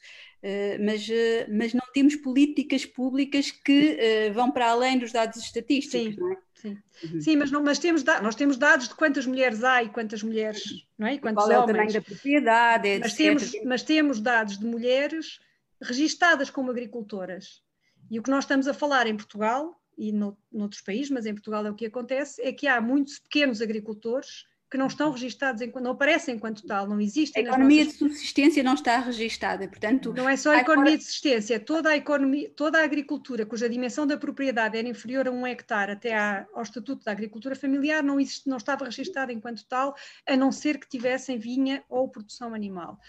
mas, 0.80 1.08
mas 1.50 1.74
não 1.74 1.86
temos 1.94 2.16
políticas 2.16 2.86
públicas 2.86 3.52
que 3.52 3.98
vão 4.34 4.52
para 4.52 4.70
além 4.70 4.98
dos 4.98 5.12
dados 5.12 5.38
estatísticos, 5.38 6.14
sim, 6.14 6.20
não 6.20 6.32
é? 6.32 6.38
Sim, 6.54 6.78
uhum. 7.04 7.22
sim 7.22 7.36
mas, 7.36 7.52
não, 7.52 7.64
mas 7.64 7.80
temos, 7.80 8.04
nós 8.04 8.36
temos 8.36 8.58
dados 8.58 8.88
de 8.88 8.96
quantas 8.96 9.26
mulheres 9.26 9.64
há 9.64 9.84
e 9.84 9.90
quantas 9.90 10.24
mulheres, 10.24 10.64
não 10.98 11.08
é? 11.08 11.16
E 11.16 11.20
quantos 11.20 11.44
Qual 11.44 11.52
é 11.52 11.60
o 11.60 11.66
tamanho 11.66 11.94
da 11.94 12.02
propriedade, 12.02 13.00
mas 13.00 13.14
Temos, 13.14 13.52
mas 13.64 13.84
temos 13.84 14.20
dados 14.20 14.58
de 14.58 14.66
mulheres 14.66 15.40
registadas 15.82 16.50
como 16.50 16.72
agricultoras. 16.72 17.62
E 18.10 18.20
o 18.20 18.24
que 18.24 18.32
nós 18.32 18.46
estamos 18.46 18.68
a 18.68 18.74
falar 18.74 19.06
em 19.06 19.16
Portugal 19.16 19.80
e 19.98 20.12
no, 20.12 20.38
noutros 20.52 20.82
países, 20.82 21.10
mas 21.10 21.26
em 21.26 21.34
Portugal 21.34 21.66
é 21.66 21.72
o 21.72 21.76
que 21.76 21.86
acontece, 21.86 22.42
é 22.42 22.52
que 22.54 22.68
há 22.68 22.80
muitos 22.80 23.20
pequenos 23.20 23.62
agricultores 23.62 24.46
que 24.70 24.78
não 24.78 24.88
estão 24.88 25.12
registados, 25.12 25.62
enquanto, 25.62 25.84
não 25.84 25.92
aparecem 25.92 26.36
enquanto 26.36 26.66
tal, 26.66 26.88
não 26.88 27.00
existem. 27.00 27.46
A 27.46 27.48
economia 27.48 27.86
nossas... 27.86 27.94
de 27.94 28.00
subsistência 28.00 28.64
não 28.64 28.74
está 28.74 29.00
registada, 29.00 29.68
portanto... 29.68 30.14
Não 30.14 30.28
é 30.28 30.36
só 30.36 30.52
a 30.52 30.58
economia 30.58 30.98
de 30.98 31.04
subsistência, 31.04 31.60
toda 31.60 31.90
a, 31.90 31.96
economia, 31.96 32.50
toda 32.56 32.80
a 32.80 32.84
agricultura 32.84 33.46
cuja 33.46 33.70
dimensão 33.70 34.06
da 34.06 34.18
propriedade 34.18 34.78
era 34.78 34.88
inferior 34.88 35.28
a 35.28 35.32
um 35.32 35.48
hectare 35.48 35.94
até 35.94 36.14
à, 36.14 36.46
ao 36.54 36.64
Estatuto 36.64 37.06
da 37.06 37.12
Agricultura 37.12 37.56
Familiar 37.56 38.04
não, 38.04 38.20
existe, 38.20 38.50
não 38.50 38.58
estava 38.58 38.84
registada 38.86 39.32
enquanto 39.32 39.66
tal, 39.66 39.96
a 40.28 40.36
não 40.36 40.52
ser 40.52 40.78
que 40.78 40.88
tivessem 40.88 41.38
vinha 41.38 41.84
ou 41.88 42.10
produção 42.10 42.54
animal. 42.54 43.00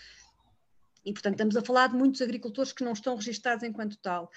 E, 1.05 1.13
portanto, 1.13 1.35
estamos 1.35 1.57
a 1.57 1.63
falar 1.63 1.89
de 1.89 1.97
muitos 1.97 2.21
agricultores 2.23 2.73
que 2.73 2.85
não 2.85 2.93
estão 2.93 3.17
registados 3.17 3.65
enquanto 3.65 3.97
tal 3.99 4.31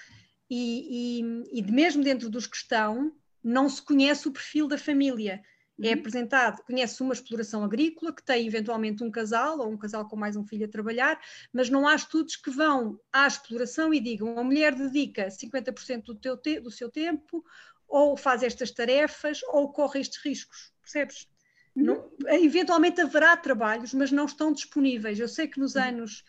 e, 0.54 1.20
e, 1.20 1.60
e 1.60 1.72
mesmo 1.72 2.04
dentro 2.04 2.28
dos 2.28 2.46
que 2.46 2.56
estão, 2.56 3.10
não 3.42 3.70
se 3.70 3.80
conhece 3.80 4.28
o 4.28 4.32
perfil 4.32 4.68
da 4.68 4.76
família. 4.76 5.42
É 5.80 5.84
uhum. 5.84 5.90
É 5.90 5.92
apresentado, 5.94 6.62
conhece 6.64 7.02
uma 7.02 7.14
exploração 7.14 7.64
agrícola 7.64 8.12
que 8.12 8.22
tem 8.22 8.46
eventualmente 8.46 9.02
um 9.02 9.10
casal 9.10 9.58
ou 9.58 9.70
um 9.70 9.76
casal 9.76 10.06
com 10.06 10.16
mais 10.16 10.36
um 10.36 10.44
filho 10.44 10.66
a 10.66 10.68
trabalhar, 10.68 11.20
mas 11.52 11.70
não 11.70 11.88
há 11.88 11.94
estudos 11.94 12.36
que 12.36 12.50
vão 12.50 13.00
à 13.12 13.26
exploração 13.26 13.92
e 13.92 14.00
digam 14.00 14.38
a 14.38 14.44
mulher 14.44 14.74
dedica 14.74 15.28
50% 15.28 16.02
do, 16.04 16.14
teu 16.14 16.36
te 16.36 16.60
do 16.60 16.70
seu 16.70 16.90
tempo, 16.90 17.44
ou 17.88 18.16
faz 18.16 18.42
estas 18.42 18.70
tarefas, 18.70 19.40
ou 19.48 19.70
corre 19.72 20.00
estes 20.00 20.22
riscos, 20.22 20.72
percebes? 20.80 21.28
Uhum. 21.74 21.84
Não, 21.84 22.10
eventualmente 22.28 23.00
haverá 23.00 23.36
trabalhos, 23.36 23.92
mas 23.94 24.12
não 24.12 24.24
estão 24.26 24.52
disponíveis. 24.52 25.18
Eu 25.18 25.28
sei 25.28 25.48
que 25.48 25.60
nos 25.60 25.74
uhum. 25.74 25.82
anos 25.82 26.24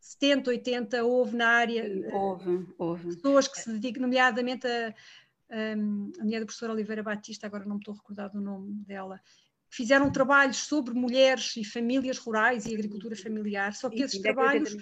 70, 0.00 0.50
80, 0.50 1.04
houve 1.04 1.36
na 1.36 1.48
área 1.48 1.84
houve, 2.12 2.66
houve. 2.76 3.16
pessoas 3.16 3.48
que 3.48 3.58
se 3.58 3.70
dedicam, 3.70 4.02
nomeadamente 4.02 4.66
a, 4.66 4.94
a 5.50 5.76
mulher 6.24 6.40
da 6.40 6.46
professora 6.46 6.72
Oliveira 6.72 7.02
Batista, 7.02 7.46
agora 7.46 7.64
não 7.64 7.74
me 7.74 7.80
estou 7.80 7.94
a 7.94 7.96
recordar 7.96 8.30
do 8.30 8.40
nome 8.40 8.72
dela, 8.84 9.20
fizeram 9.68 10.10
trabalhos 10.10 10.58
sobre 10.58 10.94
mulheres 10.94 11.56
e 11.56 11.64
famílias 11.64 12.18
rurais 12.18 12.66
e 12.66 12.74
agricultura 12.74 13.16
familiar, 13.16 13.74
só 13.74 13.90
que 13.90 14.02
esses 14.02 14.20
trabalhos 14.20 14.76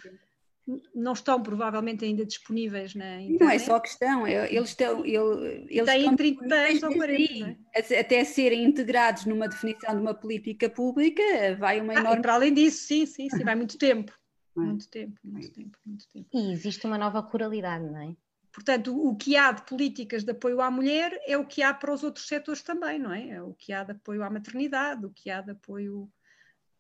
não 0.94 1.12
estão 1.12 1.42
provavelmente 1.42 2.04
ainda 2.04 2.24
disponíveis 2.24 2.94
na 2.94 3.20
internet. 3.20 3.40
Não 3.40 3.50
é 3.50 3.58
só 3.58 3.76
a 3.76 3.80
questão, 3.80 4.26
é, 4.26 4.52
eles 4.52 4.70
estão. 4.70 5.04
Eles 5.04 5.86
têm 5.86 6.16
30 6.16 6.54
anos 6.54 6.82
ou 6.84 6.94
40. 6.94 7.58
É? 7.74 8.00
Até 8.00 8.24
serem 8.24 8.64
integrados 8.64 9.24
numa 9.26 9.48
definição 9.48 9.94
de 9.94 10.00
uma 10.00 10.14
política 10.14 10.70
pública, 10.70 11.22
vai 11.58 11.80
uma 11.80 11.94
enorme. 11.94 12.18
Ah, 12.18 12.22
para 12.22 12.34
além 12.34 12.54
disso, 12.54 12.86
sim, 12.86 13.06
sim, 13.06 13.28
sim, 13.28 13.42
vai 13.42 13.56
muito 13.56 13.76
tempo. 13.76 14.12
É? 14.56 14.60
Muito 14.60 14.88
tempo, 14.88 15.18
muito 15.24 15.50
tempo, 15.50 15.78
muito 15.84 16.08
tempo. 16.08 16.28
E 16.32 16.52
existe 16.52 16.86
uma 16.86 16.98
nova 16.98 17.20
ruralidade, 17.20 17.84
não 17.84 18.00
é? 18.00 18.14
Portanto, 18.52 18.94
o 18.94 19.16
que 19.16 19.36
há 19.36 19.50
de 19.50 19.62
políticas 19.62 20.24
de 20.24 20.32
apoio 20.32 20.60
à 20.60 20.70
mulher 20.70 21.18
é 21.26 21.38
o 21.38 21.46
que 21.46 21.62
há 21.62 21.72
para 21.72 21.92
os 21.92 22.04
outros 22.04 22.26
setores 22.28 22.62
também, 22.62 22.98
não 22.98 23.12
é? 23.12 23.30
É 23.30 23.42
o 23.42 23.54
que 23.54 23.72
há 23.72 23.82
de 23.82 23.92
apoio 23.92 24.22
à 24.22 24.28
maternidade, 24.28 25.06
o 25.06 25.10
que 25.10 25.30
há 25.30 25.40
de 25.40 25.52
apoio 25.52 26.08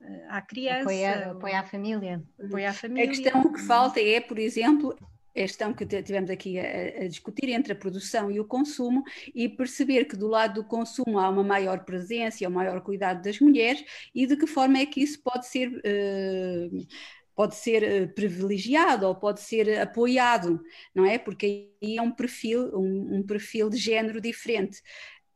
uh, 0.00 0.26
à 0.28 0.42
criança. 0.42 0.82
Apoio, 0.82 1.06
a, 1.06 1.30
apoio 1.32 1.56
à 1.56 1.62
família. 1.62 2.22
Apoio 2.38 2.68
à 2.68 2.72
família. 2.74 3.04
A 3.04 3.08
questão 3.08 3.52
que 3.52 3.60
falta 3.62 4.00
é, 4.00 4.20
por 4.20 4.38
exemplo, 4.38 4.94
a 5.34 5.40
questão 5.40 5.72
que 5.72 5.86
tivemos 5.86 6.28
aqui 6.28 6.58
a, 6.58 7.04
a, 7.04 7.08
discutir 7.08 7.48
entre 7.48 7.72
a 7.72 7.76
produção 7.76 8.30
e 8.30 8.38
o 8.38 8.44
consumo 8.44 9.02
e 9.34 9.48
perceber 9.48 10.04
que 10.04 10.16
do 10.16 10.28
lado 10.28 10.62
do 10.62 10.64
consumo 10.64 11.18
há 11.18 11.28
uma 11.30 11.42
maior 11.42 11.86
presença 11.86 12.44
e 12.44 12.46
um 12.46 12.50
maior 12.50 12.82
cuidado 12.82 13.22
das 13.22 13.40
mulheres 13.40 13.82
e 14.14 14.26
de 14.26 14.36
que 14.36 14.46
forma 14.46 14.78
é 14.78 14.84
que 14.84 15.02
isso 15.02 15.22
pode 15.22 15.46
ser 15.46 15.68
uh, 15.68 16.86
pode 17.34 17.56
ser 17.56 17.82
eh, 17.82 18.06
privilegiado 18.06 19.06
ou 19.06 19.14
pode 19.14 19.40
ser 19.40 19.80
apoiado, 19.80 20.60
não 20.94 21.04
é? 21.04 21.18
Porque 21.18 21.74
aí 21.82 21.96
é 21.96 22.02
um 22.02 22.10
perfil, 22.10 22.70
um, 22.78 23.18
um 23.18 23.22
perfil 23.22 23.68
de 23.68 23.76
género 23.76 24.20
diferente. 24.20 24.82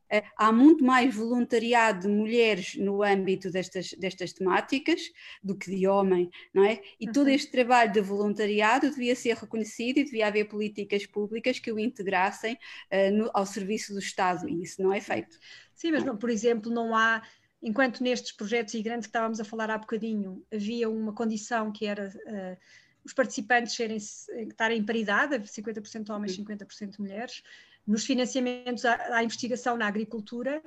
Eh, 0.09 0.23
há 0.37 0.53
muito 0.53 0.85
mais 0.85 1.15
voluntariado 1.15 2.03
de 2.03 2.09
mulheres 2.09 2.77
no 2.77 3.03
âmbito 3.03 3.51
destas, 3.51 3.91
destas 3.99 4.33
temáticas 4.33 5.01
do 5.43 5.57
que 5.57 5.71
de 5.71 5.87
homem, 5.89 6.31
não 6.55 6.65
é? 6.65 6.81
E 7.01 7.11
todo 7.11 7.27
uhum. 7.27 7.33
este 7.33 7.51
trabalho 7.51 7.93
de 7.93 8.01
voluntariado 8.01 8.91
devia 8.91 9.17
ser 9.17 9.35
reconhecido 9.37 9.99
e 9.99 10.05
devia 10.05 10.29
haver 10.29 10.45
políticas 10.45 11.07
públicas 11.07 11.59
que 11.59 11.73
o 11.73 11.79
integrassem 11.79 12.55
uh, 12.55 13.11
no, 13.13 13.31
ao 13.35 13.45
serviço 13.45 13.93
do 13.93 13.99
Estado, 13.99 14.49
e 14.49 14.63
isso 14.63 14.81
não 14.81 14.93
é 14.93 15.01
feito. 15.01 15.37
Sim, 15.75 15.93
mas, 15.93 16.05
por 16.19 16.31
exemplo, 16.31 16.71
não 16.71 16.95
há 16.95 17.21
enquanto 17.63 18.03
nestes 18.03 18.33
projetos 18.33 18.75
e 18.75 18.83
grandes 18.83 19.07
que 19.07 19.11
estávamos 19.11 19.41
a 19.41 19.45
falar 19.45 19.71
há 19.71 19.79
bocadinho, 19.79 20.45
havia 20.53 20.89
uma 20.89 21.13
condição 21.13 21.73
que 21.73 21.87
era 21.87 22.09
uh, 22.09 22.57
os 23.05 23.13
participantes 23.13 23.75
serem, 23.75 23.97
estarem 23.97 24.79
em 24.79 24.85
paridade, 24.85 25.39
50% 25.39 26.11
homens, 26.11 26.37
50% 26.37 26.99
mulheres, 26.99 27.43
nos 27.87 28.05
financiamentos 28.05 28.85
à, 28.85 29.17
à, 29.17 29.23
investigação 29.23 29.77
na 29.77 29.87
agricultura 29.87 30.63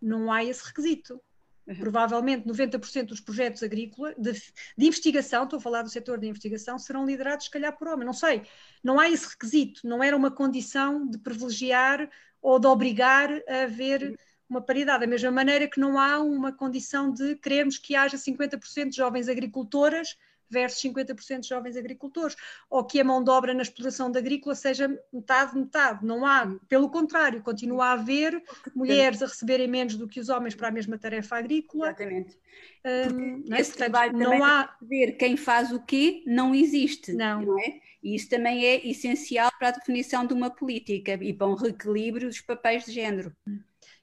não 0.00 0.30
há 0.30 0.44
esse 0.44 0.64
requisito. 0.64 1.20
Uhum. 1.66 1.76
Provavelmente 1.76 2.46
90% 2.46 3.06
dos 3.06 3.20
projetos 3.20 3.62
agrícolas 3.62 4.14
de, 4.18 4.32
de, 4.32 4.86
investigação, 4.86 5.44
estou 5.44 5.58
a 5.58 5.62
falar 5.62 5.82
do 5.82 5.88
setor 5.88 6.18
de 6.18 6.26
investigação, 6.26 6.78
serão 6.78 7.06
liderados 7.06 7.46
se 7.46 7.50
calhar 7.50 7.76
por 7.76 7.88
homem, 7.88 8.04
não 8.04 8.12
sei. 8.12 8.42
Não 8.82 8.98
há 8.98 9.08
esse 9.08 9.28
requisito, 9.28 9.86
não 9.86 10.02
era 10.02 10.16
uma 10.16 10.30
condição 10.30 11.06
de 11.08 11.18
privilegiar 11.18 12.10
ou 12.42 12.58
de 12.58 12.66
obrigar 12.66 13.30
a 13.48 13.62
haver 13.62 14.18
uma 14.50 14.60
paridade, 14.60 15.00
da 15.00 15.06
mesma 15.06 15.30
maneira 15.30 15.68
que 15.68 15.78
não 15.78 15.98
há 15.98 16.18
uma 16.18 16.52
condição 16.52 17.12
de 17.12 17.36
queremos 17.36 17.78
que 17.78 17.94
haja 17.94 18.16
50% 18.16 18.90
de 18.90 18.96
jovens 18.96 19.28
agricultoras 19.28 20.16
versus 20.50 20.82
50% 20.82 21.40
de 21.40 21.48
jovens 21.48 21.76
agricultores, 21.76 22.34
ou 22.68 22.84
que 22.84 23.00
a 23.00 23.04
mão 23.04 23.22
de 23.22 23.30
obra 23.30 23.54
na 23.54 23.62
exploração 23.62 24.10
da 24.10 24.18
agrícola 24.18 24.54
seja 24.54 24.88
metade, 25.12 25.56
metade. 25.56 26.04
Não 26.04 26.26
há, 26.26 26.58
pelo 26.68 26.90
contrário, 26.90 27.40
continua 27.40 27.86
a 27.86 27.92
haver 27.92 28.42
mulheres 28.74 29.22
a 29.22 29.26
receberem 29.26 29.68
menos 29.68 29.94
do 29.94 30.08
que 30.08 30.18
os 30.18 30.28
homens 30.28 30.54
para 30.54 30.68
a 30.68 30.72
mesma 30.72 30.98
tarefa 30.98 31.36
agrícola. 31.36 31.86
Exatamente. 31.86 32.36
Um, 32.84 33.44
não 33.46 33.56
é? 33.56 33.60
Esse 33.60 33.76
Portanto, 33.76 34.12
não 34.16 34.42
há 34.42 34.76
ver 34.82 35.12
quem 35.12 35.36
faz 35.36 35.70
o 35.70 35.80
quê 35.80 36.24
não 36.26 36.52
existe, 36.54 37.12
não. 37.12 37.42
não 37.42 37.60
é? 37.60 37.80
E 38.02 38.16
isso 38.16 38.28
também 38.28 38.64
é 38.64 38.88
essencial 38.88 39.50
para 39.58 39.68
a 39.68 39.72
definição 39.72 40.26
de 40.26 40.32
uma 40.32 40.50
política 40.50 41.18
e 41.20 41.32
para 41.32 41.46
um 41.46 41.54
reequilíbrio 41.54 42.28
dos 42.28 42.40
papéis 42.40 42.86
de 42.86 42.92
género. 42.92 43.32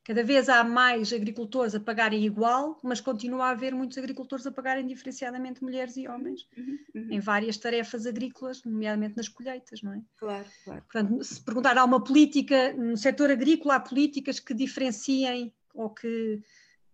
Cada 0.07 0.23
vez 0.23 0.47
há 0.47 0.63
mais 0.63 1.11
agricultores 1.11 1.75
a 1.75 1.81
pagarem 1.81 2.23
igual, 2.23 2.79
mas 2.81 3.01
continua 3.01 3.47
a 3.47 3.49
haver 3.49 3.75
muitos 3.75 3.97
agricultores 3.97 4.47
a 4.47 4.51
pagarem 4.53 4.87
diferenciadamente 4.87 5.61
mulheres 5.61 5.97
e 5.97 6.07
homens 6.07 6.47
uhum, 6.57 6.79
uhum. 6.95 7.07
em 7.11 7.19
várias 7.19 7.57
tarefas 7.57 8.05
agrícolas, 8.05 8.63
nomeadamente 8.63 9.17
nas 9.17 9.27
colheitas, 9.27 9.81
não 9.81 9.91
é? 9.91 10.01
Claro, 10.15 10.45
claro. 10.63 10.81
Portanto, 10.83 11.21
se 11.25 11.41
perguntar, 11.41 11.77
há 11.77 11.83
uma 11.83 12.01
política, 12.01 12.71
no 12.71 12.95
setor 12.95 13.31
agrícola, 13.31 13.75
há 13.75 13.79
políticas 13.81 14.39
que 14.39 14.53
diferenciem 14.53 15.53
ou 15.73 15.89
que, 15.89 16.41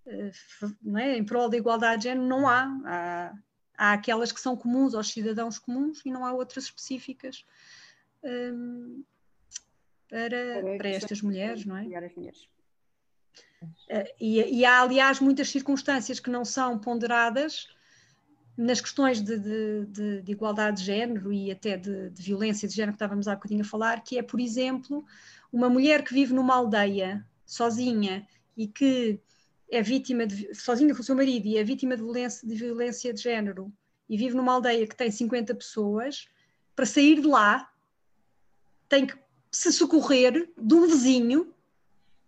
eh, 0.08 0.32
não 0.82 1.00
é, 1.00 1.16
em 1.16 1.24
prol 1.24 1.50
da 1.50 1.58
igualdade 1.58 1.98
de 2.00 2.04
género, 2.10 2.26
não 2.26 2.48
há. 2.48 2.64
há. 2.84 3.34
Há 3.76 3.94
aquelas 3.94 4.32
que 4.32 4.40
são 4.40 4.56
comuns 4.56 4.94
aos 4.94 5.10
cidadãos 5.10 5.58
comuns 5.58 6.02
e 6.06 6.12
não 6.12 6.24
há 6.24 6.32
outras 6.32 6.66
específicas 6.66 7.44
um, 8.24 9.04
para, 10.08 10.78
para 10.78 10.90
estas 10.90 11.24
mulheres, 11.24 11.66
não 11.66 11.76
é? 11.76 11.82
mulheres. 11.82 12.48
Eh, 13.90 14.16
e, 14.20 14.60
e, 14.60 14.66
há, 14.66 14.82
aliás, 14.82 15.20
muitas 15.20 15.50
circunstâncias 15.50 16.20
que 16.20 16.30
não 16.30 16.44
são 16.44 16.78
ponderadas 16.80 17.68
nas 18.58 18.80
questões 18.80 19.22
de, 19.22 19.38
de, 19.38 19.86
de, 19.88 20.22
de 20.22 20.32
igualdade 20.32 20.78
de 20.78 20.84
género 20.84 21.34
e 21.34 21.52
até 21.52 21.76
de, 21.76 22.10
violência 22.10 22.68
de 22.68 22.76
género 22.76 22.94
que 22.94 22.98
estávamos 22.98 23.28
há 23.28 23.36
bocadinho 23.36 23.62
a 23.62 23.66
falar, 23.66 24.04
que 24.04 24.18
é, 24.18 24.24
por 24.24 24.40
exemplo, 24.40 25.04
uma 25.52 25.70
mulher 25.70 26.04
que 26.04 26.14
vive 26.14 26.34
numa 26.34 26.56
aldeia 26.56 27.26
sozinha 27.46 28.28
e 28.56 28.68
que 28.68 29.20
é 29.72 29.82
vítima 29.82 30.28
de, 30.28 30.54
sozinha 30.54 30.94
com 30.94 31.02
o 31.02 31.04
seu 31.04 31.16
marido 31.16 31.48
e 31.48 31.58
é 31.58 31.64
vítima 31.64 31.96
de 31.96 32.04
violência, 32.04 32.48
de 32.48 32.56
violência 32.56 33.14
de 33.14 33.22
género 33.22 33.74
e 34.08 34.18
vive 34.18 34.36
numa 34.36 34.54
aldeia 34.54 34.86
que 34.86 34.96
tem 34.96 35.10
50 35.10 35.56
pessoas, 35.56 36.28
para 36.76 36.86
sair 36.86 37.22
de 37.22 37.28
lá 37.28 37.72
tem 38.88 39.08
que 39.08 39.18
se 39.52 39.72
socorrer 39.72 40.52
de 40.56 40.74
um 40.76 40.86
vizinho 40.88 41.54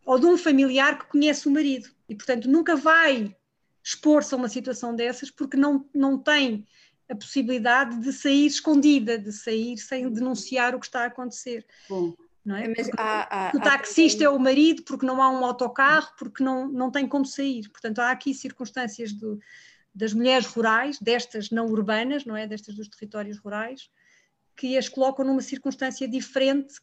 ou 0.06 0.20
de 0.20 0.26
um 0.28 0.38
familiar 0.38 1.00
que 1.00 1.08
conhece 1.08 1.48
o 1.48 1.52
marido 1.52 1.89
e, 2.08 2.15
portanto, 2.15 2.48
nunca 2.48 2.76
vai 2.76 3.36
expor-se 3.84 4.34
a 4.34 4.38
uma 4.38 4.48
situação 4.48 4.96
dessas 4.96 5.32
porque 5.32 5.58
não, 5.58 5.89
não 5.94 6.18
tem 6.18 6.65
a 7.10 7.15
possibilidade 7.15 8.00
de 8.00 8.13
sair 8.13 8.46
escondida, 8.46 9.18
de 9.18 9.32
sair 9.32 9.78
sem 9.78 10.10
denunciar 10.10 10.76
o 10.76 10.80
que 10.80 10.86
está 10.86 11.02
a 11.02 11.08
acontecer. 11.08 11.65
Bom, 11.89 12.13
não 12.44 12.56
é? 12.56 12.68
Mas 12.68 12.89
há, 12.98 13.48
há, 13.48 13.52
o 13.56 13.60
taxista 13.60 14.24
há... 14.24 14.26
é 14.26 14.30
o 14.30 14.39
marido 14.39 14.84
porque 14.84 15.06
não 15.06 15.22
há 15.22 15.30
um 15.30 15.44
autocarro, 15.44 16.12
porque 16.18 16.44
não, 16.44 16.68
não 16.68 16.91
tem 16.91 17.08
como 17.08 17.26
sair. 17.26 17.68
Portanto, 17.70 18.00
há 18.00 18.12
aqui 18.12 18.34
circunstâncias 18.34 19.12
do, 19.12 19.39
das 19.94 20.13
mulheres 20.13 20.46
rurais, 20.48 21.00
destas 21.00 21.50
não 21.50 21.65
urbanas, 21.65 22.26
não 22.26 22.38
é? 22.38 22.46
Destas 22.46 22.76
dos 22.76 22.88
territórios 22.88 23.38
rurais, 23.38 23.89
que 24.56 24.78
as 24.78 24.88
colocam 24.88 25.26
numa 25.26 25.41
circunstância 25.41 26.08
diferente 26.08 26.76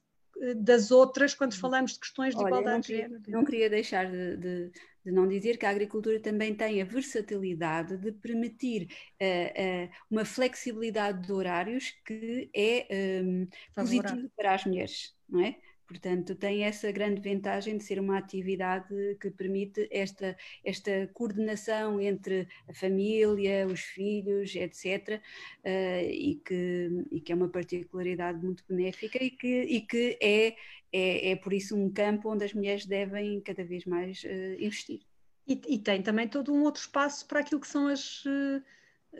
das 0.56 0.90
outras 0.90 1.34
quando 1.34 1.54
falamos 1.54 1.92
de 1.92 2.00
questões 2.00 2.34
de 2.34 2.40
Olha, 2.40 2.48
igualdade 2.48 2.86
de 2.88 2.96
género. 2.96 3.22
Não 3.28 3.44
queria 3.44 3.70
deixar 3.70 4.10
de, 4.10 4.36
de, 4.36 4.70
de, 5.04 5.12
não 5.12 5.28
dizer 5.28 5.56
que 5.56 5.66
a 5.66 5.70
agricultura 5.70 6.18
também 6.18 6.54
tem 6.54 6.82
a 6.82 6.84
versatilidade 6.84 7.96
de 7.96 8.10
permitir 8.12 8.88
uh, 9.20 9.86
uh, 9.86 9.90
uma 10.10 10.24
flexibilidade 10.24 11.26
de 11.26 11.32
horários 11.32 11.94
que 12.04 12.50
é 12.54 13.22
um, 13.24 13.46
positiva 13.74 14.28
para 14.36 14.54
as 14.54 14.64
mulheres, 14.64 15.14
não 15.28 15.44
é? 15.44 15.56
Portanto, 15.92 16.34
tem 16.34 16.64
essa 16.64 16.90
grande 16.90 17.20
vantagem 17.20 17.76
de 17.76 17.84
ser 17.84 18.00
uma 18.00 18.16
atividade 18.16 18.88
que 19.20 19.30
permite 19.30 19.86
esta, 19.90 20.34
esta 20.64 21.06
coordenação 21.12 22.00
entre 22.00 22.48
a 22.66 22.72
família, 22.72 23.66
os 23.66 23.80
filhos, 23.80 24.54
etc., 24.54 25.20
uh, 25.62 26.10
e, 26.10 26.40
que, 26.42 26.88
e 27.10 27.20
que 27.20 27.30
é 27.30 27.34
uma 27.34 27.48
particularidade 27.48 28.42
muito 28.42 28.64
benéfica 28.66 29.22
e 29.22 29.30
que, 29.30 29.62
e 29.64 29.80
que 29.82 30.18
é, 30.22 30.56
é, 30.90 31.32
é 31.32 31.36
por 31.36 31.52
isso 31.52 31.76
um 31.76 31.92
campo 31.92 32.30
onde 32.32 32.44
as 32.46 32.54
mulheres 32.54 32.86
devem 32.86 33.38
cada 33.42 33.62
vez 33.62 33.84
mais 33.84 34.24
uh, 34.24 34.54
investir. 34.58 35.00
E, 35.46 35.60
e, 35.68 35.78
tem 35.78 36.00
também 36.00 36.26
todo 36.26 36.54
um 36.54 36.62
outro 36.62 36.80
espaço 36.80 37.26
para 37.28 37.40
aquilo 37.40 37.60
que 37.60 37.68
são 37.68 37.88
as. 37.88 38.24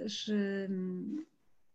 as 0.02 0.26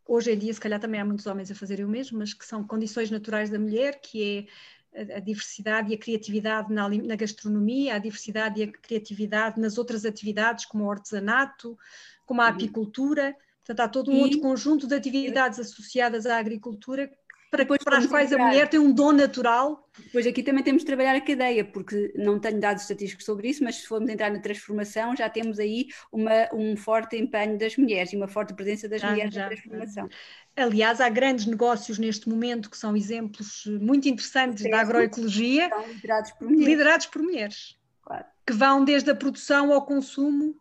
hoje 0.08 0.32
em 0.32 0.38
dia, 0.38 0.54
se 0.54 0.60
calhar 0.60 0.80
também 0.80 1.00
há 1.00 1.06
muitos 1.06 1.26
homens 1.28 1.52
a 1.52 1.56
fazerem 1.56 1.86
o 1.86 1.90
mesmo, 1.90 2.18
mas 2.18 2.34
que 2.34 2.46
são 2.46 2.66
condições 2.66 3.12
naturais 3.12 3.50
da 3.50 3.60
mulher, 3.60 4.00
que 4.00 4.24
é 4.24 4.48
a, 4.96 5.20
diversidade 5.20 5.92
e 5.92 5.96
a 5.96 5.98
criatividade 5.98 6.74
na, 6.74 6.90
na, 6.90 7.16
gastronomia, 7.16 7.96
a 7.96 8.00
diversidade 8.00 8.60
e 8.60 8.64
a 8.64 8.72
criatividade 8.72 9.60
nas 9.60 9.78
outras 9.78 10.06
atividades, 10.06 10.66
como 10.66 10.86
o 10.86 10.92
artesanato, 10.92 11.78
como 12.26 12.42
a 12.42 12.46
uhum. 12.46 12.52
apicultura. 12.52 13.36
Portanto, 13.60 13.80
há 13.82 13.88
todo 13.88 14.12
um 14.12 14.16
e... 14.16 14.22
outro 14.22 14.40
conjunto 14.40 14.88
de 14.88 14.96
atividades 14.96 15.60
associadas 15.60 16.26
à 16.26 16.38
agricultura 16.38 17.12
para, 17.50 17.66
para 17.66 17.98
as 17.98 18.06
quais 18.08 18.34
a 18.34 18.38
mulher 18.38 18.68
tem 18.68 18.80
um 18.80 18.92
dom 18.92 19.12
natural. 19.12 19.88
Pois 20.12 20.28
aqui 20.28 20.44
também 20.44 20.64
temos 20.64 20.82
de 20.82 20.86
trabalhar 20.86 21.16
a 21.16 21.22
cadeia, 21.22 21.66
porque 21.66 22.14
não 22.16 22.40
tenho 22.40 22.60
dados 22.60 22.84
estatísticos 22.84 23.26
sobre 23.26 23.50
isso, 23.50 23.64
mas 23.64 23.78
se 23.78 23.88
formos 23.88 24.10
entrar 24.10 24.32
na 24.32 24.40
transformação, 24.40 25.16
já 25.16 25.30
temos 25.30 25.60
aí 25.60 25.88
uma, 26.12 26.50
um 26.54 26.76
forte 26.78 27.18
empenho 27.18 27.58
das 27.58 27.76
mulheres 27.78 28.14
e 28.14 28.16
uma 28.16 28.28
forte 28.28 28.54
presença 28.54 28.88
das 28.88 29.02
já, 29.02 29.12
mulheres 29.12 29.34
já, 29.34 29.42
na 29.42 29.48
transformação. 29.48 30.10
Aliás, 30.56 31.02
há 31.02 31.10
grandes 31.10 31.46
negócios 31.46 31.98
neste 31.98 32.30
momento 32.30 32.70
que 32.70 32.78
são 32.78 32.96
exemplos 32.96 33.64
muito 33.82 34.08
interessantes 34.08 34.70
da 34.70 34.82
agroecologia, 34.82 35.70
liderados 35.88 36.32
por 36.32 36.48
mulheres. 36.48 36.68
Liderados 36.68 37.06
por 37.06 37.22
mulheres 37.22 37.78
claro. 38.08 38.26
Que 38.46 38.54
vão 38.54 38.86
desde 38.86 39.12
a 39.12 39.16
produção 39.16 39.74
ao 39.74 39.86
consumo 39.86 40.56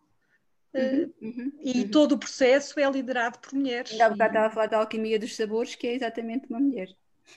Uhum, 0.76 1.12
uhum, 1.22 1.52
e 1.62 1.80
uhum. 1.82 1.90
todo 1.90 2.12
o 2.12 2.18
processo 2.18 2.78
é 2.78 2.90
liderado 2.90 3.38
por 3.38 3.54
mulheres. 3.54 3.92
Ainda 3.92 4.06
há 4.06 4.10
bocado 4.10 4.30
estava 4.30 4.46
a 4.46 4.50
falar 4.50 4.66
da 4.66 4.78
alquimia 4.78 5.18
dos 5.18 5.34
sabores, 5.34 5.74
que 5.74 5.86
é 5.86 5.94
exatamente 5.94 6.46
uma 6.48 6.60
mulher. 6.60 6.88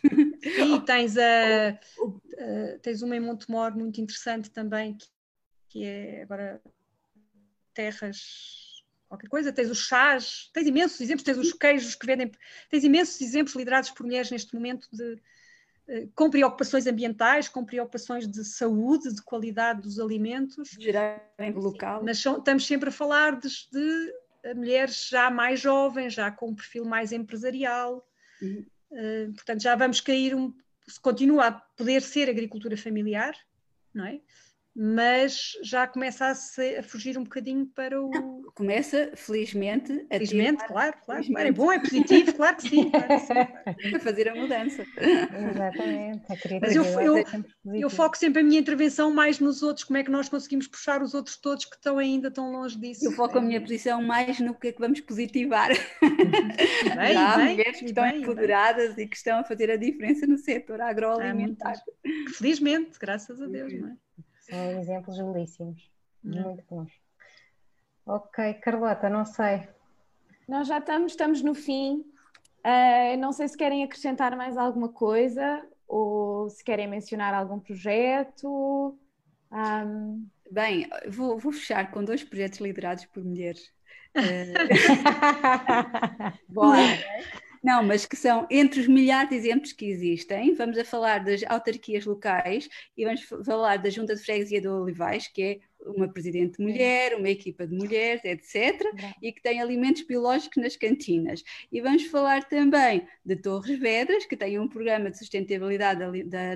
E 0.04 0.80
tens, 0.86 1.18
a, 1.18 1.70
a, 1.70 2.80
tens 2.82 3.02
uma 3.02 3.16
em 3.16 3.20
Montemor 3.20 3.76
muito 3.76 4.00
interessante 4.02 4.50
também, 4.52 4.96
que, 4.98 5.08
que 5.70 5.86
é 5.86 6.24
agora 6.24 6.62
terras 7.74 8.70
qualquer 9.10 9.28
coisa, 9.28 9.52
tens 9.52 9.72
os 9.72 9.80
chás, 9.80 10.52
tens 10.54 10.68
imensos 10.68 11.02
exemplos, 11.02 11.24
tens 11.24 11.38
os 11.38 11.52
queijos 11.52 11.96
que 11.96 12.06
vendem, 12.06 12.32
tens 12.70 12.84
imensos 12.84 13.20
exemplos 13.20 13.56
liderados 13.56 13.90
por 13.90 14.06
mulheres 14.06 14.30
neste 14.30 14.54
momento 14.54 14.88
de, 14.94 15.20
com 16.14 16.30
preocupações 16.30 16.86
ambientais, 16.86 17.50
com 17.50 17.66
preocupações 17.66 18.28
de 18.28 18.44
saúde, 18.44 19.14
de 19.14 19.22
qualidade 19.22 19.82
dos 19.82 20.00
alimentos. 20.00 20.70
Gerarem 20.80 21.54
local. 21.56 22.04
Mas 22.04 22.24
estamos 22.24 22.66
sempre 22.66 22.90
a 22.90 22.92
falar 22.92 23.40
de, 23.40 23.48
de, 23.72 24.14
eh, 24.44 24.54
mulheres 24.54 25.08
já 25.10 25.32
mais 25.32 25.60
jovens, 25.60 26.14
já 26.14 26.30
com 26.30 26.50
um 26.50 26.56
perfil 26.56 26.86
mais 26.86 27.12
empresarial. 27.12 28.08
Uhum. 28.42 28.66
Uh, 28.92 29.34
portanto, 29.34 29.62
já 29.62 29.76
vamos 29.76 30.02
cair 30.02 30.36
um. 30.36 30.54
Se 30.88 31.00
continua 31.00 31.48
a 31.48 31.52
poder 31.52 32.02
ser 32.02 32.30
agricultura 32.30 32.76
familiar, 32.76 33.36
não 33.94 34.06
é? 34.06 34.20
Mas 34.82 35.58
já 35.62 35.86
começa 35.86 36.28
a, 36.28 36.34
se, 36.34 36.78
a, 36.78 36.82
fugir 36.82 37.18
um 37.18 37.24
bocadinho 37.24 37.66
para 37.66 38.02
o. 38.02 38.10
Não, 38.10 38.44
começa, 38.56 39.12
felizmente, 39.14 39.92
a 40.10 40.14
Felizmente, 40.14 40.60
ter... 40.60 40.68
claro, 40.68 40.94
claro, 41.06 41.22
felizmente. 41.22 41.34
claro. 41.34 41.48
É 41.50 41.52
bom, 41.52 41.72
é 41.74 41.80
positivo, 41.80 42.34
claro 42.34 42.56
que 42.56 42.70
sim. 42.70 42.90
Claro 42.90 43.08
que 43.08 43.20
sim. 43.20 43.34
a 43.98 44.00
fazer 44.00 44.30
a 44.30 44.36
mudança. 44.36 44.86
Exatamente. 45.52 46.24
Mas 46.62 46.76
eu, 46.78 46.86
eu, 47.02 47.18
é 47.18 47.26
eu, 47.74 47.90
foco 47.90 48.18
sempre 48.18 48.40
a 48.40 48.44
minha 48.44 48.58
intervenção 48.58 49.14
mais 49.14 49.42
nos 49.42 49.62
outros, 49.62 49.84
como 49.84 49.98
é 49.98 50.04
que 50.04 50.10
nós 50.10 50.30
conseguimos 50.30 50.66
puxar 50.66 51.04
os 51.04 51.14
outros 51.14 51.36
todos 51.36 51.66
que 51.66 51.76
estão 51.76 51.98
ainda 51.98 52.32
tão 52.32 52.50
longe 52.50 52.80
disso. 52.80 53.06
Eu 53.06 53.12
foco 53.12 53.38
a 53.38 53.42
minha 53.42 53.60
posição 53.60 54.02
mais 54.02 54.40
no 54.40 54.54
que 54.54 54.70
é 54.70 54.72
que 54.72 54.80
vamos 54.80 55.02
positivar. 55.02 55.72
Bem, 56.96 57.14
Já 57.14 57.34
há 57.34 57.38
bem, 57.38 57.50
mulheres 57.50 57.80
que 57.80 57.86
estão 57.86 58.04
bem, 58.10 58.22
empoderadas 58.22 58.96
bem. 58.96 59.06
e 59.06 59.08
que 59.10 59.18
estão 59.18 59.40
a 59.40 59.44
fazer 59.44 59.72
a 59.72 59.76
diferença 59.76 60.26
no 60.26 60.38
setor 60.38 60.80
agroalimentar. 60.80 61.74
Ah, 61.76 62.10
felizmente, 62.38 62.98
graças 62.98 63.42
a 63.42 63.46
Deus, 63.46 63.74
não 63.74 63.90
é? 63.90 63.96
São 64.50 64.80
exemplos 64.80 65.18
belíssimos, 65.18 65.92
não. 66.24 66.44
muito 66.44 66.64
bons. 66.70 66.92
Ok, 68.06 68.54
Carlota, 68.56 69.10
não 69.10 69.26
sei. 69.26 69.68
Nós 70.48 70.68
já 70.68 70.80
estamos, 70.80 71.12
estamos 71.12 71.42
no 71.44 71.54
fim. 71.54 72.04
Uh, 72.66 73.18
não 73.20 73.32
sei 73.32 73.48
se 73.48 73.56
querem 73.56 73.84
acrescentar 73.84 74.36
mais 74.36 74.58
alguma 74.58 74.90
coisa 74.90 75.66
ou 75.88 76.50
se 76.50 76.64
querem 76.64 76.88
mencionar 76.88 77.34
algum 77.34 77.60
projeto. 77.60 78.98
Um... 79.52 80.28
Bem, 80.52 80.90
vou, 81.08 81.38
vou 81.38 81.52
fechar 81.52 81.92
com 81.92 82.04
dois 82.04 82.24
projetos 82.24 82.60
liderados 82.60 83.06
por 83.06 83.24
mulheres. 83.24 83.72
Uh... 84.16 84.54
Bora! 86.50 86.80
Não, 87.64 87.84
mas 87.84 88.06
que 88.06 88.16
são 88.16 88.48
entre 88.50 88.80
os 88.80 88.88
milhares 88.88 89.30
de 89.30 89.36
exemplos 89.36 89.74
que 89.74 89.86
existem, 89.86 90.54
vamos 90.56 90.78
a 90.78 90.86
falar 90.86 91.24
das 91.24 91.44
autarquias 91.44 92.06
locais 92.06 92.70
e 92.96 93.04
vamos 93.04 93.22
falar 93.46 93.78
da 93.78 93.90
Junta 93.90 94.16
de 94.16 94.24
Freguesia 94.24 94.62
do 94.62 94.72
Olivais, 94.72 95.28
que 95.28 95.42
é 95.42 95.60
uma 95.82 96.08
presidente 96.08 96.62
mulher, 96.62 97.16
uma 97.16 97.30
equipa 97.30 97.66
de 97.66 97.76
mulheres, 97.76 98.24
etc., 98.24 98.82
e 99.22 99.32
que 99.32 99.42
tem 99.42 99.62
alimentos 99.62 100.04
biológicos 100.04 100.62
nas 100.62 100.76
cantinas. 100.76 101.44
E 101.72 101.82
vamos 101.82 102.06
falar 102.06 102.44
também 102.44 103.08
de 103.26 103.36
Torres 103.36 103.80
Vedras, 103.80 104.26
que 104.26 104.38
tem 104.38 104.60
um 104.60 104.68
programa 104.68 105.10
de 105.10 105.18
sustentabilidade 105.18 106.02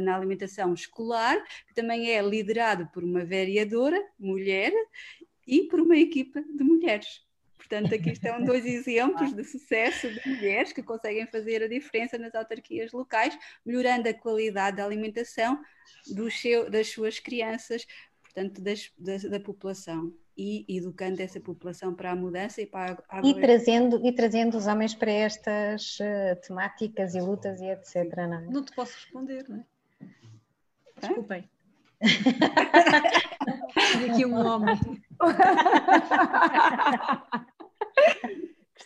na 0.02 0.16
alimentação 0.16 0.74
escolar, 0.74 1.42
que 1.68 1.74
também 1.74 2.12
é 2.12 2.22
liderado 2.22 2.88
por 2.94 3.04
uma 3.04 3.24
vereadora, 3.24 4.02
mulher, 4.20 4.74
e 5.48 5.64
por 5.64 5.80
uma 5.80 5.98
equipa 5.98 6.42
de 6.42 6.64
mulheres. 6.64 7.22
Portanto, 7.64 7.96
aqui 7.96 8.12
estão 8.12 8.44
dois 8.44 8.66
exemplos 8.66 9.34
de 9.34 9.44
sucesso 9.46 10.12
de 10.12 10.30
mulheres 10.30 10.74
que 10.74 10.84
conseguem 10.84 11.26
fazer 11.28 11.64
a 11.64 11.68
diferença 11.68 12.18
nas 12.18 12.36
autarquias 12.36 12.92
locais, 12.92 13.38
melhorando 13.66 14.10
a 14.10 14.14
qualidade 14.14 14.76
da 14.78 14.86
alimentação 14.86 15.58
seu, 16.30 16.70
das 16.70 16.90
suas 16.90 17.20
crianças, 17.20 17.88
portanto, 18.22 18.62
das, 18.62 18.92
da, 18.98 19.18
da, 19.30 19.40
população. 19.40 20.14
E 20.36 20.66
educando 20.68 21.22
essa 21.22 21.40
população 21.40 21.94
para 21.94 22.10
a 22.12 22.16
mudança 22.16 22.60
e 22.60 22.66
para 22.66 22.98
a... 23.08 23.22
E 23.22 23.40
trazendo, 23.40 24.04
e 24.06 24.12
trazendo 24.12 24.58
os 24.58 24.66
homens 24.66 24.96
para 24.96 25.12
estas 25.12 26.00
uh, 26.00 26.36
temáticas 26.46 27.14
e 27.14 27.22
lutas 27.22 27.62
e 27.62 27.68
etc. 27.68 27.96
Não, 28.18 28.34
é? 28.34 28.42
não 28.48 28.66
te 28.66 28.74
posso 28.74 28.96
responder, 28.96 29.48
não 29.48 29.58
é? 29.58 29.66
Desculpem. 31.00 31.48
aqui 34.12 34.26
um 34.26 34.36
homem. 34.36 34.76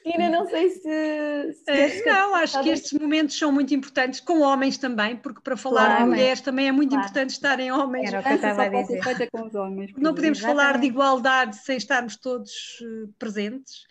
Cristina, 0.08 0.30
não 0.30 0.48
sei 0.48 0.70
se. 0.70 1.54
se 1.54 1.64
é, 1.68 2.06
não, 2.06 2.36
acho 2.36 2.62
que 2.62 2.70
estes 2.70 3.00
momentos 3.00 3.38
são 3.38 3.52
muito 3.52 3.74
importantes, 3.74 4.20
com 4.20 4.42
homens 4.42 4.78
também, 4.78 5.16
porque 5.16 5.42
para 5.42 5.58
falar 5.58 5.86
claro, 5.86 6.04
de 6.04 6.10
mulheres 6.10 6.42
também 6.42 6.68
é 6.68 6.72
muito 6.72 6.92
claro. 6.92 7.04
importante 7.04 7.32
estarem 7.32 7.72
homens. 7.72 8.08
Era 8.08 8.20
o 8.20 8.24
que 8.24 8.30
eu 8.30 8.36
estava 8.36 8.64
a 8.64 8.70
dizer. 8.70 9.30
Com 9.32 9.48
os 9.48 9.56
homens, 9.56 9.92
não 9.98 10.14
podemos 10.14 10.40
Exatamente. 10.40 10.66
falar 10.66 10.80
de 10.80 10.88
igualdade 10.88 11.56
sem 11.58 11.78
estarmos 11.78 12.16
todos 12.16 12.80
uh, 12.82 13.14
presentes. 13.20 13.86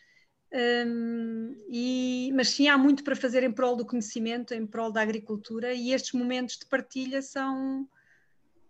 Um, 0.53 1.55
e, 1.68 2.30
mas 2.34 2.49
sim, 2.51 2.68
há 2.68 2.78
muito 2.78 3.05
para 3.05 3.16
fazer 3.16 3.43
em 3.43 3.53
prol 3.53 3.76
do 3.76 3.84
conhecimento, 3.84 4.55
em 4.55 4.66
prol 4.66 4.90
da 4.90 5.03
agricultura, 5.03 5.74
e 5.74 5.93
estes 5.93 6.12
momentos 6.12 6.57
de 6.57 6.66
partilha 6.66 7.20
são 7.20 7.86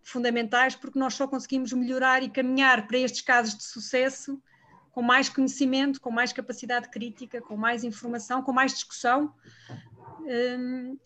fundamentais 0.02 0.74
porque 0.74 0.98
nós 0.98 1.14
só 1.14 1.28
conseguimos 1.28 1.72
melhorar 1.72 2.22
e 2.22 2.30
caminhar 2.30 2.86
para 2.86 2.98
estes 2.98 3.20
casos 3.20 3.56
de 3.56 3.64
sucesso 3.64 4.40
com 4.96 5.02
mais 5.02 5.28
conhecimento, 5.28 6.00
com 6.00 6.10
mais 6.10 6.32
capacidade 6.32 6.88
crítica, 6.88 7.38
com 7.42 7.54
mais 7.54 7.84
informação, 7.84 8.42
com 8.42 8.50
mais 8.50 8.72
discussão, 8.72 9.30
um, 10.58 10.96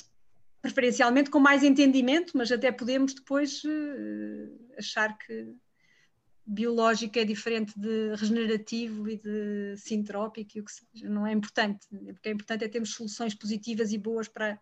preferencialmente 0.63 1.29
com 1.29 1.41
mais 1.41 1.65
entendimento, 1.65 2.37
mas 2.37 2.53
até 2.53 2.71
podemos 2.71 3.15
depois 3.15 3.65
uh, 3.65 4.77
achar 4.79 5.19
que 5.19 5.53
biológico 6.47 7.19
é 7.19 7.25
diferente 7.25 7.77
de 7.77 8.15
regenerativo 8.15 9.09
e 9.09 9.17
de 9.17 9.77
sintrópico 9.77 10.59
e 10.59 10.61
o 10.61 10.65
que 10.65 10.71
seja. 10.71 11.09
Não 11.09 11.27
é 11.27 11.33
importante. 11.33 11.85
O 11.91 12.15
que 12.15 12.29
é 12.29 12.31
importante 12.31 12.65
é 12.65 12.69
termos 12.69 12.95
soluções 12.95 13.35
positivas 13.35 13.93
e 13.93 13.99
boas 13.99 14.29
para, 14.29 14.57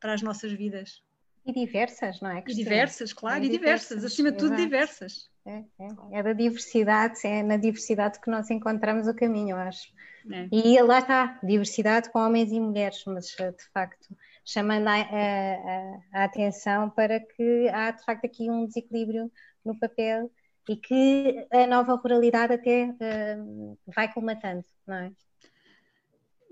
para 0.00 0.14
as 0.14 0.22
nossas 0.22 0.52
vidas. 0.52 1.02
E 1.44 1.52
diversas, 1.52 2.18
não 2.22 2.30
é? 2.30 2.42
E 2.48 2.54
diversas, 2.54 3.12
claro, 3.12 3.42
é 3.42 3.46
e 3.46 3.50
diversas, 3.50 3.88
diversas, 3.88 4.10
acima 4.10 4.32
de 4.32 4.38
tudo 4.38 4.56
diversas. 4.56 5.33
É, 5.46 5.58
é, 5.58 6.18
é, 6.18 6.22
da 6.22 6.32
diversidade, 6.32 7.20
é 7.24 7.42
na 7.42 7.58
diversidade 7.58 8.18
que 8.18 8.30
nós 8.30 8.50
encontramos 8.50 9.06
o 9.06 9.14
caminho, 9.14 9.50
eu 9.50 9.56
acho. 9.58 9.92
É. 10.32 10.48
E 10.50 10.80
lá 10.80 11.00
está, 11.00 11.38
diversidade 11.42 12.10
com 12.10 12.18
homens 12.18 12.50
e 12.50 12.58
mulheres, 12.58 13.02
mas 13.06 13.36
eh, 13.38 13.50
de 13.50 13.64
facto 13.74 14.16
chamando 14.42 14.88
a, 14.88 14.94
a, 14.94 16.20
a, 16.20 16.24
atenção 16.24 16.90
para 16.90 17.20
que 17.20 17.68
há 17.68 17.90
de 17.90 18.04
facto 18.04 18.24
aqui 18.24 18.50
um 18.50 18.66
desequilíbrio 18.66 19.30
no 19.64 19.78
papel 19.78 20.30
e 20.68 20.76
que 20.76 21.46
a 21.50 21.66
nova 21.66 21.94
ruralidade 21.94 22.54
até 22.54 22.86
uh, 22.86 23.78
vai 23.86 24.12
colmatando, 24.12 24.64
não 24.86 24.96
é? 24.96 25.12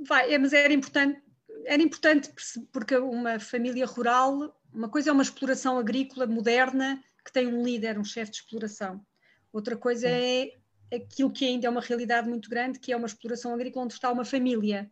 Vai, 0.06 0.34
é, 0.34 0.38
mas 0.38 0.52
era 0.52 0.72
importante, 0.72 1.22
era 1.64 1.82
importante 1.82 2.30
porque 2.72 2.96
uma 2.96 3.38
família 3.38 3.86
rural, 3.86 4.54
uma 4.72 4.88
coisa 4.88 5.10
é 5.10 5.12
uma 5.12 5.22
exploração 5.22 5.78
agrícola 5.78 6.26
moderna 6.26 7.02
que 7.24 7.32
tem 7.32 7.46
um 7.46 7.62
líder, 7.62 7.98
um 7.98 8.04
chefe 8.04 8.32
de 8.32 8.38
exploração. 8.38 9.04
Outra 9.52 9.76
coisa 9.76 10.08
é 10.08 10.52
aquilo 10.92 11.30
que 11.30 11.44
ainda 11.44 11.66
é 11.66 11.70
uma 11.70 11.80
realidade 11.80 12.28
muito 12.28 12.48
grande, 12.48 12.78
que 12.78 12.92
é 12.92 12.96
uma 12.96 13.06
exploração 13.06 13.54
agrícola 13.54 13.84
onde 13.84 13.94
está 13.94 14.10
uma 14.10 14.24
família, 14.24 14.90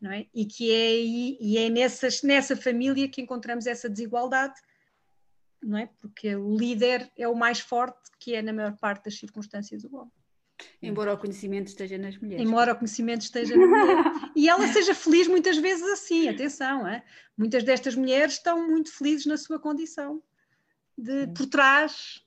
não 0.00 0.10
é? 0.10 0.26
E 0.34 0.44
que 0.44 0.70
é, 0.70 1.00
e 1.00 1.58
é 1.58 1.68
nessas, 1.70 2.22
nessa 2.22 2.56
família 2.56 3.08
que 3.08 3.22
encontramos 3.22 3.66
essa 3.66 3.88
desigualdade, 3.88 4.54
não 5.62 5.78
é? 5.78 5.88
Porque 6.00 6.34
o 6.36 6.56
líder 6.56 7.10
é 7.16 7.26
o 7.26 7.34
mais 7.34 7.60
forte, 7.60 8.10
que 8.18 8.34
é 8.34 8.42
na 8.42 8.52
maior 8.52 8.76
parte 8.76 9.04
das 9.04 9.18
circunstâncias 9.18 9.84
o 9.84 9.96
homem. 9.96 10.12
Embora 10.80 11.14
o 11.14 11.18
conhecimento 11.18 11.68
esteja 11.68 11.98
nas 11.98 12.16
mulheres. 12.16 12.46
Embora 12.46 12.72
o 12.72 12.76
conhecimento 12.76 13.22
esteja 13.22 13.56
na 13.56 13.66
mulher. 13.66 14.04
e 14.36 14.48
ela 14.48 14.66
seja 14.68 14.94
feliz 14.94 15.26
muitas 15.26 15.56
vezes 15.56 15.82
assim, 15.88 16.28
atenção, 16.28 16.86
é? 16.86 17.02
muitas 17.36 17.64
destas 17.64 17.94
mulheres 17.96 18.34
estão 18.34 18.68
muito 18.68 18.92
felizes 18.92 19.26
na 19.26 19.36
sua 19.36 19.58
condição 19.58 20.22
de, 20.96 21.26
por 21.28 21.46
trás, 21.46 22.24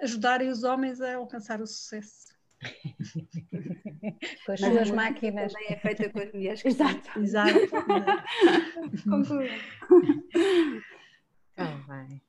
ajudarem 0.00 0.48
os 0.48 0.64
homens 0.64 1.00
a 1.00 1.16
alcançar 1.16 1.60
o 1.60 1.66
sucesso. 1.66 2.32
com 4.46 4.52
as 4.52 4.60
suas 4.60 4.90
máquinas. 4.90 5.52
Também 5.52 5.68
é 5.70 5.76
feita 5.76 6.08
com 6.10 6.20
as 6.20 6.32
mulheres. 6.32 6.64
Exato. 6.64 7.18
Exato. 7.18 7.58
Concluo. 9.08 9.42
Então, 11.52 11.82
vai. 11.86 12.20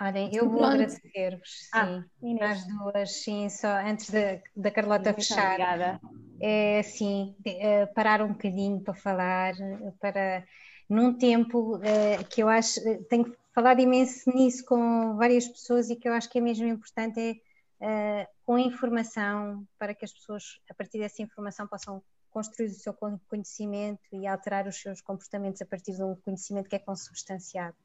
Olhem, 0.00 0.30
eu 0.34 0.50
vou 0.50 0.64
agradecer-vos, 0.64 1.68
ah, 1.72 2.02
sim, 2.18 2.42
às 2.42 2.66
duas, 2.66 3.22
sim, 3.22 3.48
só 3.48 3.68
antes 3.68 4.10
da, 4.10 4.40
da 4.56 4.70
Carlota 4.72 5.12
Muito 5.12 5.16
fechar. 5.16 5.52
Obrigada. 5.52 6.00
É 6.40 6.80
assim, 6.80 7.36
é, 7.44 7.86
parar 7.86 8.20
um 8.20 8.32
bocadinho 8.32 8.80
para 8.80 8.94
falar, 8.94 9.54
para 10.00 10.44
num 10.88 11.16
tempo 11.16 11.80
é, 11.84 12.24
que 12.24 12.42
eu 12.42 12.48
acho, 12.48 12.80
tenho 13.08 13.32
falado 13.54 13.80
imenso 13.80 14.30
nisso 14.30 14.64
com 14.64 15.16
várias 15.16 15.46
pessoas 15.46 15.90
e 15.90 15.96
que 15.96 16.08
eu 16.08 16.12
acho 16.12 16.28
que 16.28 16.38
é 16.38 16.40
mesmo 16.40 16.66
importante 16.66 17.40
é 17.80 18.22
uh, 18.22 18.26
com 18.46 18.58
informação 18.58 19.66
para 19.78 19.94
que 19.94 20.04
as 20.04 20.12
pessoas, 20.12 20.60
a 20.70 20.74
partir 20.74 20.98
dessa 20.98 21.20
informação, 21.20 21.66
possam 21.66 22.02
construir 22.30 22.66
o 22.66 22.74
seu 22.74 22.94
conhecimento 23.28 24.00
e 24.12 24.26
alterar 24.26 24.66
os 24.66 24.76
seus 24.76 25.00
comportamentos 25.00 25.60
a 25.60 25.66
partir 25.66 25.92
de 25.92 26.02
um 26.02 26.14
conhecimento 26.16 26.68
que 26.68 26.76
é 26.76 26.78
consubstanciado. 26.78 27.76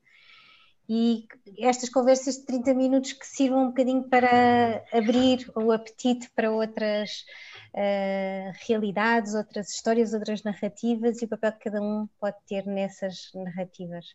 E 0.90 1.28
estas 1.60 1.90
conversas 1.90 2.38
de 2.38 2.46
30 2.46 2.74
minutos 2.74 3.12
que 3.12 3.28
sirvam 3.28 3.64
um 3.64 3.68
bocadinho 3.68 4.04
para 4.04 4.86
abrir 4.94 5.52
o 5.54 5.70
apetite 5.74 6.30
para 6.34 6.50
outras 6.50 7.26
uh, 7.74 8.54
realidades, 8.66 9.34
outras 9.34 9.70
histórias, 9.70 10.14
outras 10.14 10.44
narrativas 10.44 11.22
e 11.22 11.26
o 11.26 11.28
papel 11.28 11.52
que 11.52 11.66
cada 11.66 11.82
um 11.82 12.08
pode 12.18 12.38
ter 12.48 12.66
nessas 12.66 13.30
narrativas. 13.36 14.06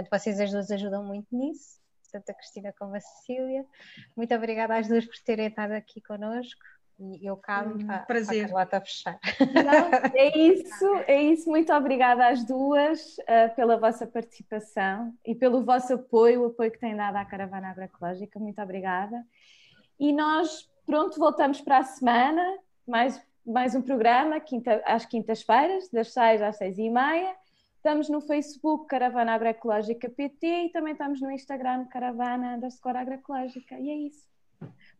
Portanto, 0.00 0.08
vocês 0.10 0.40
as 0.40 0.50
duas 0.50 0.70
ajudam 0.70 1.04
muito 1.04 1.26
nisso, 1.36 1.78
tanto 2.10 2.30
a 2.30 2.34
Cristina 2.34 2.72
como 2.78 2.94
a 2.94 3.00
Cecília. 3.00 3.66
Muito 4.16 4.34
obrigada 4.34 4.76
às 4.76 4.88
duas 4.88 5.04
por 5.04 5.16
terem 5.24 5.48
estado 5.48 5.72
aqui 5.72 6.00
connosco. 6.00 6.60
E 6.98 7.26
eu 7.26 7.36
calo 7.36 7.76
hum, 7.76 7.86
para, 7.86 7.98
prazer. 8.00 8.50
para 8.50 8.76
a 8.76 8.80
fechar. 8.80 9.18
Não, 9.40 10.10
é 10.14 10.36
isso, 10.36 10.94
é 11.06 11.22
isso. 11.22 11.48
Muito 11.48 11.72
obrigada 11.72 12.28
às 12.28 12.44
duas 12.44 13.16
uh, 13.18 13.54
pela 13.56 13.78
vossa 13.78 14.06
participação 14.06 15.14
e 15.24 15.34
pelo 15.34 15.64
vosso 15.64 15.94
apoio, 15.94 16.42
o 16.42 16.46
apoio 16.46 16.70
que 16.70 16.78
têm 16.78 16.94
dado 16.94 17.16
à 17.16 17.24
Caravana 17.24 17.70
Agroecológica. 17.70 18.38
Muito 18.38 18.60
obrigada. 18.60 19.24
E 19.98 20.12
nós, 20.12 20.68
pronto, 20.84 21.18
voltamos 21.18 21.60
para 21.62 21.78
a 21.78 21.84
semana, 21.84 22.58
mais, 22.86 23.20
mais 23.46 23.74
um 23.74 23.80
programa, 23.80 24.40
quinta, 24.40 24.82
às 24.84 25.06
quintas-feiras, 25.06 25.88
das 25.90 26.12
seis 26.12 26.42
às 26.42 26.56
seis 26.56 26.76
e 26.78 26.90
meia. 26.90 27.34
Estamos 27.80 28.10
no 28.10 28.20
Facebook 28.20 28.86
Caravana 28.88 29.32
Agroecológica 29.32 30.06
PT 30.10 30.46
e 30.46 30.68
também 30.68 30.92
estamos 30.92 31.18
no 31.22 31.30
Instagram 31.30 31.86
Caravana 31.86 32.56
underscore 32.56 32.98
Agroecológica. 32.98 33.74
E 33.80 33.88
é 33.88 33.96
isso. 34.06 34.28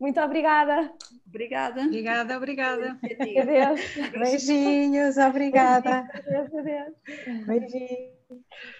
Muito 0.00 0.18
obrigada. 0.18 0.90
Obrigada. 1.26 1.82
Obrigada, 1.82 2.36
obrigada. 2.38 2.98
Adeus. 3.02 3.80
Beijinhos, 4.18 5.18
obrigada. 5.18 6.08
Adeus, 6.10 6.54
adeus. 6.54 6.94
Beijinhos. 7.46 8.70